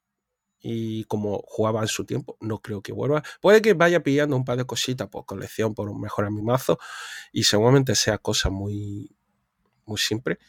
y 0.60 1.04
como 1.06 1.44
jugaba 1.46 1.82
en 1.82 1.88
su 1.88 2.04
tiempo, 2.06 2.38
no 2.42 2.60
creo 2.62 2.82
que 2.82 2.92
vuelva. 2.92 3.24
Puede 3.42 3.62
que 3.62 3.74
vaya 3.74 4.02
pillando 4.02 4.36
un 4.36 4.44
par 4.44 4.58
de 4.58 4.66
cositas 4.66 5.08
por 5.08 5.26
colección, 5.26 5.74
por 5.76 5.98
mejorar 5.98 6.32
mi 6.32 6.42
mazo, 6.42 6.80
y 7.32 7.44
seguramente 7.44 7.96
sea 7.96 8.18
cosa 8.18 8.50
muy, 8.50 9.16
muy 9.86 9.98
simple. 9.98 10.40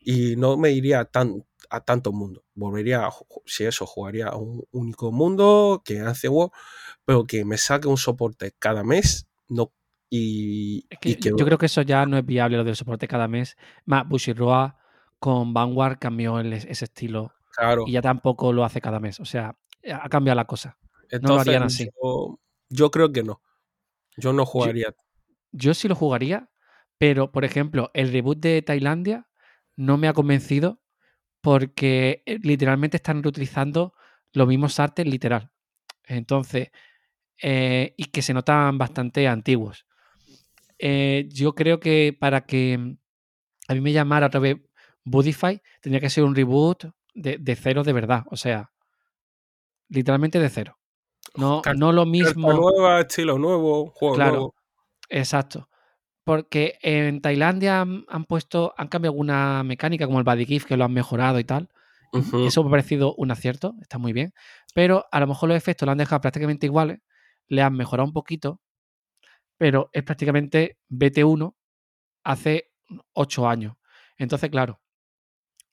Y 0.00 0.36
no 0.36 0.56
me 0.56 0.70
iría 0.70 1.04
tan, 1.04 1.44
a 1.70 1.80
tanto 1.80 2.12
mundo. 2.12 2.44
Volvería, 2.54 3.06
a, 3.06 3.10
si 3.46 3.64
eso, 3.64 3.86
jugaría 3.86 4.28
a 4.28 4.36
un 4.36 4.64
único 4.70 5.12
mundo 5.12 5.82
que 5.84 6.00
hace 6.00 6.28
WoW, 6.28 6.50
pero 7.04 7.24
que 7.24 7.44
me 7.44 7.58
saque 7.58 7.88
un 7.88 7.96
soporte 7.96 8.52
cada 8.58 8.84
mes 8.84 9.26
no, 9.48 9.72
y, 10.14 10.86
Es 10.90 10.98
que 10.98 11.08
y 11.10 11.14
que 11.16 11.30
yo 11.30 11.44
creo 11.44 11.58
que 11.58 11.66
eso 11.66 11.82
ya 11.82 12.04
no 12.06 12.18
es 12.18 12.26
viable 12.26 12.58
lo 12.58 12.64
del 12.64 12.76
soporte 12.76 13.08
cada 13.08 13.28
mes. 13.28 13.56
Más 13.86 14.06
Bushiroad 14.06 14.72
con 15.18 15.54
Vanguard 15.54 15.98
cambió 15.98 16.38
el- 16.38 16.52
ese 16.52 16.84
estilo 16.84 17.32
claro, 17.54 17.84
y 17.86 17.92
ya 17.92 18.02
tampoco 18.02 18.52
lo 18.52 18.62
hace 18.62 18.82
cada 18.82 19.00
mes. 19.00 19.20
O 19.20 19.24
sea, 19.24 19.56
ha 19.90 20.08
cambiado 20.10 20.36
la 20.36 20.44
cosa. 20.44 20.76
Entonces, 21.04 21.22
no 21.22 21.34
lo 21.34 21.40
harían 21.40 21.62
así. 21.62 21.88
Yo, 22.02 22.40
yo, 22.68 22.90
creo 22.90 23.10
que 23.10 23.22
no. 23.22 23.40
Yo 24.18 24.34
no 24.34 24.44
jugaría. 24.44 24.88
Yo, 24.88 24.96
yo, 25.52 25.74
sí 25.74 25.88
lo 25.88 25.94
jugaría, 25.94 26.50
pero 26.98 27.32
por 27.32 27.46
ejemplo, 27.46 27.90
el 27.94 28.12
reboot 28.12 28.38
de 28.38 28.60
Tailandia 28.60 29.30
no 29.76 29.96
me 29.96 30.08
ha 30.08 30.12
convencido 30.12 30.81
porque 31.42 32.22
eh, 32.24 32.38
literalmente 32.42 32.96
están 32.96 33.22
reutilizando 33.22 33.92
los 34.32 34.48
mismos 34.48 34.80
artes 34.80 35.06
literal. 35.06 35.50
Entonces, 36.04 36.70
eh, 37.42 37.94
y 37.98 38.04
que 38.06 38.22
se 38.22 38.32
notan 38.32 38.78
bastante 38.78 39.28
antiguos. 39.28 39.86
Eh, 40.78 41.28
yo 41.30 41.54
creo 41.54 41.80
que 41.80 42.16
para 42.18 42.46
que 42.46 42.96
a 43.68 43.74
mí 43.74 43.80
me 43.80 43.92
llamara 43.92 44.28
otra 44.28 44.40
vez 44.40 44.56
Budify, 45.04 45.60
tendría 45.80 46.00
que 46.00 46.10
ser 46.10 46.24
un 46.24 46.34
reboot 46.34 46.84
de, 47.14 47.36
de 47.38 47.56
cero 47.56 47.82
de 47.82 47.92
verdad. 47.92 48.22
O 48.30 48.36
sea, 48.36 48.72
literalmente 49.88 50.38
de 50.38 50.48
cero. 50.48 50.78
No, 51.34 51.62
no 51.76 51.92
lo 51.92 52.06
mismo. 52.06 52.52
nueva, 52.52 53.00
estilo 53.00 53.38
nuevo, 53.38 53.86
juego 53.86 54.14
claro, 54.14 54.32
nuevo. 54.32 54.54
Exacto. 55.08 55.68
Porque 56.24 56.78
en 56.82 57.20
Tailandia 57.20 57.80
han, 57.80 58.04
han, 58.08 58.24
puesto, 58.24 58.74
han 58.76 58.88
cambiado 58.88 59.12
alguna 59.12 59.62
mecánica 59.64 60.06
como 60.06 60.18
el 60.18 60.24
body 60.24 60.46
gift 60.46 60.66
que 60.66 60.76
lo 60.76 60.84
han 60.84 60.92
mejorado 60.92 61.38
y 61.38 61.44
tal. 61.44 61.68
Uh 62.12 62.20
-huh. 62.20 62.46
Eso 62.46 62.62
me 62.62 62.68
ha 62.68 62.70
parecido 62.72 63.14
un 63.16 63.30
acierto, 63.30 63.74
está 63.80 63.98
muy 63.98 64.12
bien. 64.12 64.32
Pero 64.74 65.06
a 65.10 65.20
lo 65.20 65.26
mejor 65.26 65.48
los 65.48 65.56
efectos 65.56 65.86
lo 65.86 65.92
han 65.92 65.98
dejado 65.98 66.20
prácticamente 66.20 66.66
iguales, 66.66 67.00
le 67.48 67.62
han 67.62 67.74
mejorado 67.74 68.06
un 68.06 68.12
poquito, 68.12 68.60
pero 69.58 69.90
es 69.92 70.02
prácticamente 70.02 70.78
BT1 70.90 71.54
hace 72.24 72.70
8 73.14 73.48
años. 73.48 73.74
Entonces, 74.16 74.50
claro, 74.50 74.80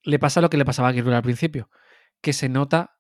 le 0.04 0.20
pasa 0.20 0.42
lo 0.42 0.50
que 0.50 0.58
le 0.58 0.66
pasaba 0.66 0.90
a 0.90 0.92
Guerrero 0.92 1.16
al 1.16 1.24
principio, 1.24 1.70
que 2.22 2.34
se 2.34 2.50
nota 2.50 2.98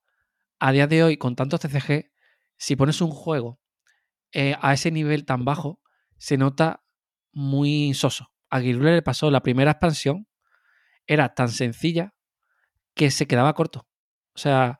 a 0.59 0.71
día 0.71 0.87
de 0.87 1.03
hoy 1.03 1.17
con 1.17 1.35
tantos 1.35 1.61
TCG, 1.61 2.11
si 2.57 2.75
pones 2.75 3.01
un 3.01 3.11
juego 3.11 3.59
eh, 4.33 4.55
a 4.61 4.73
ese 4.73 4.91
nivel 4.91 5.25
tan 5.25 5.45
bajo, 5.45 5.81
se 6.17 6.37
nota 6.37 6.83
muy 7.31 7.93
soso. 7.93 8.31
A 8.49 8.59
Guerrero 8.59 8.95
le 8.95 9.01
pasó 9.01 9.29
la 9.31 9.41
primera 9.41 9.71
expansión, 9.71 10.27
era 11.07 11.33
tan 11.33 11.49
sencilla 11.49 12.13
que 12.93 13.11
se 13.11 13.27
quedaba 13.27 13.53
corto. 13.53 13.87
O 14.33 14.37
sea, 14.37 14.79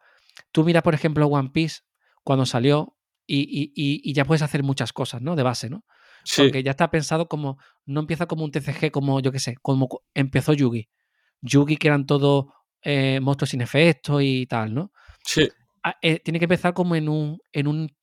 tú 0.51 0.63
miras, 0.63 0.83
por 0.83 0.93
ejemplo, 0.93 1.25
One 1.27 1.49
Piece 1.51 1.81
cuando 2.23 2.45
salió 2.45 2.95
y, 3.25 3.41
y, 3.41 3.71
y, 3.75 4.13
ya 4.13 4.25
puedes 4.25 4.41
hacer 4.41 4.63
muchas 4.63 4.91
cosas, 4.91 5.21
¿no? 5.21 5.35
De 5.35 5.43
base, 5.43 5.69
¿no? 5.69 5.85
Sí. 6.23 6.43
Porque 6.43 6.63
ya 6.63 6.71
está 6.71 6.89
pensado 6.89 7.27
como, 7.27 7.57
no 7.85 7.99
empieza 8.01 8.25
como 8.25 8.43
un 8.43 8.51
TCG 8.51 8.91
como, 8.91 9.19
yo 9.19 9.31
qué 9.31 9.39
sé, 9.39 9.55
como 9.61 9.87
empezó 10.13 10.53
Yugi. 10.53 10.89
Yugi 11.41 11.77
que 11.77 11.87
eran 11.87 12.05
todos 12.05 12.47
eh, 12.81 13.19
monstruos 13.21 13.51
sin 13.51 13.61
efecto 13.61 14.19
y 14.21 14.45
tal, 14.47 14.73
¿no? 14.73 14.91
Sí. 15.23 15.47
Eh, 16.01 16.19
tiene 16.19 16.39
que 16.39 16.45
empezar 16.45 16.73
como 16.73 16.95
en 16.95 17.07
un, 17.07 17.39
en 17.51 17.67
un 17.67 17.95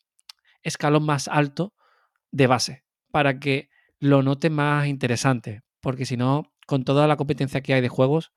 escalón 0.62 1.04
más 1.04 1.28
alto 1.28 1.74
de 2.30 2.46
base 2.46 2.84
para 3.10 3.38
que 3.38 3.68
lo 4.00 4.22
note 4.22 4.50
más 4.50 4.86
interesante. 4.86 5.62
Porque 5.80 6.06
si 6.06 6.16
no, 6.16 6.52
con 6.66 6.84
toda 6.84 7.06
la 7.06 7.16
competencia 7.16 7.60
que 7.60 7.74
hay 7.74 7.80
de 7.80 7.88
juegos, 7.88 8.32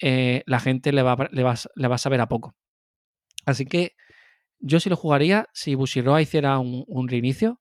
eh, 0.00 0.42
la 0.46 0.60
gente 0.60 0.92
le 0.92 1.02
va, 1.02 1.28
le, 1.30 1.42
va, 1.42 1.54
le 1.74 1.88
va 1.88 1.94
a 1.94 1.98
saber 1.98 2.20
a 2.20 2.28
poco. 2.28 2.54
Así 3.46 3.66
que 3.66 3.94
yo 4.58 4.80
sí 4.80 4.88
lo 4.88 4.96
jugaría 4.96 5.48
si 5.52 5.74
Bushiroa 5.74 6.22
hiciera 6.22 6.58
un, 6.58 6.84
un 6.86 7.08
reinicio. 7.08 7.60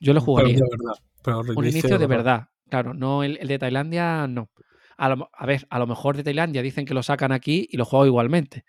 Yo 0.00 0.12
lo 0.12 0.20
jugaría. 0.20 0.54
Pero 0.54 0.66
de 0.66 0.76
verdad. 0.76 1.04
Pero 1.22 1.42
reinicio 1.42 1.58
un 1.58 1.66
inicio 1.66 1.98
de 1.98 2.06
verdad. 2.06 2.24
verdad. 2.24 2.48
Claro, 2.68 2.94
no 2.94 3.22
el, 3.22 3.38
el, 3.40 3.48
de 3.48 3.58
Tailandia, 3.58 4.26
no. 4.26 4.50
A, 4.96 5.08
lo, 5.08 5.30
a, 5.32 5.46
ver, 5.46 5.66
a 5.70 5.78
lo 5.78 5.86
mejor 5.86 6.16
de 6.16 6.24
Tailandia 6.24 6.62
dicen 6.62 6.86
que 6.86 6.94
lo 6.94 7.02
sacan 7.02 7.32
aquí 7.32 7.66
y 7.70 7.76
lo 7.76 7.84
juego 7.84 8.06
igualmente. 8.06 8.64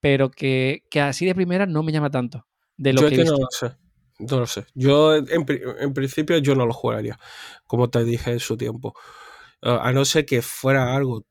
Pero 0.00 0.30
que, 0.30 0.82
que 0.90 1.00
así 1.00 1.24
de 1.24 1.34
primera 1.34 1.66
no 1.66 1.82
me 1.82 1.92
llama 1.92 2.10
tanto. 2.10 2.46
De 2.76 2.92
lo 2.92 3.02
yo 3.02 3.08
que 3.10 3.24
no 3.24 3.38
lo 3.38 3.46
sé. 3.50 3.76
No 4.18 4.40
lo 4.40 4.46
sé. 4.46 4.66
Yo, 4.74 5.16
en, 5.16 5.26
en, 5.28 5.94
principio, 5.94 6.38
yo 6.38 6.54
no 6.54 6.66
lo 6.66 6.72
jugaría. 6.72 7.18
Como 7.66 7.90
te 7.90 8.04
dije 8.04 8.32
en 8.32 8.40
su 8.40 8.56
tiempo. 8.56 8.94
Uh, 9.62 9.80
a 9.80 9.92
no 9.92 10.04
ser 10.04 10.24
que 10.24 10.42
fuera 10.42 10.94
algo 10.94 11.26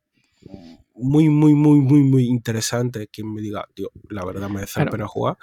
muy, 0.95 1.29
muy, 1.29 1.53
muy, 1.53 1.79
muy, 1.79 2.03
muy 2.03 2.25
interesante. 2.25 3.07
Quien 3.07 3.33
me 3.33 3.41
diga, 3.41 3.67
tío, 3.73 3.89
la 4.09 4.25
verdad 4.25 4.49
merece 4.49 4.83
la 4.83 4.91
pena 4.91 5.07
jugar. 5.07 5.37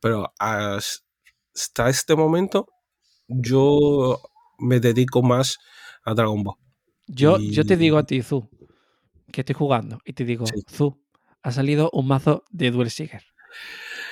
Pero 0.00 0.32
hasta 0.38 1.88
este 1.88 2.14
momento, 2.14 2.68
yo 3.28 4.20
me 4.58 4.80
dedico 4.80 5.22
más 5.22 5.58
a 6.04 6.14
Dragon 6.14 6.42
Ball. 6.42 6.56
Yo, 7.06 7.38
y... 7.38 7.50
yo 7.50 7.64
te 7.64 7.76
digo 7.76 7.98
a 7.98 8.04
ti, 8.04 8.22
Zu, 8.22 8.48
que 9.32 9.42
estoy 9.42 9.54
jugando, 9.54 9.98
y 10.04 10.12
te 10.12 10.24
digo, 10.24 10.46
sí. 10.46 10.54
Zu, 10.68 11.02
ha 11.42 11.52
salido 11.52 11.90
un 11.92 12.06
mazo 12.06 12.44
de 12.50 12.70
Duel 12.70 12.90
Seeker. 12.90 13.24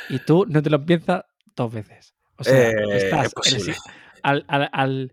Y 0.09 0.19
tú 0.21 0.47
no 0.49 0.63
te 0.63 0.71
lo 0.71 0.85
piensas 0.85 1.23
dos 1.55 1.73
veces. 1.73 2.15
O 2.39 2.45
sea, 2.45 2.71
eh, 2.71 2.75
estás 2.93 3.33
el, 3.53 3.75
al, 4.23 4.45
al, 4.49 4.71
al, 4.73 5.13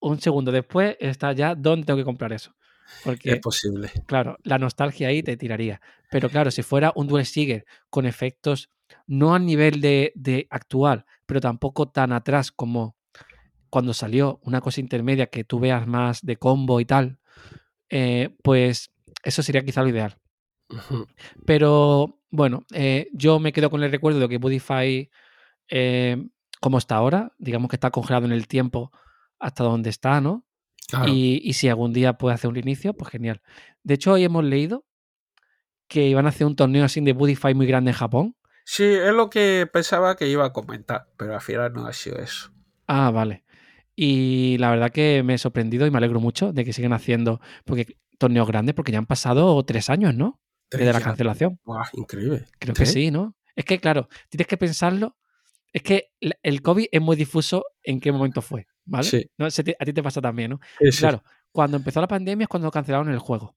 un 0.00 0.20
segundo 0.20 0.52
después, 0.52 0.96
estás 1.00 1.36
ya, 1.36 1.54
¿dónde 1.54 1.86
tengo 1.86 1.98
que 1.98 2.04
comprar 2.04 2.32
eso? 2.32 2.54
Porque, 3.04 3.32
es 3.32 3.40
posible. 3.40 3.90
Claro, 4.06 4.36
la 4.42 4.58
nostalgia 4.58 5.08
ahí 5.08 5.22
te 5.22 5.36
tiraría. 5.36 5.80
Pero 6.10 6.28
claro, 6.28 6.50
si 6.50 6.62
fuera 6.62 6.92
un 6.94 7.06
Duel 7.06 7.26
Seeker 7.26 7.64
con 7.90 8.06
efectos 8.06 8.68
no 9.06 9.34
a 9.34 9.38
nivel 9.38 9.80
de, 9.80 10.12
de, 10.14 10.46
actual, 10.50 11.04
pero 11.26 11.40
tampoco 11.40 11.88
tan 11.88 12.12
atrás 12.12 12.52
como 12.52 12.96
cuando 13.70 13.94
salió 13.94 14.38
una 14.42 14.60
cosa 14.60 14.80
intermedia 14.80 15.26
que 15.26 15.44
tú 15.44 15.58
veas 15.58 15.86
más 15.86 16.20
de 16.22 16.36
combo 16.36 16.80
y 16.80 16.84
tal, 16.84 17.18
eh, 17.88 18.30
pues 18.42 18.92
eso 19.22 19.42
sería 19.42 19.64
quizá 19.64 19.82
lo 19.82 19.88
ideal. 19.88 20.16
Uh 20.68 20.76
-huh. 20.76 21.06
Pero 21.44 22.20
bueno, 22.30 22.64
eh, 22.72 23.08
yo 23.12 23.38
me 23.38 23.52
quedo 23.52 23.70
con 23.70 23.82
el 23.82 23.90
recuerdo 23.90 24.20
de 24.20 24.28
que 24.28 24.38
Budify, 24.38 25.10
eh, 25.68 26.16
como 26.64 26.78
está 26.78 26.96
ahora, 26.96 27.30
digamos 27.36 27.68
que 27.68 27.76
está 27.76 27.90
congelado 27.90 28.24
en 28.24 28.32
el 28.32 28.48
tiempo 28.48 28.90
hasta 29.38 29.64
donde 29.64 29.90
está, 29.90 30.22
¿no? 30.22 30.46
Claro. 30.88 31.12
Y, 31.12 31.42
y, 31.44 31.52
si 31.52 31.68
algún 31.68 31.92
día 31.92 32.14
puede 32.14 32.34
hacer 32.34 32.48
un 32.48 32.56
inicio, 32.56 32.94
pues 32.94 33.10
genial. 33.10 33.42
De 33.82 33.92
hecho, 33.92 34.12
hoy 34.12 34.24
hemos 34.24 34.44
leído 34.44 34.86
que 35.88 36.08
iban 36.08 36.24
a 36.24 36.30
hacer 36.30 36.46
un 36.46 36.56
torneo 36.56 36.82
así 36.86 37.02
de 37.02 37.12
Budify 37.12 37.52
muy 37.52 37.66
grande 37.66 37.90
en 37.90 37.98
Japón. 37.98 38.36
Sí, 38.64 38.82
es 38.82 39.12
lo 39.12 39.28
que 39.28 39.68
pensaba 39.70 40.16
que 40.16 40.26
iba 40.26 40.46
a 40.46 40.54
comentar, 40.54 41.08
pero 41.18 41.34
al 41.34 41.42
final 41.42 41.74
no 41.74 41.86
ha 41.86 41.92
sido 41.92 42.16
eso. 42.16 42.50
Ah, 42.86 43.10
vale. 43.10 43.44
Y 43.94 44.56
la 44.56 44.70
verdad 44.70 44.90
que 44.90 45.22
me 45.22 45.34
he 45.34 45.38
sorprendido 45.38 45.86
y 45.86 45.90
me 45.90 45.98
alegro 45.98 46.18
mucho 46.18 46.54
de 46.54 46.64
que 46.64 46.72
sigan 46.72 46.94
haciendo 46.94 47.42
porque 47.66 47.98
torneos 48.16 48.48
grandes, 48.48 48.74
porque 48.74 48.90
ya 48.90 48.96
han 48.96 49.06
pasado 49.06 49.62
tres 49.66 49.90
años, 49.90 50.14
¿no? 50.14 50.40
Desde 50.70 50.94
la 50.94 51.02
cancelación. 51.02 51.60
Wow, 51.64 51.82
increíble. 51.92 52.46
Creo 52.58 52.74
que 52.74 52.86
sí, 52.86 53.10
¿no? 53.10 53.36
Es 53.54 53.66
que, 53.66 53.78
claro, 53.80 54.08
tienes 54.30 54.46
que 54.46 54.56
pensarlo. 54.56 55.18
Es 55.74 55.82
que 55.82 56.12
el 56.20 56.62
COVID 56.62 56.86
es 56.92 57.02
muy 57.02 57.16
difuso 57.16 57.64
en 57.82 58.00
qué 58.00 58.12
momento 58.12 58.40
fue, 58.40 58.68
¿vale? 58.84 59.04
Sí. 59.04 59.28
¿No? 59.36 59.46
A 59.46 59.50
ti 59.50 59.92
te 59.92 60.02
pasa 60.04 60.20
también, 60.20 60.52
¿no? 60.52 60.60
Sí, 60.78 60.92
sí. 60.92 60.98
Claro, 61.00 61.24
cuando 61.50 61.76
empezó 61.76 62.00
la 62.00 62.06
pandemia 62.06 62.44
es 62.44 62.48
cuando 62.48 62.70
cancelaron 62.70 63.10
el 63.10 63.18
juego. 63.18 63.56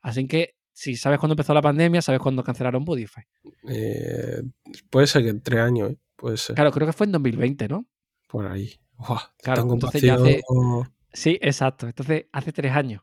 Así 0.00 0.26
que 0.26 0.56
si 0.72 0.96
sabes 0.96 1.20
cuándo 1.20 1.34
empezó 1.34 1.54
la 1.54 1.62
pandemia, 1.62 2.02
sabes 2.02 2.20
cuándo 2.20 2.42
cancelaron 2.42 2.84
Budify. 2.84 3.24
Eh, 3.68 4.42
puede 4.90 5.06
ser 5.06 5.22
que 5.22 5.28
en 5.28 5.40
tres 5.40 5.60
años, 5.60 5.92
¿eh? 5.92 5.98
puede 6.16 6.36
ser. 6.36 6.56
Claro, 6.56 6.72
creo 6.72 6.88
que 6.88 6.92
fue 6.92 7.06
en 7.06 7.12
2020, 7.12 7.68
¿no? 7.68 7.86
Por 8.26 8.48
ahí. 8.48 8.80
Wow, 8.96 9.18
claro, 9.38 9.62
entonces 9.72 10.02
ya 10.02 10.14
hace... 10.14 10.42
Sí, 11.12 11.38
exacto. 11.42 11.86
Entonces, 11.86 12.26
hace 12.32 12.52
tres 12.52 12.72
años. 12.72 13.02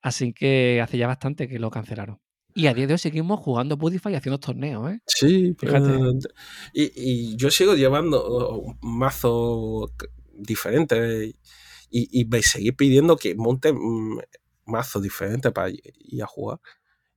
Así 0.00 0.32
que 0.32 0.80
hace 0.80 0.96
ya 0.96 1.08
bastante 1.08 1.46
que 1.46 1.58
lo 1.58 1.70
cancelaron. 1.70 2.20
Y 2.56 2.68
a 2.68 2.74
día 2.74 2.86
de 2.86 2.94
hoy 2.94 2.98
seguimos 2.98 3.38
jugando 3.40 3.76
Budify 3.76 4.14
y 4.14 4.16
haciendo 4.16 4.40
torneos, 4.40 4.90
¿eh? 4.90 5.00
Sí, 5.06 5.54
fíjate. 5.58 5.92
Y, 6.72 6.90
y, 6.96 7.36
yo 7.36 7.50
sigo 7.50 7.74
llevando 7.74 8.56
un 8.58 8.78
mazo 8.80 9.92
diferente 10.32 11.34
y, 11.90 12.20
y 12.20 12.24
me 12.24 12.42
seguí 12.42 12.72
pidiendo 12.72 13.18
que 13.18 13.34
monte 13.34 13.74
mazo 14.64 15.02
diferente 15.02 15.50
para 15.50 15.68
ir 15.68 16.22
a 16.22 16.26
jugar. 16.26 16.58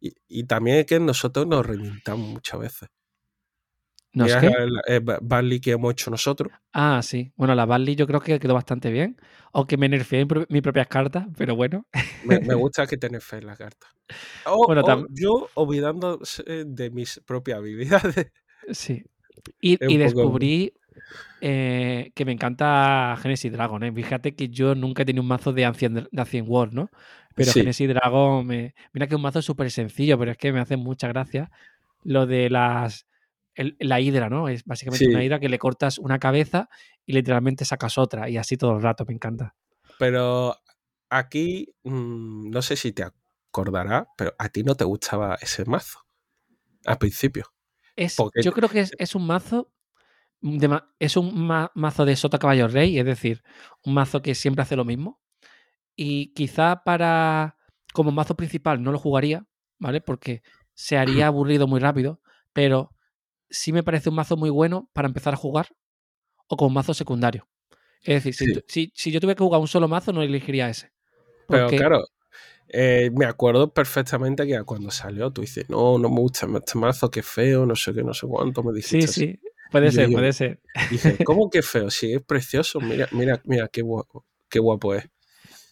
Y, 0.02 0.14
y, 0.28 0.44
también 0.44 0.80
es 0.80 0.86
que 0.86 1.00
nosotros 1.00 1.48
nos 1.48 1.66
reinventamos 1.66 2.28
muchas 2.28 2.60
veces. 2.60 2.90
¿No 4.14 4.26
es 4.26 4.36
el 4.88 5.02
Barley 5.22 5.60
que 5.60 5.72
hemos 5.72 5.92
hecho 5.92 6.10
nosotros. 6.10 6.52
Ah, 6.74 7.02
sí. 7.04 7.32
Bueno, 7.36 7.54
la 7.54 7.66
Barley 7.66 7.96
yo 7.96 8.08
creo 8.08 8.20
que 8.20 8.40
quedó 8.40 8.56
bastante 8.56 8.92
bien. 8.92 9.18
Aunque 9.54 9.78
me 9.78 9.88
nerfeé 9.88 10.22
en 10.22 10.28
mis 10.50 10.62
propias 10.62 10.88
cartas, 10.88 11.28
pero 11.38 11.56
bueno. 11.56 11.86
Me, 12.24 12.40
me 12.40 12.54
gusta 12.56 12.88
que 12.88 12.98
te 12.98 13.10
nerfees 13.10 13.44
la 13.44 13.56
carta. 13.56 13.88
O, 14.46 14.66
bueno, 14.66 14.82
o 14.82 15.06
yo 15.12 15.50
olvidando 15.54 16.20
de 16.66 16.90
mis 16.90 17.22
propias 17.26 17.60
habilidades. 17.60 18.32
Sí. 18.72 19.06
Y, 19.62 19.78
y 19.92 19.98
descubrí 19.98 20.74
eh, 21.42 22.12
que 22.14 22.26
me 22.26 22.32
encanta 22.32 23.18
Genesis 23.22 23.52
Dragon. 23.52 23.84
¿eh? 23.84 23.92
Fíjate 23.92 24.36
que 24.36 24.50
yo 24.50 24.76
nunca 24.76 25.04
he 25.04 25.06
tenido 25.06 25.22
un 25.22 25.28
mazo 25.28 25.54
de 25.54 25.66
Ancient, 25.66 26.10
de 26.10 26.22
Ancient 26.22 26.48
War, 26.48 26.74
¿no? 26.74 26.90
Pero 27.36 27.52
sí. 27.52 27.60
Genesis 27.62 27.88
Dragon, 27.90 28.46
me... 28.46 28.76
mira 28.94 29.08
que 29.08 29.14
es 29.14 29.18
un 29.18 29.22
mazo 29.22 29.42
súper 29.42 29.72
sencillo, 29.72 30.18
pero 30.18 30.32
es 30.32 30.38
que 30.38 30.52
me 30.52 30.60
hace 30.60 30.78
mucha 30.78 31.08
gracia 31.08 31.52
lo 32.04 32.26
de 32.26 32.50
las 32.50 33.06
el, 33.60 33.76
la 33.80 34.00
hidra, 34.00 34.30
¿no? 34.30 34.48
Es 34.48 34.64
básicamente 34.64 35.06
sí. 35.06 35.12
una 35.12 35.24
hidra 35.24 35.40
que 35.40 35.50
le 35.50 35.60
cortas 35.60 35.98
una 36.00 36.18
cabeza 36.20 36.70
y 37.06 37.14
literalmente 37.14 37.66
sacas 37.66 37.98
otra 37.98 38.30
y 38.30 38.38
así 38.38 38.58
todo 38.58 38.76
el 38.76 38.82
rato, 38.82 39.06
me 39.06 39.14
encanta. 39.14 39.56
Pero 39.98 40.56
aquí, 41.10 41.74
mmm, 41.84 42.50
no 42.50 42.62
sé 42.62 42.76
si 42.76 42.92
te 42.94 43.04
acordarás, 43.04 44.06
pero 44.18 44.34
a 44.40 44.50
ti 44.50 44.64
no 44.64 44.76
te 44.76 44.86
gustaba 44.86 45.36
ese 45.42 45.66
mazo 45.66 46.00
al 46.86 46.98
principio. 46.98 47.46
Es, 47.96 48.16
Porque- 48.16 48.42
yo 48.42 48.54
creo 48.54 48.70
que 48.70 48.80
es, 48.80 48.92
es 48.98 49.14
un 49.16 49.28
mazo. 49.28 49.72
de 50.42 50.80
es 51.00 51.18
un 51.18 51.46
ma- 51.46 51.70
mazo 51.76 52.06
de 52.06 52.16
Sota 52.16 52.38
Caballo 52.40 52.70
Rey, 52.70 52.98
es 52.98 53.06
decir, 53.06 53.44
un 53.84 53.94
mazo 53.94 54.22
que 54.22 54.36
siempre 54.36 54.62
hace 54.62 54.78
lo 54.78 54.86
mismo. 54.86 55.20
Y 55.96 56.34
quizá 56.34 56.82
para. 56.86 57.58
Como 57.92 58.12
mazo 58.12 58.36
principal 58.36 58.82
no 58.82 58.92
lo 58.94 59.00
jugaría, 59.00 59.46
¿vale? 59.80 60.00
Porque 60.00 60.44
se 60.76 60.96
haría 60.98 61.28
aburrido 61.28 61.68
muy 61.68 61.80
rápido. 61.82 62.22
Pero 62.54 62.92
sí 63.50 63.72
me 63.72 63.84
parece 63.84 64.10
un 64.10 64.16
mazo 64.16 64.38
muy 64.38 64.50
bueno 64.50 64.90
para 64.94 65.08
empezar 65.08 65.34
a 65.34 65.38
jugar 65.38 65.70
o 66.48 66.58
como 66.58 66.70
mazo 66.72 66.94
secundario. 66.94 67.48
Es 68.02 68.24
decir, 68.24 68.34
si, 68.34 68.46
Sí. 68.46 68.64
si, 68.68 68.92
si 68.96 69.12
yo 69.12 69.20
tuviera 69.20 69.38
que 69.38 69.44
jugar 69.44 69.62
un 69.62 69.68
solo 69.68 69.88
mazo, 69.88 70.14
no 70.14 70.22
elegiría 70.22 70.70
ese. 70.70 70.92
Pero 71.48 71.68
claro, 71.68 72.06
eh, 72.68 73.10
me 73.14 73.26
acuerdo 73.26 73.74
perfectamente 73.74 74.46
que 74.46 74.62
cuando 74.64 74.92
salió 74.92 75.32
tú 75.32 75.42
dices, 75.42 75.70
no, 75.70 75.98
no 75.98 76.10
me 76.10 76.20
gusta 76.22 76.48
este 76.56 76.78
mazo, 76.78 77.10
qué 77.10 77.24
feo, 77.24 77.66
no 77.66 77.76
sé 77.76 77.94
qué, 77.94 78.04
no 78.04 78.14
sé 78.14 78.28
cuánto, 78.28 78.64
me 78.64 78.74
dijiste. 78.74 79.02
Sí, 79.02 79.24
así. 79.26 79.34
sí, 79.34 79.40
puede 79.72 79.92
ser, 79.92 80.08
digo, 80.08 80.20
puede 80.20 80.34
ser. 80.34 80.62
Y 80.90 80.94
dices, 80.94 81.18
¿cómo 81.26 81.50
que 81.50 81.62
feo? 81.62 81.90
Sí, 81.90 82.14
es 82.14 82.22
precioso, 82.22 82.80
mira, 82.80 83.08
mira, 83.12 83.42
mira, 83.46 83.68
qué 83.68 83.82
guapo, 83.82 84.26
qué 84.48 84.60
guapo 84.60 84.94
es. 84.94 85.10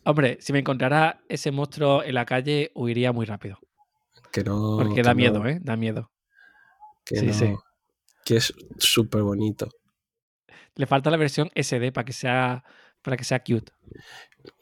Hombre, 0.04 0.38
si 0.40 0.54
me 0.54 0.60
encontrara 0.60 1.22
ese 1.30 1.52
monstruo 1.52 2.04
en 2.04 2.16
la 2.16 2.26
calle, 2.26 2.72
huiría 2.74 3.12
muy 3.12 3.26
rápido. 3.26 3.60
Que 4.32 4.44
no. 4.44 4.78
Porque 4.78 4.96
que 4.96 5.04
da 5.04 5.12
no, 5.12 5.16
miedo, 5.16 5.46
¿eh? 5.46 5.60
Da 5.62 5.76
miedo. 5.76 6.12
Que 7.06 7.18
Sí, 7.18 7.26
no, 7.28 7.34
sí. 7.34 7.54
Que 8.28 8.36
es 8.36 8.54
súper 8.78 9.22
bonito. 9.22 9.70
Le 10.76 10.86
falta 10.86 11.10
la 11.10 11.16
versión 11.16 11.50
SD 11.56 11.94
para 11.94 12.04
que 12.04 12.12
sea, 12.12 12.66
para 13.02 13.16
que 13.16 13.24
sea 13.24 13.40
cute. 13.40 13.72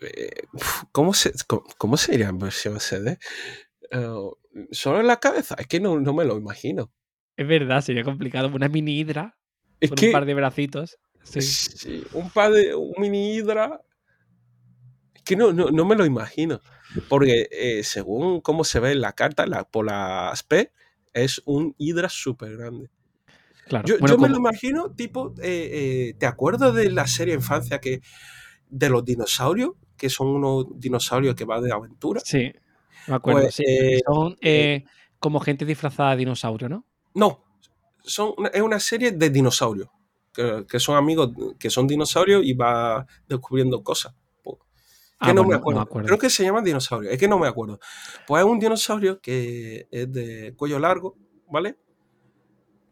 Eh, 0.01 0.43
¿Cómo, 0.91 1.15
se, 1.15 1.33
cómo, 1.47 1.97
sería 1.97 2.29
en 2.29 2.37
versión 2.37 2.79
SD? 2.79 3.17
Eh, 3.89 4.07
Solo 4.69 4.99
en 4.99 5.07
la 5.07 5.19
cabeza, 5.19 5.55
es 5.57 5.65
que 5.65 5.79
no, 5.79 5.99
no 5.99 6.13
me 6.13 6.25
lo 6.25 6.37
imagino. 6.37 6.93
Es 7.35 7.47
verdad, 7.47 7.81
sería 7.81 8.03
complicado. 8.03 8.49
Una 8.53 8.69
mini 8.69 8.99
hidra 8.99 9.35
Es 9.79 9.89
con 9.89 9.95
que 9.97 10.05
un 10.07 10.11
par 10.11 10.25
de 10.25 10.35
bracitos. 10.35 10.99
Sí. 11.23 11.41
sí, 11.41 12.03
un 12.13 12.29
par 12.29 12.51
de. 12.51 12.75
un 12.75 12.93
mini 12.99 13.33
hidra. 13.33 13.81
Es 15.15 15.23
que 15.23 15.35
no, 15.35 15.51
no, 15.51 15.71
no 15.71 15.85
me 15.85 15.95
lo 15.95 16.05
imagino. 16.05 16.61
Porque 17.09 17.47
eh, 17.49 17.83
según 17.83 18.41
cómo 18.41 18.63
se 18.63 18.79
ve 18.79 18.91
en 18.91 19.01
la 19.01 19.13
carta, 19.13 19.47
la, 19.47 19.63
por 19.63 19.87
la 19.87 20.29
aspect, 20.29 20.71
es 21.13 21.41
un 21.45 21.73
hidra 21.79 22.09
súper 22.09 22.57
grande. 22.57 22.91
Claro. 23.67 23.87
Yo, 23.87 23.95
Bueno, 23.99 24.15
yo 24.15 24.21
me 24.21 24.29
lo 24.29 24.37
imagino, 24.37 24.91
tipo, 24.91 25.33
eh, 25.41 25.69
eh, 26.11 26.15
¿te 26.17 26.25
acuerdas 26.25 26.73
de 26.75 26.91
la 26.91 27.07
serie 27.07 27.33
de 27.33 27.39
infancia 27.39 27.79
que 27.79 28.01
de 28.69 28.89
los 28.89 29.03
dinosaurios? 29.03 29.71
Que 29.97 30.09
son 30.09 30.27
unos 30.27 30.67
dinosaurios 30.79 31.35
que 31.35 31.45
van 31.45 31.63
de 31.63 31.71
aventura. 31.71 32.21
Sí, 32.23 32.51
me 33.07 33.15
acuerdo. 33.15 33.41
Pues, 33.41 33.55
sí. 33.55 33.63
eh, 33.67 34.01
Son 34.05 34.35
como 35.19 35.39
gente 35.39 35.65
disfrazada 35.65 36.11
de 36.11 36.17
dinosaurio, 36.17 36.69
¿no? 36.69 36.85
No, 37.15 37.43
son, 38.03 38.33
es 38.53 38.61
una 38.61 38.79
serie 38.79 39.11
de 39.11 39.29
dinosaurios. 39.29 39.89
Que, 40.33 40.65
que 40.69 40.79
son 40.81 40.97
amigos, 40.97 41.31
que 41.57 41.69
son 41.69 41.87
dinosaurios 41.87 42.43
y 42.45 42.53
va 42.53 43.07
descubriendo 43.27 43.81
cosas. 43.83 44.13
Que 44.43 45.29
Ah, 45.31 45.33
no, 45.33 45.43
me 45.45 45.55
no- 45.55 45.61
me 45.71 45.79
acuerdo. 45.79 46.05
Creo 46.07 46.17
que 46.19 46.29
se 46.29 46.43
llaman 46.43 46.65
dinosaurios. 46.65 47.13
Es 47.13 47.17
que 47.17 47.27
no 47.29 47.39
me 47.39 47.47
acuerdo. 47.47 47.79
Pues 48.27 48.43
es 48.43 48.49
un 48.51 48.59
dinosaurio 48.59 49.21
que 49.21 49.87
es 49.89 50.11
de 50.11 50.53
cuello 50.57 50.77
largo, 50.77 51.15
¿vale? 51.49 51.77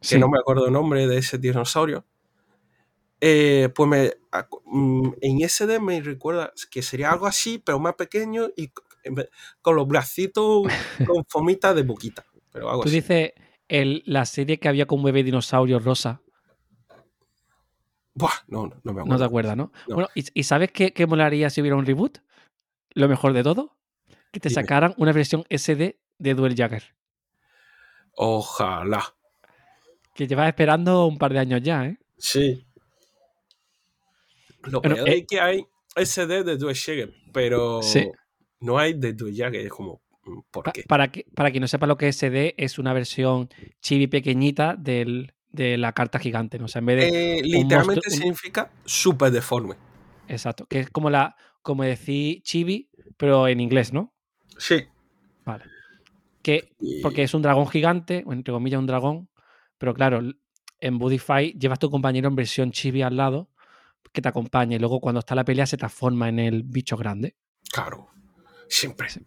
Que 0.07 0.17
no 0.19 0.29
me 0.29 0.39
acuerdo 0.39 0.67
el 0.67 0.73
nombre 0.73 1.07
de 1.07 1.17
ese 1.17 1.37
dinosaurio. 1.37 2.05
Eh, 3.21 3.69
pues 3.73 3.87
me, 3.89 4.11
mm, 4.65 5.11
en 5.21 5.41
SD 5.49 5.79
me 5.79 6.01
recuerda 6.01 6.51
que 6.69 6.81
sería 6.81 7.11
algo 7.11 7.25
así, 7.25 7.57
pero 7.57 7.79
más 7.79 7.95
pequeño 7.95 8.49
y 8.57 8.71
con 9.61 9.75
los 9.75 9.87
bracitos 9.87 10.63
con 11.05 11.23
fomita 11.27 11.73
de 11.73 11.83
boquita. 11.83 12.25
Pero 12.51 12.69
algo 12.69 12.83
Tú 12.83 12.89
así. 12.89 12.97
dices 12.97 13.33
el, 13.67 14.03
la 14.05 14.25
serie 14.25 14.59
que 14.59 14.67
había 14.67 14.85
con 14.85 14.99
un 14.99 15.05
bebé 15.05 15.23
dinosaurio 15.23 15.79
rosa. 15.79 16.21
Buah, 18.15 18.43
no, 18.47 18.67
no, 18.67 18.75
no 18.83 18.93
me 18.93 19.01
No 19.03 19.17
acuerdo. 19.17 19.17
te 19.17 19.23
acuerdas, 19.23 19.57
¿no? 19.57 19.71
No. 19.85 19.95
Bueno, 19.95 20.09
¿y, 20.15 20.23
y 20.39 20.43
sabes 20.43 20.71
qué, 20.71 20.93
qué 20.93 21.07
molaría 21.07 21.49
si 21.49 21.61
hubiera 21.61 21.77
un 21.77 21.85
reboot? 21.85 22.19
Lo 22.91 23.07
mejor 23.09 23.33
de 23.33 23.43
todo, 23.43 23.77
que 24.31 24.39
te 24.39 24.49
Dime. 24.49 24.51
sacaran 24.51 24.95
una 24.97 25.13
versión 25.13 25.45
SD 25.49 25.99
de 26.19 26.33
Duel 26.35 26.55
Jagger. 26.55 26.95
Ojalá. 28.17 29.03
Que 30.13 30.27
llevas 30.27 30.47
esperando 30.47 31.07
un 31.07 31.17
par 31.17 31.33
de 31.33 31.39
años 31.39 31.61
ya, 31.61 31.85
¿eh? 31.85 31.97
Sí. 32.17 32.65
Lo 34.63 34.79
Bueno, 34.81 34.95
peor 34.95 35.09
eh, 35.09 35.17
es 35.19 35.27
que 35.27 35.39
hay 35.39 35.65
SD 35.95 36.43
de 36.43 36.57
Due 36.57 36.73
Jagger, 36.75 37.13
pero 37.33 37.81
Sí. 37.81 38.09
no 38.61 38.77
hay 38.77 38.93
de 38.93 39.13
Due 39.13 39.33
Jagger. 39.35 39.61
Es 39.65 39.69
como, 39.71 40.01
mm, 40.25 40.39
¿por 40.51 40.63
Pa- 40.65 40.71
qué? 40.71 40.83
para, 40.87 41.11
que, 41.11 41.25
para 41.35 41.51
quien 41.51 41.61
no 41.61 41.67
sepa 41.67 41.85
lo 41.87 41.97
que 41.97 42.07
es 42.07 42.15
SD, 42.17 42.55
es 42.57 42.79
una 42.79 42.93
versión 42.93 43.49
chibi 43.81 44.07
pequeñita 44.07 44.75
del, 44.77 45.33
de 45.51 45.77
la 45.77 45.91
carta 45.93 46.19
gigante, 46.19 46.57
¿no? 46.59 46.65
O 46.65 46.67
sea, 46.67 46.79
en 46.79 46.85
vez 46.85 46.97
de. 47.11 47.39
Eh, 47.39 47.41
literalmente 47.43 48.07
monstruo- 48.07 48.13
un- 48.13 48.17
significa 48.21 48.71
súper 48.85 49.31
deforme. 49.31 49.75
Exacto. 50.27 50.65
Que 50.67 50.79
es 50.79 50.89
como 50.89 51.09
la. 51.09 51.35
Como 51.61 51.83
decir 51.83 52.41
chibi, 52.43 52.89
pero 53.17 53.47
en 53.47 53.61
inglés, 53.61 53.93
¿no? 53.93 54.13
Sí. 54.57 54.83
Vale. 55.45 55.63
Que, 56.41 56.71
Y- 56.79 57.01
porque 57.01 57.23
es 57.23 57.33
un 57.33 57.41
dragón 57.41 57.67
gigante, 57.67 58.23
o 58.25 58.33
entre 58.33 58.53
comillas 58.53 58.79
un 58.79 58.85
dragón, 58.87 59.29
pero 59.77 59.93
claro, 59.93 60.21
en 60.79 60.97
Budify 60.97 61.53
llevas 61.53 61.79
tu 61.79 61.89
compañero 61.89 62.27
en 62.27 62.35
versión 62.35 62.71
chibi 62.71 63.01
al 63.01 63.17
lado 63.17 63.49
que 64.13 64.21
te 64.21 64.29
acompaña 64.29 64.75
y 64.75 64.79
luego 64.79 65.01
cuando 65.01 65.19
está 65.19 65.35
la 65.35 65.43
pelea 65.43 65.65
se 65.65 65.75
transforma 65.75 66.29
en 66.29 66.39
el 66.39 66.63
bicho 66.63 66.95
grande. 66.95 67.35
Claro. 67.71 68.09
Siempre. 68.67 69.09
Sí. 69.09 69.19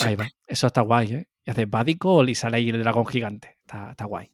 Ahí 0.00 0.08
siempre. 0.08 0.26
va. 0.26 0.30
Eso 0.46 0.66
está 0.68 0.82
guay, 0.82 1.14
¿eh? 1.14 1.28
Y 1.44 1.50
haces 1.50 1.68
Badico 1.68 2.24
y 2.24 2.34
sale 2.34 2.58
ahí 2.58 2.70
el 2.70 2.80
dragón 2.80 3.06
gigante. 3.06 3.58
Está, 3.60 3.90
está 3.90 4.04
guay. 4.04 4.30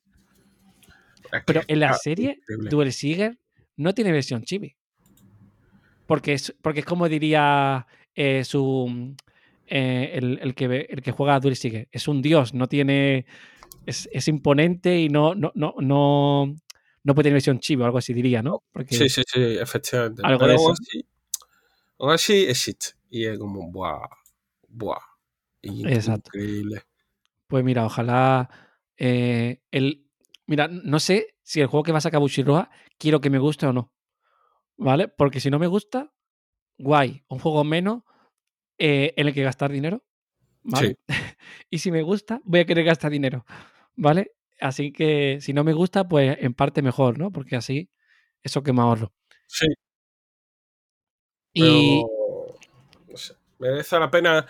Es 1.33 1.43
Pero 1.47 1.63
en 1.67 1.81
la 1.81 1.95
serie, 1.95 2.39
increíble. 2.43 2.71
Duel 2.71 2.93
Seeger 2.93 3.39
no 3.77 3.95
tiene 3.95 4.13
versión 4.13 4.43
chibi. 4.43 4.77
Porque 6.07 6.35
es, 6.35 6.55
porque 6.63 6.81
es 6.81 6.87
como 6.87 7.09
diría 7.09 7.87
eh, 8.15 8.45
su 8.45 8.87
mm, 8.89 9.17
eh, 9.69 10.11
el, 10.15 10.39
el 10.43 10.55
que, 10.55 10.87
el 10.89 11.03
que 11.03 11.13
juega 11.13 11.37
a 11.37 11.41
Duel 11.41 11.57
Seeger. 11.57 11.89
Es 11.91 12.07
un 12.07 12.21
dios, 12.21 12.53
no 12.55 12.69
tiene. 12.69 13.25
Es, 13.87 14.09
es 14.13 14.29
imponente 14.29 14.99
y 14.99 15.09
no, 15.09 15.35
no, 15.35 15.53
no, 15.55 15.75
no, 15.79 16.55
no 17.03 17.15
puede 17.15 17.25
tener 17.25 17.35
versión 17.35 17.61
chibi 17.61 17.83
o 17.83 17.87
algo 17.87 17.99
así, 17.99 18.13
diría, 18.13 18.43
¿no? 18.43 18.65
Porque 18.73 18.97
Sí, 18.97 19.09
sí, 19.09 19.23
sí, 19.27 19.41
efectivamente. 19.59 20.23
Algo 20.25 20.41
Pero 20.41 20.51
de 20.51 20.57
eso. 20.57 20.73
así, 20.73 21.07
aún 21.99 22.13
así 22.13 22.47
existe. 22.49 22.89
Y 23.09 23.27
es 23.27 23.39
como, 23.39 23.71
buah, 23.71 24.09
buah. 24.69 24.99
Exacto. 25.63 26.31
Increíble. 26.35 26.83
Pues 27.47 27.65
mira, 27.65 27.87
ojalá. 27.87 28.51
eh, 28.97 29.63
el, 29.71 30.07
mira, 30.47 30.69
no 30.69 30.99
sé 30.99 31.37
si 31.43 31.61
el 31.61 31.69
juego 31.69 31.85
que 31.85 31.93
va 31.93 31.99
a 31.99 32.03
sacar 32.03 32.21
Bushiroa 32.21 32.71
quiero 32.99 33.21
que 33.21 33.31
me 33.31 33.39
guste 33.39 33.67
o 33.67 33.73
no. 33.73 33.93
¿Vale? 34.77 35.09
Porque 35.09 35.41
si 35.41 35.49
no 35.49 35.59
me 35.59 35.69
gusta, 35.69 36.13
guay. 36.79 37.25
Un 37.29 37.39
juego 37.39 37.65
menos 37.65 38.03
eh, 38.79 39.15
en 39.17 39.29
el 39.29 39.35
que 39.35 39.43
gastar 39.43 39.71
dinero. 39.71 40.05
¿Vale? 40.63 40.97
y 41.71 41.79
si 41.79 41.91
me 41.91 42.03
gusta, 42.03 42.41
voy 42.45 42.61
a 42.61 42.67
querer 42.67 42.85
gastar 42.85 43.13
dinero. 43.13 43.47
¿Vale? 43.97 44.33
Así 44.61 44.93
que 44.93 45.39
si 45.41 45.53
no 45.53 45.65
me 45.65 45.73
gusta, 45.73 46.09
pues 46.09 46.37
en 46.41 46.55
parte 46.55 46.83
mejor, 46.83 47.19
¿no? 47.19 47.31
Porque 47.31 47.57
así, 47.57 47.91
eso 48.43 48.63
que 48.63 48.73
me 48.73 48.83
ahorro. 48.83 49.13
Sí, 49.47 49.67
Y 51.53 52.03
pero. 52.03 52.59
No 53.11 53.17
sé. 53.17 53.35
Merece 53.59 53.99
la 53.99 54.11
pena. 54.11 54.47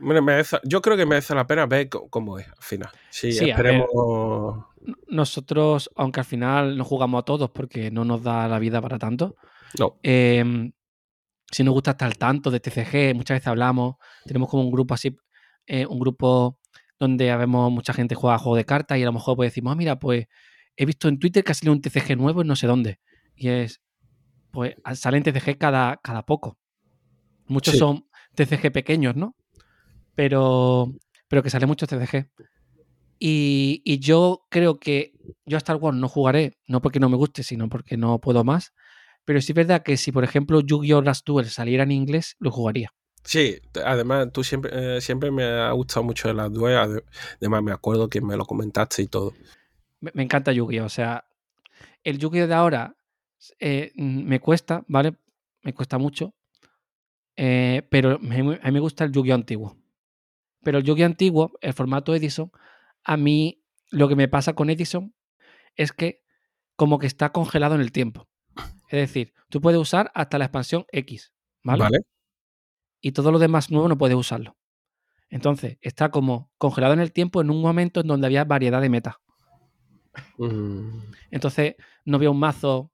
Mira, 0.00 0.20
merece- 0.20 0.60
yo 0.64 0.80
creo 0.80 0.96
que 0.96 1.06
merece 1.06 1.34
la 1.34 1.46
pena 1.46 1.66
ver 1.66 1.88
cómo 1.88 2.38
es 2.38 2.46
al 2.48 2.54
final. 2.62 2.90
Sí, 3.10 3.32
Sí, 3.32 3.50
a 3.50 3.56
ver. 3.56 3.66
esperemos. 3.66 4.66
nosotros, 5.06 5.90
aunque 5.94 6.20
al 6.20 6.26
final 6.26 6.76
no 6.76 6.84
jugamos 6.84 7.20
a 7.20 7.24
todos 7.24 7.50
porque 7.50 7.90
no 7.92 8.04
nos 8.04 8.22
da 8.22 8.48
la 8.48 8.58
vida 8.58 8.80
para 8.80 8.98
tanto, 8.98 9.36
No, 9.78 9.98
Em, 10.02 10.72
si 11.50 11.62
nos 11.62 11.72
gusta 11.74 11.92
estar 11.92 12.06
al 12.08 12.18
tanto 12.18 12.50
de 12.50 12.58
TCG, 12.60 13.14
muchas 13.14 13.36
veces 13.36 13.46
hablamos, 13.46 13.94
tenemos 14.26 14.48
como 14.48 14.64
un 14.64 14.72
grupo 14.72 14.94
así, 14.94 15.16
eh, 15.66 15.86
un 15.86 16.00
grupo 16.00 16.58
donde 17.02 17.36
vemos 17.36 17.72
mucha 17.72 17.92
gente 17.92 18.14
juega 18.14 18.38
juego 18.38 18.56
de 18.56 18.64
cartas 18.64 18.96
y 18.96 19.02
a 19.02 19.06
lo 19.06 19.12
mejor 19.12 19.34
pues 19.34 19.50
decimos, 19.50 19.72
ah, 19.72 19.74
mira, 19.74 19.98
pues 19.98 20.26
he 20.76 20.86
visto 20.86 21.08
en 21.08 21.18
Twitter 21.18 21.42
que 21.42 21.50
ha 21.50 21.54
salido 21.54 21.72
un 21.72 21.80
TCG 21.80 22.16
nuevo 22.16 22.42
en 22.42 22.46
no 22.46 22.54
sé 22.54 22.68
dónde. 22.68 23.00
Y 23.34 23.48
es, 23.48 23.80
pues 24.52 24.76
salen 24.94 25.24
TCG 25.24 25.58
cada, 25.58 25.96
cada 25.96 26.24
poco. 26.24 26.58
Muchos 27.48 27.72
Sí. 27.72 27.78
son 27.78 28.06
TCG 28.36 28.70
pequeños, 28.70 29.16
¿no? 29.16 29.34
Pero, 30.14 30.92
pero 31.26 31.42
que 31.42 31.50
salen 31.50 31.68
muchos 31.68 31.88
TCG. 31.88 32.28
Y, 33.18 33.82
y 33.84 33.98
yo 33.98 34.46
creo 34.48 34.78
que 34.78 35.12
yo 35.44 35.56
a 35.56 35.58
Star 35.58 35.76
Wars 35.76 35.96
no 35.96 36.08
jugaré, 36.08 36.56
no 36.68 36.80
porque 36.80 37.00
no 37.00 37.08
me 37.08 37.16
guste, 37.16 37.42
sino 37.42 37.68
porque 37.68 37.96
no 37.96 38.20
puedo 38.20 38.44
más. 38.44 38.72
Pero 39.24 39.40
sí 39.40 39.52
es 39.52 39.56
verdad 39.56 39.82
que 39.82 39.96
si, 39.96 40.12
por 40.12 40.22
ejemplo, 40.22 40.60
Yu-Gi-Oh! 40.60 41.02
Last 41.02 41.26
Duel 41.26 41.46
saliera 41.50 41.82
en 41.82 41.90
inglés, 41.90 42.36
lo 42.38 42.50
jugaría. 42.52 42.92
Sí, 43.24 43.60
además 43.84 44.28
tú 44.32 44.42
siempre, 44.42 44.96
eh, 44.96 45.00
siempre 45.00 45.30
me 45.30 45.44
ha 45.44 45.70
gustado 45.72 46.02
mucho 46.04 46.28
de 46.28 46.34
las 46.34 46.52
duelas. 46.52 46.88
Además 47.38 47.62
me 47.62 47.72
acuerdo 47.72 48.08
que 48.08 48.20
me 48.20 48.36
lo 48.36 48.44
comentaste 48.44 49.02
y 49.02 49.06
todo. 49.06 49.32
Me, 50.00 50.10
me 50.14 50.22
encanta 50.24 50.52
Yu-Gi-Oh! 50.52 50.84
O 50.86 50.88
sea, 50.88 51.24
el 52.02 52.18
Yu-Gi-Oh! 52.18 52.46
de 52.48 52.54
ahora 52.54 52.96
eh, 53.60 53.92
me 53.96 54.40
cuesta, 54.40 54.84
¿vale? 54.88 55.14
Me 55.62 55.72
cuesta 55.72 55.98
mucho. 55.98 56.34
eh, 57.36 57.86
pero 57.90 58.18
me- 58.18 58.36
a 58.40 58.66
mí 58.66 58.72
me 58.72 58.80
gusta 58.80 59.04
el 59.04 59.12
Yu-Gi-Oh! 59.12 59.34
antiguo. 59.34 59.76
Pero 60.62 60.78
el 60.78 60.84
Yu-Gi-Oh! 60.84 61.06
antiguo, 61.06 61.52
el 61.60 61.72
formato 61.72 62.14
Edison, 62.14 62.50
a 63.04 63.16
mí 63.16 63.62
lo 63.90 64.08
que 64.08 64.16
me 64.16 64.28
pasa 64.28 64.52
con 64.54 64.70
Edison 64.70 65.14
es 65.76 65.92
que 65.92 66.22
como 66.76 66.98
que 66.98 67.06
está 67.06 67.30
congelado 67.32 67.74
en 67.74 67.80
el 67.80 67.92
tiempo. 67.92 68.28
Es 68.88 68.98
decir, 68.98 69.32
tú 69.48 69.60
puedes 69.60 69.80
usar 69.80 70.10
hasta 70.14 70.38
la 70.38 70.46
expansión 70.46 70.84
X, 70.92 71.32
¿vale? 71.62 71.84
¿Vale? 71.84 71.98
Y 73.02 73.12
todo 73.12 73.30
lo 73.32 73.38
demás 73.38 73.70
nuevo 73.70 73.88
no 73.88 73.98
puedes 73.98 74.16
usarlo. 74.16 74.56
Entonces, 75.28 75.76
está 75.82 76.10
como 76.10 76.50
congelado 76.56 76.94
en 76.94 77.00
el 77.00 77.12
tiempo 77.12 77.42
en 77.42 77.50
un 77.50 77.60
momento 77.60 78.00
en 78.00 78.06
donde 78.06 78.26
había 78.26 78.44
variedad 78.44 78.80
de 78.80 78.88
metas. 78.88 79.16
Mm, 80.38 81.00
Entonces, 81.30 81.74
no 82.04 82.18
veo 82.18 82.30
un 82.30 82.38
mazo 82.38 82.92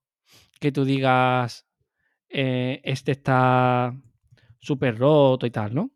que 0.60 0.72
tú 0.72 0.84
digas, 0.84 1.66
eh, 2.28 2.80
este 2.84 3.12
está 3.12 3.94
súper 4.60 4.98
roto 4.98 5.46
y 5.46 5.50
tal, 5.50 5.74
¿no? 5.74 5.90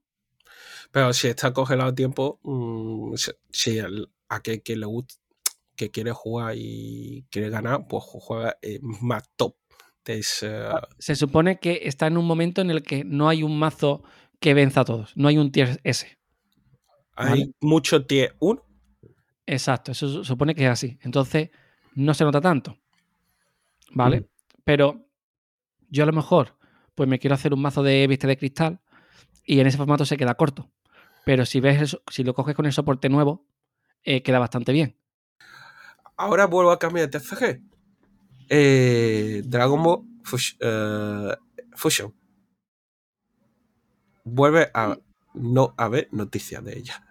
Pero 0.90 1.12
si 1.12 1.28
está 1.28 1.52
congelado 1.52 1.94
tiempo, 1.94 2.38
mm, 2.42 3.14
si- 3.16 3.32
si 3.50 3.78
el- 3.78 4.10
a 4.28 4.40
que, 4.40 4.62
que 4.62 4.76
le 4.76 4.86
gusta, 4.86 5.14
que 5.76 5.90
quiere 5.90 6.12
jugar 6.12 6.54
y 6.56 7.26
quiere 7.30 7.50
ganar, 7.50 7.86
pues 7.88 8.04
juega 8.06 8.56
eh, 8.62 8.78
más 8.82 9.24
top. 9.36 9.56
De 10.05 10.18
ese- 10.18 10.64
Se 10.98 11.14
supone 11.16 11.59
que 11.59 11.82
está 11.84 12.07
en 12.07 12.16
un 12.16 12.26
momento 12.26 12.61
en 12.61 12.70
el 12.70 12.82
que 12.82 13.05
no 13.05 13.28
hay 13.28 13.42
un 13.42 13.59
mazo 13.59 14.03
que 14.40 14.55
venza 14.55 14.80
a 14.80 14.84
todos. 14.84 15.16
No 15.16 15.28
hay 15.28 15.38
un 15.38 15.53
tier 15.53 15.80
S. 15.84 16.18
hay 17.14 17.28
Vale. 17.30 17.53
mucho 17.61 18.05
tier 18.07 18.34
1. 18.40 18.64
Exacto, 19.46 19.92
eso 19.92 20.09
se 20.22 20.24
supone 20.24 20.55
que 20.55 20.64
es 20.64 20.70
así. 20.70 20.98
Entonces, 21.03 21.50
no 21.94 22.14
se 22.14 22.24
nota 22.24 22.40
tanto. 22.40 22.78
¿Vale? 23.92 24.28
Pero 24.64 25.07
yo 25.90 26.05
a 26.05 26.07
lo 26.07 26.12
mejor, 26.12 26.57
pues 26.94 27.09
me 27.09 27.18
quiero 27.18 27.34
hacer 27.34 27.53
un 27.53 27.61
mazo 27.61 27.82
de 27.82 28.07
viste 28.07 28.26
de 28.26 28.36
cristal 28.38 28.80
y 29.44 29.61
en 29.61 29.66
ese 29.66 29.76
formato 29.76 30.05
se 30.07 30.16
queda 30.16 30.34
corto. 30.36 30.70
Pero 31.24 31.44
si 31.44 31.61
ves 31.61 31.80
eso, 31.82 32.03
si 32.11 32.24
lo 32.24 32.34
coges 32.34 32.55
con 32.57 32.66
el 32.66 32.72
soporte 32.72 33.09
nuevo, 33.09 33.46
eh, 34.03 34.22
queda 34.22 34.38
bastante 34.38 34.72
bien. 34.72 34.96
Ahora 36.16 36.46
vuelvo 36.46 36.70
a 36.70 36.78
cambiar 36.78 37.11
de 37.11 37.18
TCG. 37.20 37.62
Eh, 38.55 39.40
Dragon 39.46 39.82
Ball 39.82 40.03
Fush- 40.24 40.57
eh, 40.61 41.34
Fusion. 41.74 42.12
Vuelve 44.24 44.70
a 44.74 44.98
no 45.34 45.74
haber 45.78 46.09
noticias 46.12 46.62
de 46.62 46.76
ella. 46.78 47.03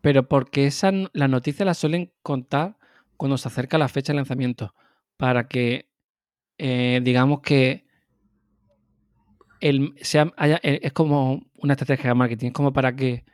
Pero 0.00 0.28
porque 0.28 0.66
esa, 0.66 0.88
n- 0.88 1.08
las 1.12 1.30
noticias 1.30 1.64
las 1.64 1.78
suelen 1.78 2.12
contar 2.22 2.76
cuando 3.16 3.38
se 3.38 3.46
acerca 3.48 3.78
la 3.78 3.86
fecha 3.88 4.12
de 4.12 4.16
lanzamiento. 4.16 4.74
Para 5.16 5.46
que, 5.46 5.88
eh, 6.58 7.00
digamos 7.04 7.40
que 7.40 7.86
el, 9.60 9.94
sea, 10.02 10.32
haya- 10.36 10.60
eh, 10.64 10.80
es 10.82 10.92
como 10.92 11.40
una 11.54 11.74
estrategia 11.74 12.08
de 12.10 12.14
marketing. 12.14 12.48
Es 12.48 12.52
como 12.52 12.72
para 12.72 12.94
que 12.96 13.24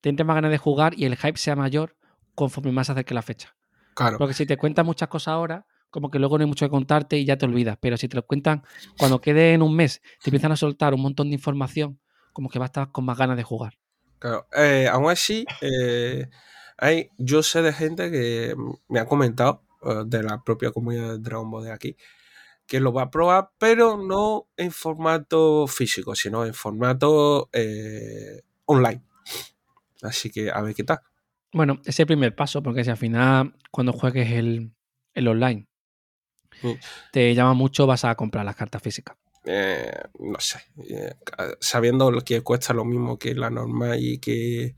tengas 0.00 0.26
más 0.26 0.34
ganas 0.36 0.52
de 0.52 0.58
jugar 0.58 0.94
y 0.96 1.04
el 1.04 1.16
hype 1.16 1.36
sea 1.36 1.56
mayor 1.56 1.96
conforme 2.34 2.72
más 2.72 2.86
se 2.86 2.92
acerque 2.92 3.12
la 3.12 3.22
fecha. 3.22 3.54
Claro, 3.94 4.18
Porque 4.18 4.34
si 4.34 4.46
te 4.46 4.56
cuentan 4.56 4.86
muchas 4.86 5.08
cosas 5.08 5.32
ahora, 5.32 5.66
como 5.92 6.10
que 6.10 6.18
luego 6.18 6.38
no 6.38 6.42
hay 6.42 6.48
mucho 6.48 6.66
que 6.66 6.70
contarte 6.70 7.18
y 7.18 7.24
ya 7.24 7.36
te 7.36 7.46
olvidas. 7.46 7.78
Pero 7.80 7.96
si 7.96 8.08
te 8.08 8.16
lo 8.16 8.26
cuentan 8.26 8.64
cuando 8.98 9.20
quede 9.20 9.52
en 9.52 9.62
un 9.62 9.76
mes, 9.76 10.02
te 10.22 10.30
empiezan 10.30 10.50
a 10.50 10.56
soltar 10.56 10.94
un 10.94 11.02
montón 11.02 11.28
de 11.28 11.34
información, 11.34 12.00
como 12.32 12.48
que 12.48 12.58
vas 12.58 12.66
a 12.66 12.70
estar 12.70 12.92
con 12.92 13.04
más 13.04 13.16
ganas 13.16 13.36
de 13.36 13.44
jugar. 13.44 13.78
claro. 14.18 14.48
Eh, 14.56 14.88
aún 14.90 15.10
así, 15.10 15.44
eh, 15.60 16.28
hay, 16.78 17.10
yo 17.18 17.42
sé 17.42 17.62
de 17.62 17.72
gente 17.72 18.10
que 18.10 18.56
me 18.88 18.98
ha 18.98 19.06
comentado 19.06 19.62
eh, 19.84 20.02
de 20.06 20.22
la 20.22 20.42
propia 20.42 20.72
comunidad 20.72 21.10
de 21.10 21.18
Dragon 21.18 21.50
Ball 21.50 21.64
de 21.64 21.72
aquí 21.72 21.96
que 22.66 22.80
lo 22.80 22.92
va 22.92 23.02
a 23.02 23.10
probar, 23.10 23.50
pero 23.58 23.98
no 23.98 24.48
en 24.56 24.70
formato 24.70 25.66
físico, 25.66 26.14
sino 26.14 26.46
en 26.46 26.54
formato 26.54 27.50
eh, 27.52 28.40
online. 28.64 29.02
Así 30.00 30.30
que 30.30 30.50
a 30.50 30.62
ver 30.62 30.74
qué 30.74 30.84
tal. 30.84 31.00
Bueno, 31.52 31.80
ese 31.82 31.90
es 31.90 32.00
el 32.00 32.06
primer 32.06 32.34
paso, 32.34 32.62
porque 32.62 32.82
si 32.82 32.88
al 32.88 32.96
final, 32.96 33.54
cuando 33.70 33.92
juegues 33.92 34.30
el, 34.32 34.72
el 35.12 35.28
online, 35.28 35.68
Te 37.10 37.34
llama 37.34 37.54
mucho, 37.54 37.86
vas 37.86 38.04
a 38.04 38.14
comprar 38.14 38.44
las 38.44 38.56
cartas 38.56 38.82
físicas. 38.82 39.16
Eh, 39.44 39.92
no 40.20 40.38
sé, 40.38 40.60
eh, 40.88 41.14
sabiendo 41.60 42.10
lo 42.10 42.20
que 42.20 42.42
cuesta 42.42 42.72
lo 42.72 42.84
mismo 42.84 43.18
que 43.18 43.34
la 43.34 43.50
normal 43.50 43.98
y 44.00 44.18
que 44.18 44.76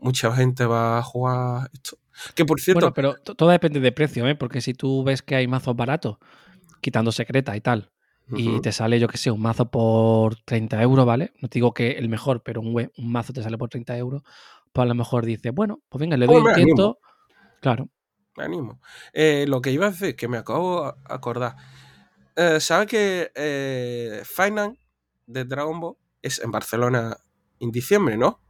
mucha 0.00 0.32
gente 0.34 0.64
va 0.64 0.98
a 0.98 1.02
jugar 1.02 1.70
esto. 1.72 1.98
Que 2.34 2.44
por 2.44 2.60
cierto, 2.60 2.80
Bueno, 2.80 2.94
pero 2.94 3.14
to- 3.24 3.34
todo 3.36 3.50
depende 3.50 3.78
de 3.80 3.92
precio, 3.92 4.26
¿eh? 4.26 4.34
Porque 4.34 4.60
si 4.60 4.74
tú 4.74 5.04
ves 5.04 5.22
que 5.22 5.36
hay 5.36 5.46
mazos 5.46 5.76
baratos, 5.76 6.18
quitando 6.80 7.12
secreta 7.12 7.56
y 7.56 7.60
tal, 7.60 7.92
y 8.36 8.60
te 8.60 8.72
sale, 8.72 9.00
yo 9.00 9.08
que 9.08 9.16
sé, 9.16 9.30
un 9.30 9.40
mazo 9.40 9.70
por 9.70 10.36
30 10.42 10.82
euros, 10.82 11.06
¿vale? 11.06 11.32
No 11.40 11.48
te 11.48 11.54
digo 11.58 11.72
que 11.72 11.92
el 11.92 12.08
mejor, 12.08 12.42
pero 12.42 12.60
un, 12.60 12.74
we- 12.74 12.90
un 12.98 13.10
mazo 13.12 13.32
te 13.32 13.42
sale 13.42 13.56
por 13.56 13.68
30 13.70 13.96
euros, 13.96 14.22
pues 14.72 14.82
a 14.84 14.86
lo 14.88 14.94
mejor 14.94 15.24
dices, 15.24 15.52
bueno, 15.54 15.80
pues 15.88 16.00
venga, 16.00 16.16
le 16.16 16.26
doy 16.26 16.36
animo. 16.38 16.54
tiento. 16.54 16.98
Claro. 17.60 17.88
Me 18.38 18.44
animo. 18.44 18.80
Eh, 19.12 19.44
lo 19.48 19.60
que 19.60 19.70
iba 19.72 19.86
a 19.86 19.90
decir, 19.90 20.16
que 20.16 20.28
me 20.28 20.38
acabo 20.38 20.84
de 20.92 20.92
acordar. 21.08 21.56
Eh, 22.36 22.60
¿Sabes 22.60 22.86
que 22.88 23.32
eh, 23.34 24.22
Final 24.24 24.78
de 25.26 25.44
Dragon 25.44 25.78
Ball 25.80 25.96
es 26.22 26.38
en 26.38 26.50
Barcelona 26.52 27.16
en 27.60 27.70
diciembre, 27.72 28.16
no? 28.16 28.40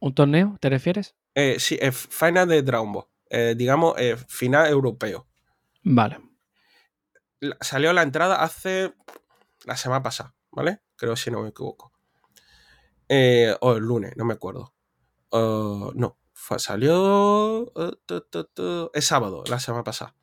¿Un 0.00 0.14
torneo, 0.14 0.56
te 0.60 0.70
refieres? 0.70 1.14
Eh, 1.34 1.56
sí, 1.60 1.78
es 1.80 1.94
Final 1.96 2.48
de 2.48 2.62
Dragon 2.62 2.92
Ball. 2.92 3.04
Digamos, 3.56 3.94
final 4.26 4.66
europeo. 4.68 5.28
Vale. 5.82 6.18
La- 7.40 7.58
salió 7.60 7.92
la 7.92 8.00
entrada 8.02 8.42
hace 8.42 8.94
la 9.66 9.76
semana 9.76 10.02
pasada, 10.02 10.34
¿vale? 10.50 10.80
Creo 10.96 11.14
si 11.14 11.30
no 11.30 11.42
me 11.42 11.50
equivoco. 11.50 11.92
O 13.60 13.72
el 13.76 13.84
lunes, 13.84 14.14
no 14.16 14.24
me 14.24 14.32
acuerdo. 14.34 14.74
Uh, 15.30 15.92
no, 15.94 16.17
fue- 16.38 16.58
salió 16.58 17.62
uh, 17.74 17.96
tu, 18.06 18.20
tu, 18.22 18.44
tu, 18.44 18.90
el 18.94 19.02
sábado, 19.02 19.42
la 19.48 19.58
semana 19.58 19.82
pasada. 19.84 20.14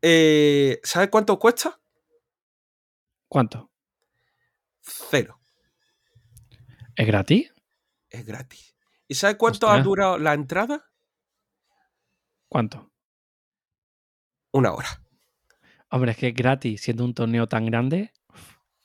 Eh, 0.00 0.80
¿Sabes 0.84 1.08
cuánto 1.10 1.38
cuesta? 1.38 1.80
¿Cuánto? 3.28 3.70
Cero. 4.80 5.40
¿Es 6.94 7.06
gratis? 7.06 7.52
Es 8.08 8.24
gratis. 8.24 8.76
¿Y 9.08 9.14
sabes 9.14 9.36
cuánto 9.36 9.68
ha 9.68 9.80
durado 9.82 10.18
la 10.18 10.32
entrada? 10.32 10.90
¿Cuánto? 12.48 12.92
Una 14.52 14.72
hora. 14.72 14.88
Hombre, 15.90 16.12
es 16.12 16.16
que 16.16 16.28
es 16.28 16.34
gratis, 16.34 16.80
siendo 16.82 17.04
un 17.04 17.14
torneo 17.14 17.48
tan 17.48 17.66
grande, 17.66 18.12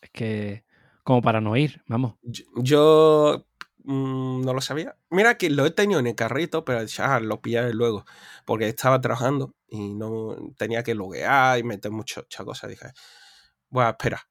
es 0.01 0.09
que 0.09 0.65
como 1.03 1.21
para 1.21 1.39
no 1.39 1.55
ir, 1.55 1.83
vamos. 1.87 2.15
Yo, 2.23 2.43
yo, 2.57 3.47
mm, 3.83 4.41
no 4.41 4.53
lo 4.53 4.61
sabía. 4.61 4.95
Mira 5.09 5.37
que 5.37 5.49
lo 5.49 5.65
he 5.65 5.71
tenido 5.71 5.99
en 5.99 6.07
el 6.07 6.15
carrito, 6.15 6.65
pero 6.65 6.83
ya 6.83 7.19
lo 7.19 7.41
pillaré 7.41 7.73
luego. 7.73 8.05
Porque 8.45 8.67
estaba 8.67 9.01
trabajando 9.01 9.55
y 9.67 9.93
no 9.93 10.35
tenía 10.57 10.83
que 10.83 10.95
loguear 10.95 11.59
y 11.59 11.63
meter 11.63 11.91
muchas 11.91 12.25
cosas. 12.43 12.69
Dije, 12.69 12.91
voy 13.69 13.85
a 13.85 13.89
esperar. 13.91 14.21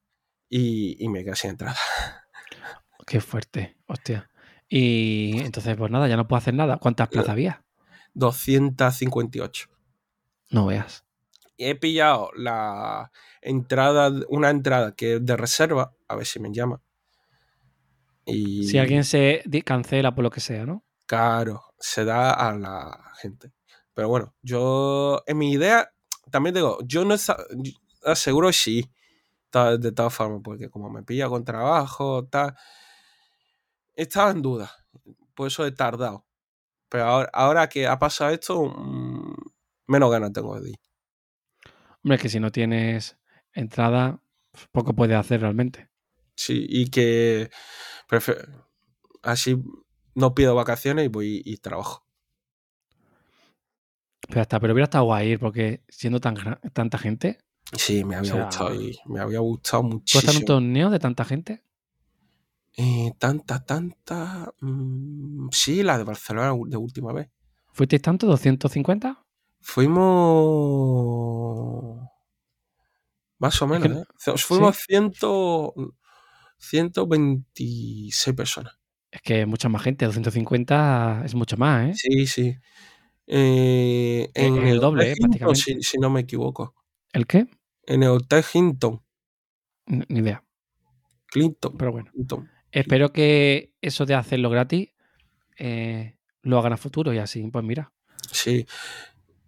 Y, 0.49 1.03
y 1.03 1.09
me 1.09 1.25
quedé 1.25 1.37
sin 1.37 1.51
entrada. 1.51 1.77
Qué 3.07 3.21
fuerte, 3.21 3.77
hostia. 3.87 4.31
Y 4.69 5.41
entonces, 5.41 5.77
pues 5.77 5.91
nada, 5.91 6.07
ya 6.07 6.17
no 6.17 6.29
puedo 6.29 6.39
hacer 6.39 6.55
nada. 6.55 6.79
¿Cuántas 6.79 7.09
plazas 7.09 7.31
había? 7.31 7.65
258. 8.15 9.69
No 10.51 10.67
veas. 10.67 11.05
He 11.59 11.75
pillado 11.75 12.31
la 12.37 13.11
entrada, 13.43 14.13
una 14.29 14.51
entrada 14.51 14.95
que 14.95 15.17
es 15.17 15.27
de 15.27 15.37
reserva, 15.37 15.95
a 16.09 16.17
ver 16.17 16.27
si 16.27 16.41
me 16.41 16.53
llama. 16.53 16.81
Y 18.27 18.65
Si 18.65 18.79
alguien 18.79 19.05
se 19.05 19.43
cancela 19.65 20.15
por 20.15 20.25
lo 20.25 20.31
que 20.31 20.41
sea, 20.41 20.67
¿no? 20.67 20.85
Claro, 21.07 21.65
se 21.79 22.05
da 22.05 22.33
a 22.33 22.57
la 22.57 23.13
gente. 23.21 23.53
Pero 23.95 24.09
bueno, 24.09 24.35
yo, 24.43 25.23
en 25.27 25.39
mi 25.39 25.53
idea, 25.53 25.93
también 26.31 26.55
digo, 26.55 26.79
yo 26.85 27.05
no 27.05 27.17
aseguro 28.05 28.53
sí, 28.53 28.91
de 29.53 29.93
todas 29.93 30.15
formas, 30.15 30.41
porque 30.45 30.71
como 30.71 30.89
me 30.89 31.03
pilla 31.03 31.29
con 31.29 31.45
trabajo, 31.45 32.27
tal, 32.27 32.55
estaba 33.95 34.31
en 34.31 34.43
duda, 34.43 34.71
por 35.35 35.49
eso 35.49 35.67
he 35.67 35.73
tardado. 35.73 36.27
Pero 36.89 37.05
ahora, 37.05 37.31
ahora 37.33 37.69
que 37.69 37.87
ha 37.87 37.99
pasado 37.99 38.31
esto, 38.31 38.65
mm, 38.65 39.35
menos 39.89 40.11
ganas 40.11 40.33
tengo 40.33 40.61
de 40.61 40.71
ir. 40.71 40.81
Hombre, 42.03 42.17
es 42.17 42.23
que 42.23 42.29
si 42.29 42.41
no 42.41 42.51
tienes 42.51 43.19
entrada, 43.53 44.23
poco 44.73 44.95
puedes 44.95 45.17
hacer 45.17 45.41
realmente. 45.41 45.89
Sí, 46.35 46.65
y 46.69 46.89
que 46.91 47.51
prefe- 48.11 48.49
así 49.23 49.63
no 50.15 50.35
pido 50.35 50.55
vacaciones 50.55 51.05
y 51.05 51.09
voy 51.09 51.43
y 51.45 51.57
trabajo. 51.59 52.05
Pero 54.29 54.41
hasta, 54.43 54.61
pero 54.61 54.73
hubiera 54.75 54.85
estado 54.85 55.05
guay 55.05 55.29
ir, 55.33 55.39
porque 55.39 55.83
siendo 55.89 56.21
tan 56.21 56.37
tanta 56.73 56.99
gente, 56.99 57.39
Sí, 57.73 58.05
me 58.05 58.17
había 58.17 58.33
sea, 58.33 58.45
gustado 58.45 58.75
ir, 58.75 58.97
me 59.07 59.21
había 59.21 59.39
gustado 59.41 59.83
¿tú 59.85 59.97
estás 60.05 60.25
en 60.25 60.31
un 60.31 60.35
muchísimo. 60.35 60.47
torneo 60.47 60.91
de 60.91 60.99
tanta 60.99 61.25
gente? 61.25 61.65
Eh, 62.77 63.13
tanta, 63.19 63.65
tanta. 63.65 64.53
mm, 64.61 65.49
sí, 65.53 65.83
la 65.83 65.99
de 65.99 66.05
Barcelona 66.05 66.55
de 66.67 66.77
última 66.77 67.13
vez. 67.13 67.29
¿Fuisteis 67.73 68.03
tanto? 68.03 68.27
¿250? 68.27 69.25
Fuimos. 70.71 72.01
Más 73.39 73.63
o 73.63 73.65
Es 73.67 73.71
que 73.83 73.89
menos, 73.89 73.97
no- 73.99 74.03
¿eh? 74.03 74.05
Fu- 74.17 74.37
¿sí? 74.39 74.45
Fuimos 74.47 74.77
ciento, 74.77 75.75
126 76.61 78.37
personas. 78.37 78.79
Es 79.11 79.21
que 79.23 79.45
mucha 79.47 79.69
más 79.69 79.83
gente, 79.83 80.05
250 80.05 81.23
es 81.25 81.35
mucho 81.35 81.57
más, 81.57 81.91
¿eh? 81.91 81.95
Sí, 81.95 82.27
sí. 82.27 82.55
Eh, 83.27 84.31
en 84.35 84.57
el 84.67 84.81
doble, 84.81 85.13
¿eh? 85.13 85.15
Prácticamente. 85.19 85.61
si, 85.61 85.83
si 85.83 85.99
no 85.99 86.11
me 86.11 86.21
equivoco. 86.21 86.75
¿El 87.13 87.27
qué? 87.27 87.47
En 87.87 88.03
el 88.03 88.11
Hotel 88.11 88.45
Hinton. 88.53 89.03
Ni 89.87 90.21
idea. 90.21 90.45
Clinton. 91.27 91.77
Pero 91.77 91.93
bueno. 91.93 92.11
Clinton. 92.13 92.49
Espero 92.71 93.13
que 93.13 93.73
eso 93.81 94.07
de 94.07 94.15
hacerlo 94.15 94.51
gratis 94.51 94.91
eh, 95.59 96.17
lo 96.43 96.59
hagan 96.59 96.73
a 96.73 96.77
futuro 96.77 97.13
y 97.13 97.19
así, 97.19 97.43
pues 97.51 97.65
mira. 97.65 97.93
Sí. 98.31 98.67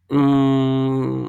Mm, 0.09 1.29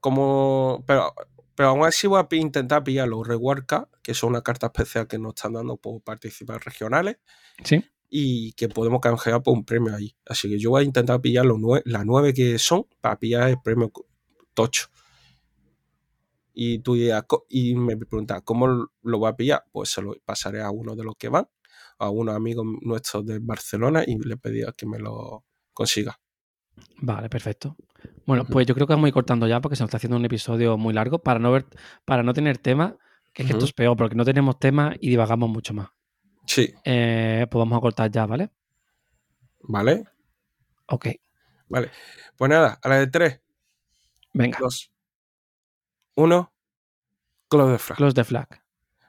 como. 0.00 0.84
Pero, 0.86 1.12
pero 1.54 1.70
aún 1.70 1.84
así 1.84 2.06
voy 2.06 2.20
a 2.30 2.34
intentar 2.36 2.82
pillar 2.84 3.08
los 3.08 3.26
Reward 3.26 3.64
que 4.02 4.14
son 4.14 4.30
una 4.30 4.42
carta 4.42 4.66
especial 4.66 5.06
que 5.06 5.18
nos 5.18 5.34
están 5.34 5.52
dando 5.54 5.76
por 5.76 6.00
participar 6.02 6.60
regionales 6.64 7.18
Sí. 7.64 7.84
y 8.10 8.52
que 8.52 8.68
podemos 8.68 9.00
canjear 9.00 9.42
por 9.42 9.54
un 9.54 9.64
premio 9.64 9.94
ahí. 9.94 10.16
Así 10.26 10.48
que 10.48 10.58
yo 10.58 10.70
voy 10.70 10.82
a 10.82 10.84
intentar 10.86 11.20
pillar 11.20 11.46
los 11.46 11.58
nue- 11.58 11.82
las 11.84 12.04
nueve 12.04 12.32
que 12.34 12.58
son 12.58 12.86
para 13.00 13.18
pillar 13.18 13.48
el 13.48 13.60
premio 13.62 13.90
tocho. 14.54 14.88
Y 16.52 16.78
tú 16.80 16.94
dirás, 16.94 17.24
y 17.48 17.74
me 17.74 17.96
preguntas, 17.96 18.42
¿cómo 18.44 18.88
lo 19.02 19.18
voy 19.18 19.28
a 19.28 19.34
pillar? 19.36 19.64
Pues 19.72 19.88
se 19.90 20.00
lo 20.02 20.14
pasaré 20.24 20.62
a 20.62 20.70
uno 20.70 20.94
de 20.94 21.02
los 21.02 21.16
que 21.16 21.28
van, 21.28 21.48
a 21.98 22.10
unos 22.10 22.36
amigos 22.36 22.64
nuestros 22.82 23.26
de 23.26 23.40
Barcelona 23.40 24.04
y 24.06 24.16
le 24.18 24.36
pedí 24.36 24.62
a 24.62 24.72
que 24.72 24.86
me 24.86 24.98
lo 25.00 25.44
consiga. 25.72 26.20
Vale, 26.98 27.28
perfecto. 27.28 27.76
Bueno, 28.26 28.44
pues 28.44 28.66
yo 28.66 28.74
creo 28.74 28.86
que 28.86 28.92
vamos 28.94 29.04
a 29.06 29.08
ir 29.08 29.14
cortando 29.14 29.46
ya 29.46 29.60
porque 29.60 29.76
se 29.76 29.82
nos 29.82 29.88
está 29.88 29.98
haciendo 29.98 30.16
un 30.16 30.24
episodio 30.24 30.76
muy 30.78 30.94
largo 30.94 31.18
para 31.18 31.38
no 31.38 31.52
ver, 31.52 31.66
para 32.04 32.22
no 32.22 32.32
tener 32.32 32.58
tema, 32.58 32.96
que 33.32 33.42
es 33.42 33.46
que 33.48 33.52
esto 33.52 33.64
es 33.64 33.72
peor, 33.72 33.96
porque 33.96 34.14
no 34.14 34.24
tenemos 34.24 34.58
tema 34.58 34.94
y 35.00 35.10
divagamos 35.10 35.50
mucho 35.50 35.74
más. 35.74 35.88
Sí, 36.46 36.72
Eh, 36.84 37.46
pues 37.50 37.58
vamos 37.58 37.76
a 37.76 37.80
cortar 37.80 38.10
ya, 38.10 38.26
¿vale? 38.26 38.50
¿vale? 39.62 40.04
Ok, 40.86 41.08
Vale. 41.68 41.90
Pues 42.36 42.48
nada, 42.50 42.78
a 42.82 42.88
la 42.88 42.98
de 42.98 43.06
3, 43.06 43.40
venga, 44.34 44.58
2, 44.60 44.92
1, 46.16 46.52
Close 47.48 47.72
the 47.72 47.78
Flag. 47.78 47.96
close 47.96 48.14
the 48.14 48.24
flag. 48.24 48.48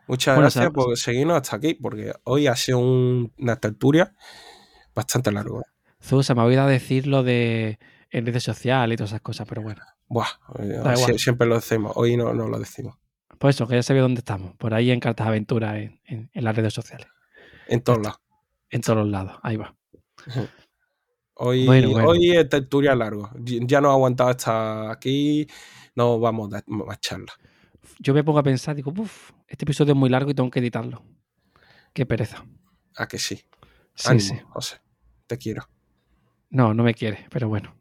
Muchas 0.08 0.38
gracias 0.38 0.70
por 0.72 0.98
seguirnos 0.98 1.38
hasta 1.38 1.56
aquí, 1.58 1.74
porque 1.74 2.14
hoy 2.24 2.48
ha 2.48 2.56
sido 2.56 2.80
un- 2.80 3.34
una 3.38 3.56
tertulia 3.58 4.16
bastante 4.94 5.32
larga. 5.32 5.62
Zu, 6.00 6.22
se 6.24 6.34
me 6.36 6.42
ha 6.42 6.46
olvidado 6.46 6.70
decir 6.70 7.08
lo 7.08 7.24
de 7.24 7.80
en 8.18 8.26
redes 8.26 8.44
sociales 8.44 8.94
y 8.94 8.98
todas 8.98 9.12
esas 9.12 9.22
cosas, 9.22 9.48
pero 9.48 9.62
bueno. 9.62 9.82
Buah, 10.08 10.28
eh, 10.60 10.68
Da 10.84 10.94
sie- 10.96 11.02
igual. 11.04 11.20
siempre 11.20 11.48
lo 11.48 11.56
decimos, 11.56 11.92
hoy 11.96 12.16
no, 12.18 12.34
no 12.34 12.48
lo 12.48 12.60
decimos. 12.60 12.98
Pues 13.40 13.56
eso, 13.56 13.68
que 13.68 13.76
ya 13.76 13.84
se 13.84 13.94
ve 13.94 14.00
dónde 14.00 14.20
estamos, 14.20 14.56
por 14.56 14.74
ahí 14.74 14.92
en 14.92 15.00
Cartas 15.00 15.28
Aventuras, 15.28 15.76
en, 15.76 16.00
en- 16.06 16.30
en 16.34 16.44
las 16.44 16.56
redes 16.56 16.74
sociales, 16.74 17.08
En 17.68 17.82
todos 17.82 18.00
lados. 18.02 18.20
en 18.70 18.82
todos 18.82 19.00
los 19.00 19.08
lados, 19.10 19.38
ahí 19.44 19.58
va. 19.58 19.76
Hoy, 21.38 21.66
Bueno, 21.66 21.90
bueno. 21.90 22.08
hoy 22.08 22.32
es 22.32 22.48
tertulia 22.48 22.96
largo. 22.96 23.30
Ya 23.44 23.82
no 23.82 23.90
he 23.90 23.92
aguantado 23.92 24.30
hasta 24.30 24.90
aquí, 24.90 25.46
no 25.94 26.18
vamos 26.18 26.54
a 26.54 26.64
más 26.68 27.00
charlas. 27.02 27.36
Yo 28.00 28.14
me 28.14 28.24
pongo 28.24 28.40
a 28.40 28.44
pensar, 28.44 28.74
digo, 28.74 28.94
uff, 28.98 29.32
este 29.48 29.66
episodio 29.66 29.92
es 29.94 29.98
muy 30.00 30.10
largo 30.10 30.32
y 30.32 30.34
tengo 30.34 30.50
que 30.50 30.60
editarlo. 30.60 31.04
Qué 31.94 32.06
pereza. 32.06 32.46
A 32.96 33.08
que 33.08 33.18
sí. 33.20 33.36
Sí, 33.96 34.08
Ánimo, 34.10 34.20
sí. 34.36 34.40
José. 34.48 34.78
Te 35.28 35.38
quiero. 35.38 35.68
No, 36.52 36.74
no 36.74 36.84
me 36.84 36.94
quiere, 36.94 37.26
pero 37.30 37.50
bueno. 37.50 37.76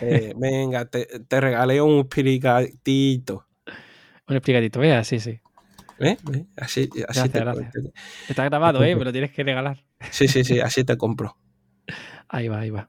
Eh, 0.00 0.32
venga, 0.36 0.84
te, 0.86 1.06
te 1.28 1.40
regalé 1.40 1.80
un 1.80 2.08
piricatito. 2.08 3.46
Un 4.28 4.36
explicadito, 4.36 4.80
vea, 4.80 5.04
sí, 5.04 5.20
sí. 5.20 5.40
¿Eh? 5.98 6.16
¿Eh? 6.32 6.46
Así, 6.56 6.82
así 6.84 7.00
Gracias, 7.00 7.30
te, 7.32 7.40
gracias. 7.40 7.72
te- 7.72 7.92
Está 8.28 8.44
grabado, 8.44 8.82
¿eh? 8.82 8.96
Me 8.96 9.04
lo 9.04 9.12
tienes 9.12 9.32
que 9.32 9.44
regalar. 9.44 9.84
Sí, 10.10 10.28
sí, 10.28 10.44
sí, 10.44 10.58
así 10.60 10.82
te 10.84 10.96
compro. 10.96 11.36
Ahí 12.28 12.46
va, 12.48 12.60
ahí 12.60 12.70
va. 12.70 12.88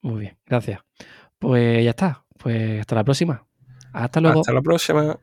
Muy 0.00 0.20
bien, 0.20 0.38
gracias. 0.46 0.80
Pues 1.38 1.84
ya 1.84 1.90
está. 1.90 2.24
Pues 2.38 2.80
hasta 2.80 2.94
la 2.94 3.04
próxima. 3.04 3.46
Hasta 3.92 4.20
luego. 4.20 4.40
Hasta 4.40 4.52
la 4.52 4.62
próxima. 4.62 5.18